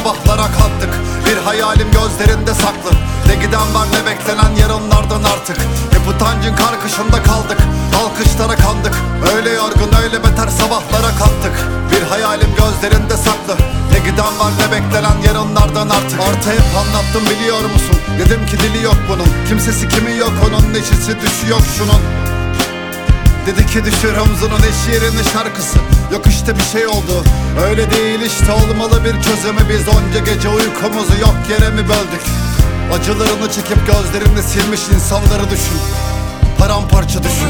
[0.10, 0.90] sabahlara kalktık.
[1.26, 2.92] Bir hayalim gözlerinde saklı.
[3.28, 5.58] Ne giden var ne beklenen yarınlardan artık.
[5.94, 7.58] Hep utancın karkışında kaldık.
[8.02, 8.96] Alkışlara kandık.
[9.36, 11.56] Öyle yorgun öyle beter sabahlara kalktık.
[11.92, 13.56] Bir hayalim gözlerinde saklı.
[13.92, 16.20] Ne giden var ne beklenen yarınlardan artık.
[16.20, 17.98] Artı hep anlattım biliyor musun?
[18.20, 19.28] Dedim ki dili yok bunun.
[19.50, 22.29] Kimsesi kimi yok onun Neşesi düşü yok şunun.
[23.50, 25.78] Dedi ki düşür omzunun eş yerine şarkısı.
[26.14, 27.24] Yok işte bir şey oldu.
[27.70, 29.60] Öyle değil işte olmalı bir çözümü.
[29.70, 32.24] Biz onca gece uykumuzu yok yere mi böldük?
[32.94, 35.80] Acılarını çekip gözlerini silmiş insanları düşün.
[36.60, 37.50] Paramparça düşün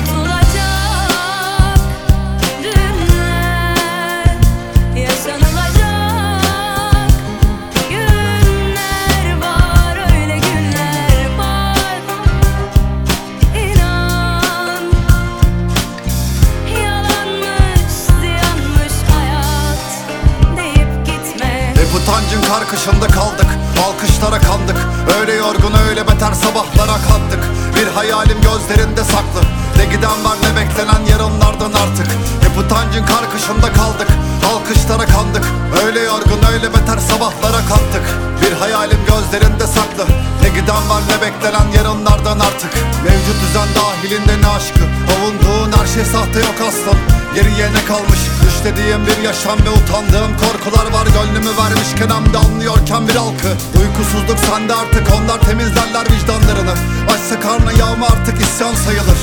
[22.49, 23.47] utancın karkışında kaldık
[23.85, 24.77] Alkışlara kandık.
[25.19, 27.39] Öyle yorgun öyle beter sabahlara kalktık
[27.75, 29.41] Bir hayalim gözlerinde saklı.
[29.77, 32.07] Ne giden var ne beklenen yarınlardan artık.
[32.43, 34.07] Hep utancın karkışında kaldık
[34.51, 35.45] Alkışlara kandık.
[35.85, 38.05] Öyle yorgun öyle beter sabahlara kalktık
[38.41, 40.05] Bir hayalim gözlerinde saklı.
[40.43, 42.73] Ne giden var ne beklenen yarınlardan artık.
[43.03, 44.83] Mevcut düzen dahilinde ne aşkı?
[45.13, 50.91] Avunduğun her şey sahte yok aslan Geriye ne kalmış Düşlediğim bir yaşam ve utandığım korkular
[50.91, 51.07] var.
[51.17, 56.73] Gönlümü vermişken hem de anlıyorken bir halkı Uykusuzluk sende artık onlar temizlerler vicdanlarını.
[57.13, 59.19] Açsa karnı yağma artık isyan sayılır.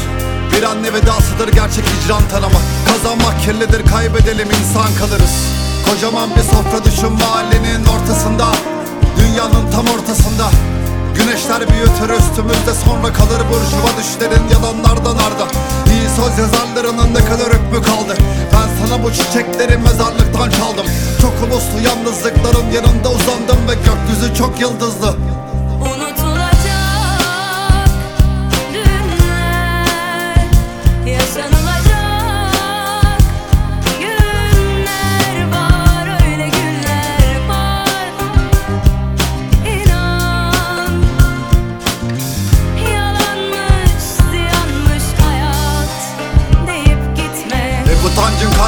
[0.53, 5.35] Bir anne vedasıdır gerçek hicran tanıma Kazanmak kirlidir kaybedelim insan kalırız.
[5.87, 8.47] Kocaman bir sofra düşün mahallenin ortasında.
[9.19, 10.51] Dünyanın tam ortasında
[11.19, 15.47] Güneşler büyütür üstümüzde sonra kalır burjuva düşlerin yalanlardan arda
[15.93, 18.15] İyi söz yazarlarının ne kadar hükmü kaldı.
[18.53, 20.87] Ben sana bu çiçekleri mezarlıktan çaldım.
[21.21, 25.15] Çok uluslu yalnızlıkların yanında uzandım ve gökyüzü çok yıldızlı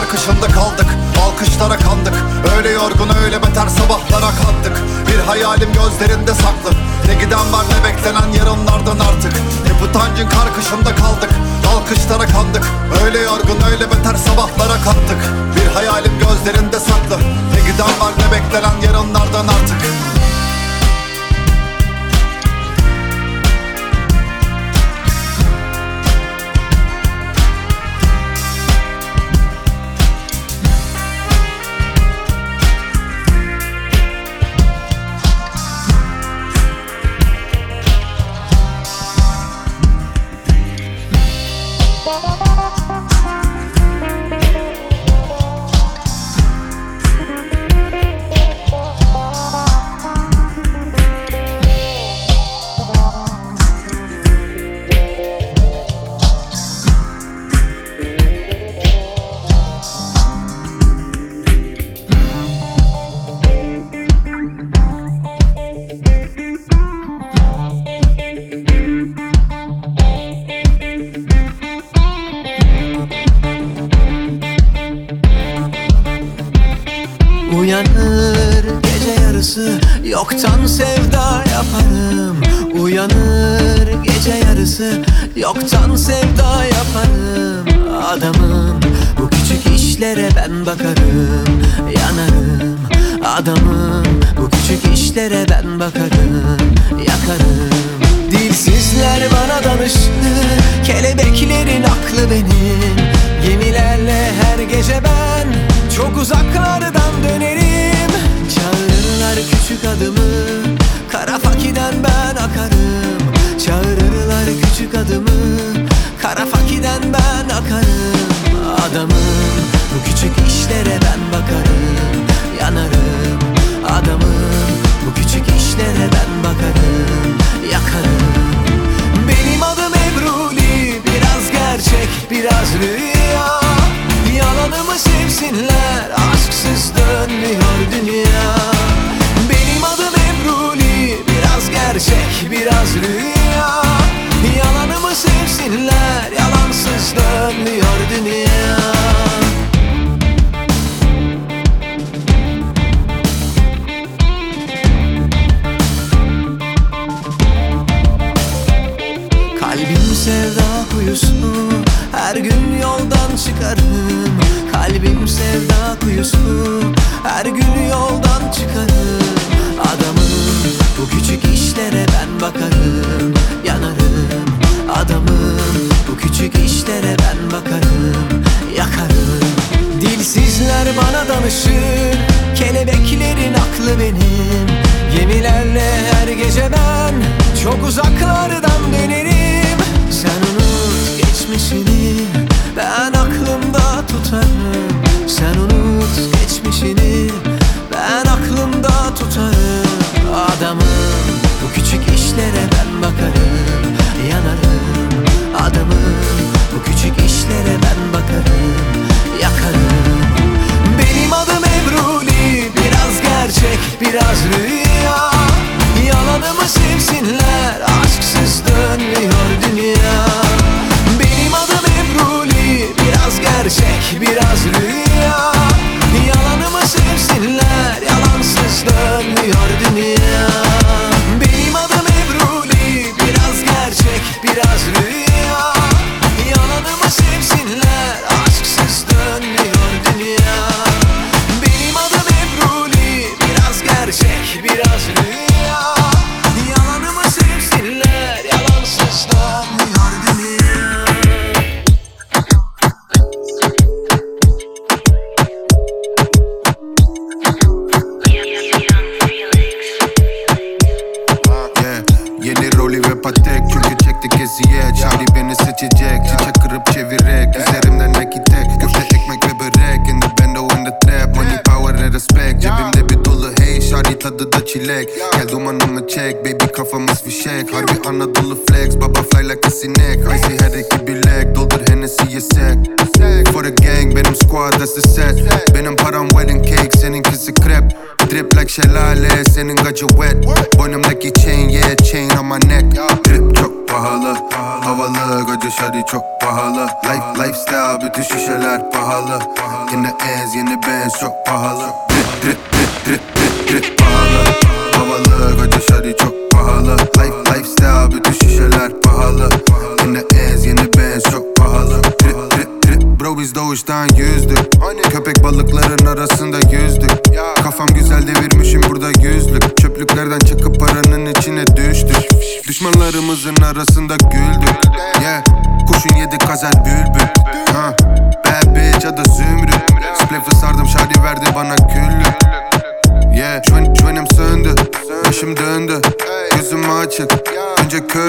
[0.09, 0.87] karkışında kaldık
[1.25, 2.15] Alkışlara kandık.
[2.57, 6.71] Öyle yorgun öyle beter sabahlara kalktık Bir hayalim gözlerinde saklı.
[7.07, 9.33] Ne giden var ne beklenen yarınlardan artık.
[9.69, 11.31] Hep utancın karkışında kaldık
[11.75, 12.65] Alkışlara kandık.
[13.05, 15.21] Öyle yorgun öyle beter sabahlara kalktık
[15.57, 17.19] Bir hayalim gözlerinde saklı.
[17.55, 19.79] Ne giden var ne beklenen yarınlardan artık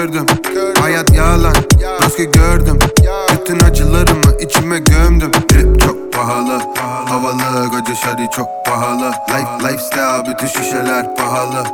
[0.00, 0.26] gördüm.
[0.80, 1.54] Hayat yalan
[2.02, 2.78] maske gördüm.
[3.32, 5.30] Bütün acılarımı içime gömdüm.
[5.48, 6.60] Grip çok pahalı
[7.08, 7.68] Havalı.
[7.70, 9.12] Koca şari çok pahalı.
[9.28, 11.64] Life, lifestyle bütün şişeler pahalı.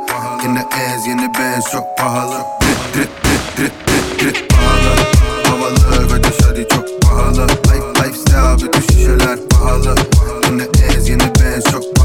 [0.43, 2.35] Yine ez yeni benz çok pahalı.
[2.61, 4.95] Drip drip drip drip drip drip pahalı.
[5.43, 7.47] Havalı koca şari çok pahalı.
[7.47, 9.95] Life, lifestyle bütün şişeler pahalı.
[10.45, 10.63] Yine
[10.95, 11.96] ez yeni benz çok pahalı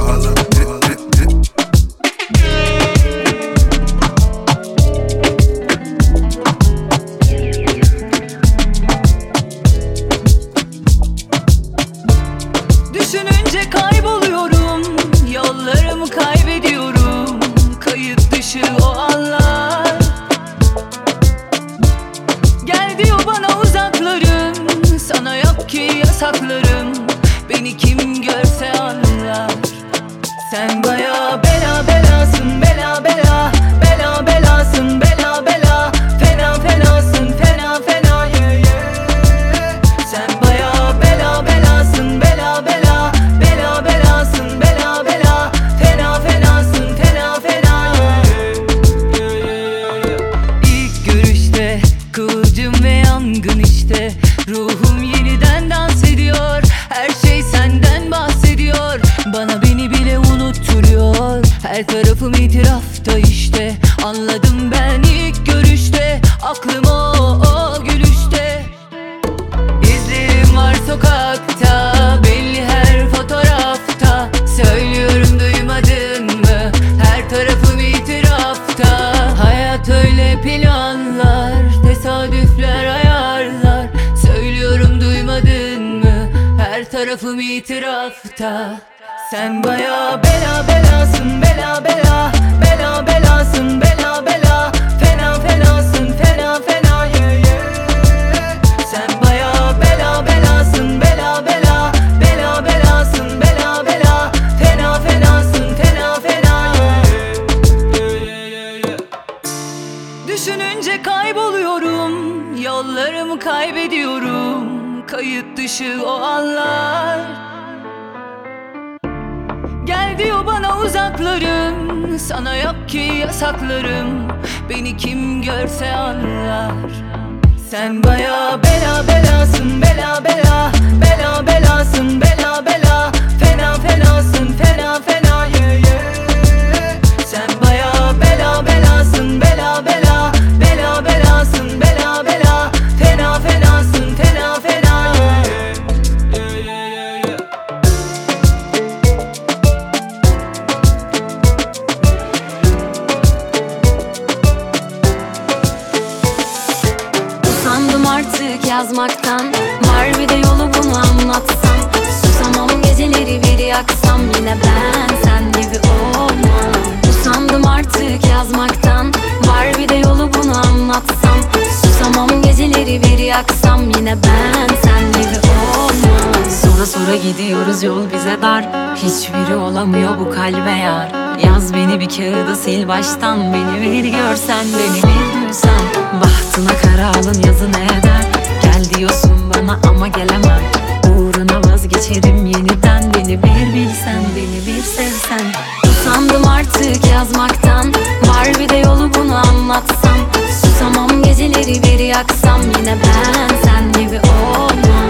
[177.02, 178.64] Sonra gidiyoruz yol bize dar.
[178.96, 181.12] Hiçbiri olamıyor bu kalbe yar.
[181.44, 183.52] Yaz beni bir kağıda sil baştan.
[183.52, 185.82] Beni bir görsen beni bir duysan.
[186.20, 188.26] Bahtına kara alın yazı ne eder?
[188.62, 190.62] Gel diyorsun bana ama gelemem.
[191.04, 193.14] Uğruna vazgeçerim yeniden.
[193.14, 195.52] Beni bir bilsen beni bir sevsen.
[195.84, 197.94] Usandım artık yazmaktan.
[198.28, 200.18] Var bir de yolu bunu anlatsam.
[200.62, 202.60] Susamam geceleri bir yaksam.
[202.62, 204.20] Yine ben sen gibi
[204.56, 205.01] olmam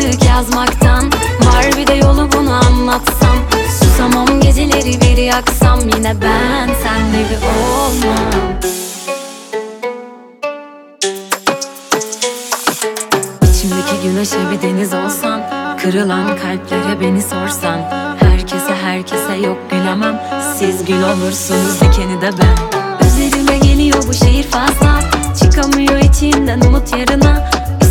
[0.00, 1.04] artık yazmaktan
[1.46, 3.36] Var bir de yolu bunu anlatsam.
[3.80, 8.30] Susamam geceleri bir yaksam Yine ben sen gibi olmam.
[13.42, 15.42] İçimdeki güneşe bir deniz olsan
[15.82, 17.80] Kırılan kalplere beni sorsan.
[18.20, 20.22] Herkese herkese yok gülemem
[20.58, 22.80] Siz gül olursunuz dikeni de ben.
[23.06, 25.00] Üzerime geliyor bu şehir fazla
[25.42, 27.50] Çıkamıyor içimden umut yarına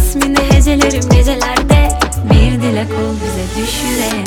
[0.09, 1.89] İsmini hecelerim gecelerde.
[2.23, 4.23] Bir dilek ol bize düşüre.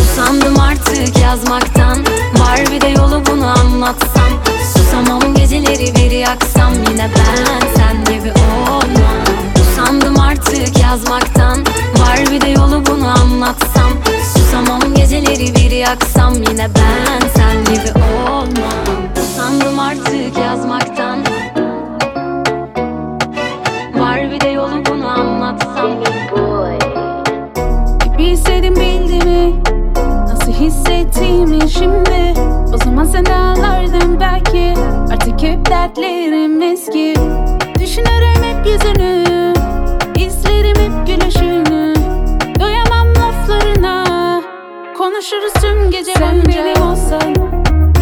[0.00, 1.98] Usandım artık yazmaktan.
[2.38, 4.28] Var bir de yolu bunu anlatsam.
[4.76, 6.72] Susamam geceleri bir yaksam.
[6.74, 8.32] Yine ben sen gibi
[8.70, 9.24] olmam.
[9.60, 11.58] Usandım artık yazmaktan.
[11.98, 13.90] Var bir de yolu bunu anlatsam.
[14.36, 16.34] Susamam geceleri bir yaksam.
[16.34, 18.84] Yine ben sen gibi olmam.
[19.22, 21.33] Usandım artık yazmaktan
[33.04, 34.74] O zaman sen anlardın belki
[35.12, 37.14] Artık hep dertlerim eski.
[37.80, 39.52] Düşünürüm hep yüzünü
[40.16, 41.94] İzlerim hep gülüşünü.
[42.60, 44.04] Doyamam laflarına
[44.98, 47.34] Konuşuruz tüm gece Sen benim olsan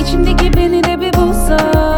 [0.02, 1.91] içimdeki beni de bir bulsan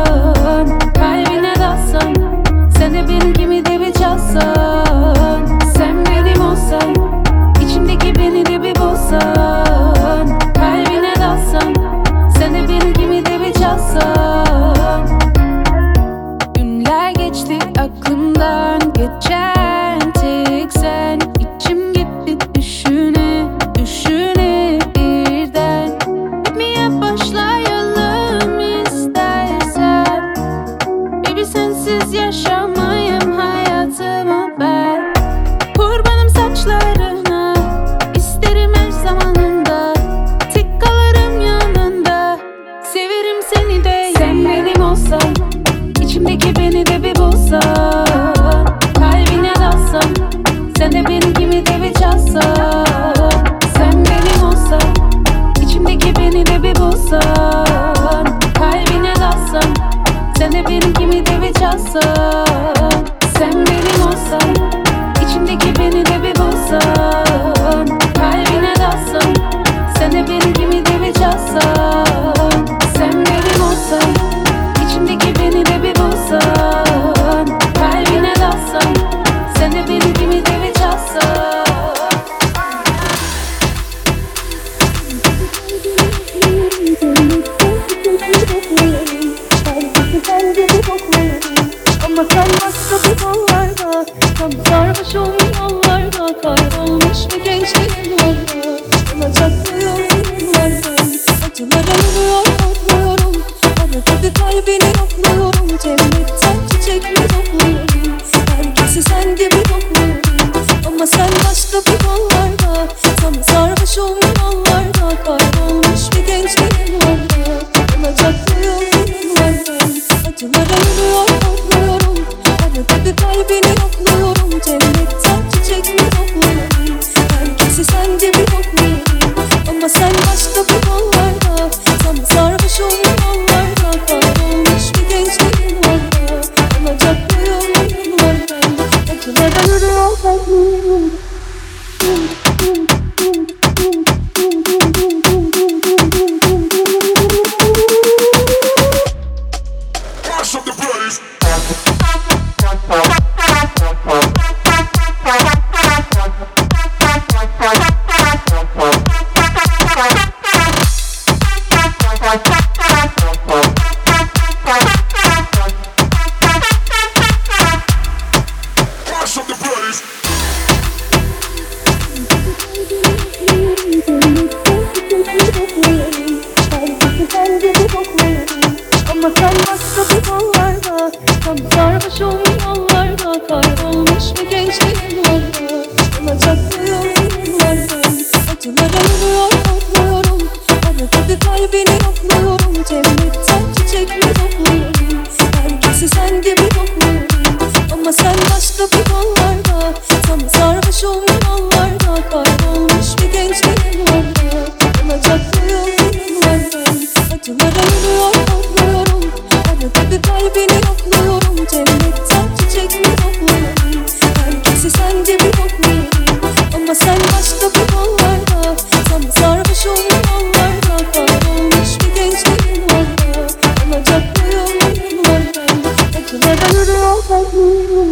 [227.14, 228.06] Acılara yürüyor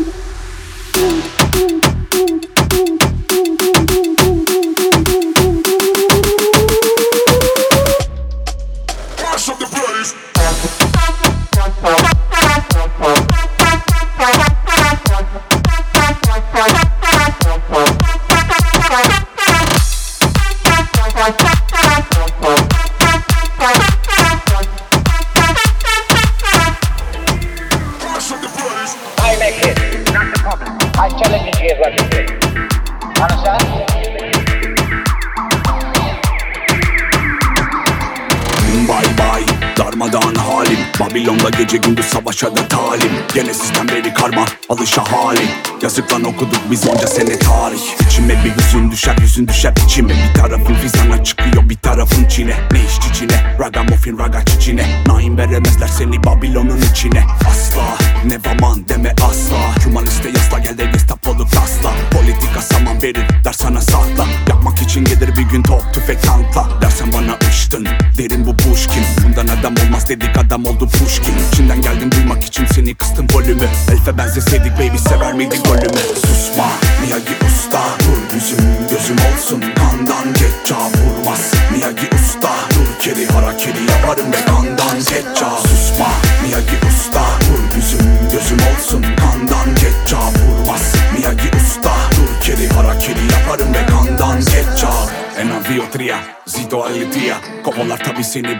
[0.95, 1.32] kalbim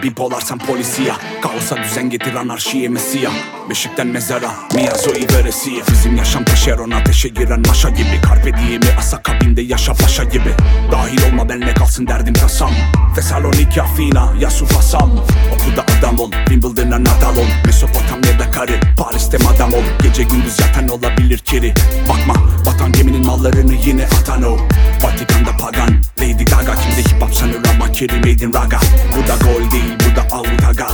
[0.03, 3.31] bipolar sen polisiya Kaosa düzen getir anarşiye mesya
[3.69, 8.21] Beşikten mezara Miyazoi veresiye Bizim yaşam taşeron ateşe giren maşa gibi.
[8.27, 10.53] Carpe diem'i asa kabinde yaşa paşa gibi.
[10.91, 12.71] Dahil olma benle kalsın derdim tasam
[13.15, 15.11] Thessaloniki Afina Yasu Fasam
[15.55, 17.47] Okulda adam ol Wimbledon'a Nadal ol.
[17.65, 19.83] Mesopotamya'da karı Paris'te madam ol.
[20.03, 21.73] Gece gündüz yatan olabilir kiri.
[22.09, 24.57] Bakma batan geminin mallarını yine atan o.
[25.03, 27.62] Vatikan'da pagan Lady Gaga kimde hip hop sanır
[27.93, 28.79] ama kiri made in raga.
[29.11, 30.87] Bu da gol değil bu da out aga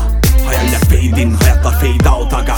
[0.45, 2.55] Hayaller fade in hayatlar fade out aga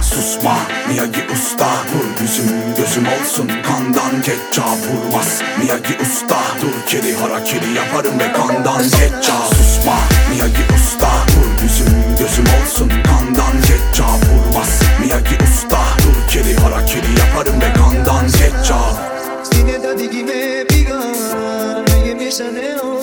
[0.00, 0.56] Susma
[0.88, 2.46] Miyagi usta Vur yüzüm
[2.76, 3.50] gözüm olsun.
[3.66, 6.38] Kandan ketça vurmaz Miyagi usta.
[6.62, 9.96] Dur keri harakiri yaparım ve kandan ketça Susma
[10.30, 12.88] Miyagi usta Vur yüzüm gözüm olsun.
[12.88, 15.78] Kandan ketça vurmaz Miyagi usta.
[15.98, 18.78] Dur keri harakiri yaparım ve kandan ketça
[19.44, 21.02] Stine da digime pigar
[21.88, 23.01] Mege mesane os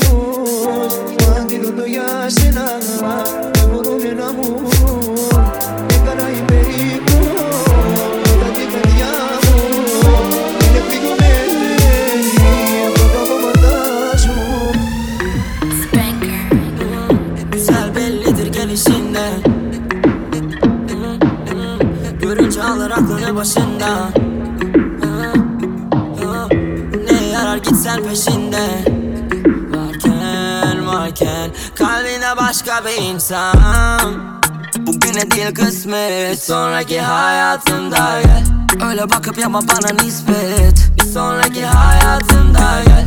[32.50, 34.40] başka bir insan.
[34.78, 38.44] Bugüne değil kısmet Sonraki hayatında gel
[38.90, 43.06] Öyle bakıp yapma bana nispet Bir sonraki hayatında gel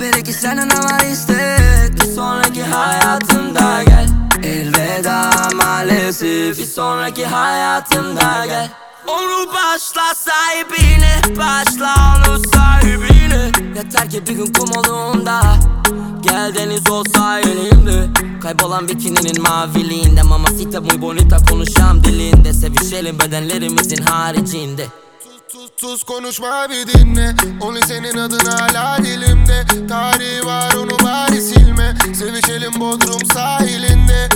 [0.00, 4.08] Belki senin ama istek Bir sonraki hayatında gel
[4.42, 8.68] Elveda maalesef Bir sonraki hayatında gel
[9.06, 13.17] Onu başla sahibine Başla onu sahibine
[13.76, 15.40] Yeter ki bir gün kum olduğunda
[16.22, 18.08] Gel deniz ol sahilimde
[18.42, 20.22] Kaybolan bikininin maviliğinde.
[20.22, 22.52] Mamacita muy bonita konuşam dilinde.
[22.52, 24.86] Sevişelim bedenlerimizin haricinde
[25.80, 27.34] Sus konuşma bir dinle.
[27.60, 29.86] Only senin adın hala dilimde.
[29.88, 31.94] Tarihi var onu bari silme.
[32.14, 34.28] Sevişelim Bodrum sahilinde.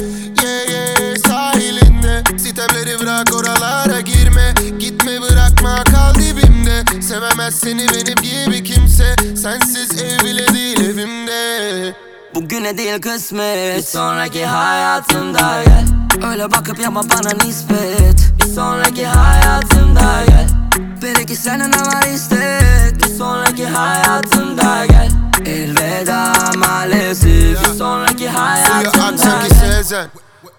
[0.43, 2.23] Yeah yeah sahilinde.
[2.39, 4.55] Sitemleri bırak oralara girme.
[4.79, 7.03] Gitme bırakma kal dibimde.
[7.03, 9.17] Sevemez seni benim gibi kimse.
[9.43, 11.95] Sensiz ev bile değil evimde.
[12.35, 15.87] Bugüne değil kısmet Bir sonraki hayatımda gel.
[16.31, 18.33] Öyle bakıp yapma bana nispet.
[18.39, 20.62] Bir sonraki hayatımda gel
[21.03, 25.11] Belki senden var istek Bir sonraki hayatımda gel.
[25.47, 29.49] Elveda maalesef Bir sonraki hayatımda
[29.91, 30.07] gel.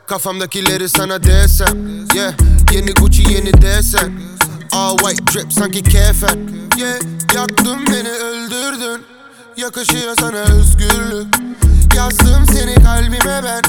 [0.07, 2.33] Kafamdakileri sana desem Yeah.
[2.73, 4.19] Yeni Gucci yeni desen
[4.71, 6.49] All white drip sanki kefen.
[6.77, 6.99] Yeah
[7.35, 9.05] Yaktın beni öldürdün.
[9.57, 11.35] Yakışıyor sana özgürlük.
[11.95, 13.61] Yazdım seni kalbime ben.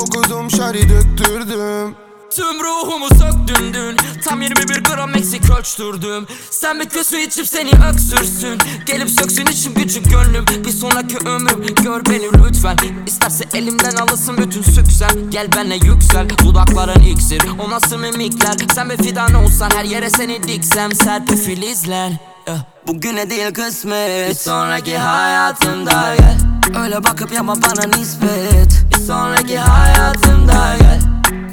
[0.00, 6.26] Okudum şari döktürdüm Tüm ruhumu söktün dün Tam 21 gram eksik ölçtürdüm.
[6.50, 8.58] Sen bekliyorsun içip seni öksürsün.
[8.86, 10.44] Gelip söksün içim gücüm gönlüm.
[10.64, 12.76] Bir sonraki ömrüm gör beni lütfen.
[13.06, 15.30] İsterse elimden alırsın bütün süksen.
[15.30, 17.42] Gel benle yüksel dudakların iksir.
[17.66, 18.56] O nasıl mimikler?
[18.74, 20.92] Sen bir fidan olsan her yere seni diksem.
[20.94, 22.18] Serpil filizlen.
[22.46, 22.52] Eh,
[22.86, 24.30] Bugüne değil kısmet.
[24.30, 26.38] Bir sonraki hayatımda gel.
[26.82, 28.84] Öyle bakıp yapma bana nispet.
[28.90, 31.05] Bir sonraki hayatımda gel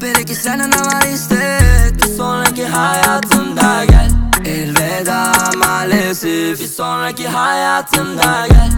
[0.03, 4.11] Belki senden var istek Bir sonraki hayatımda gel.
[4.45, 6.59] Elveda maalesef.
[6.59, 8.71] Bir sonraki hayatımda gel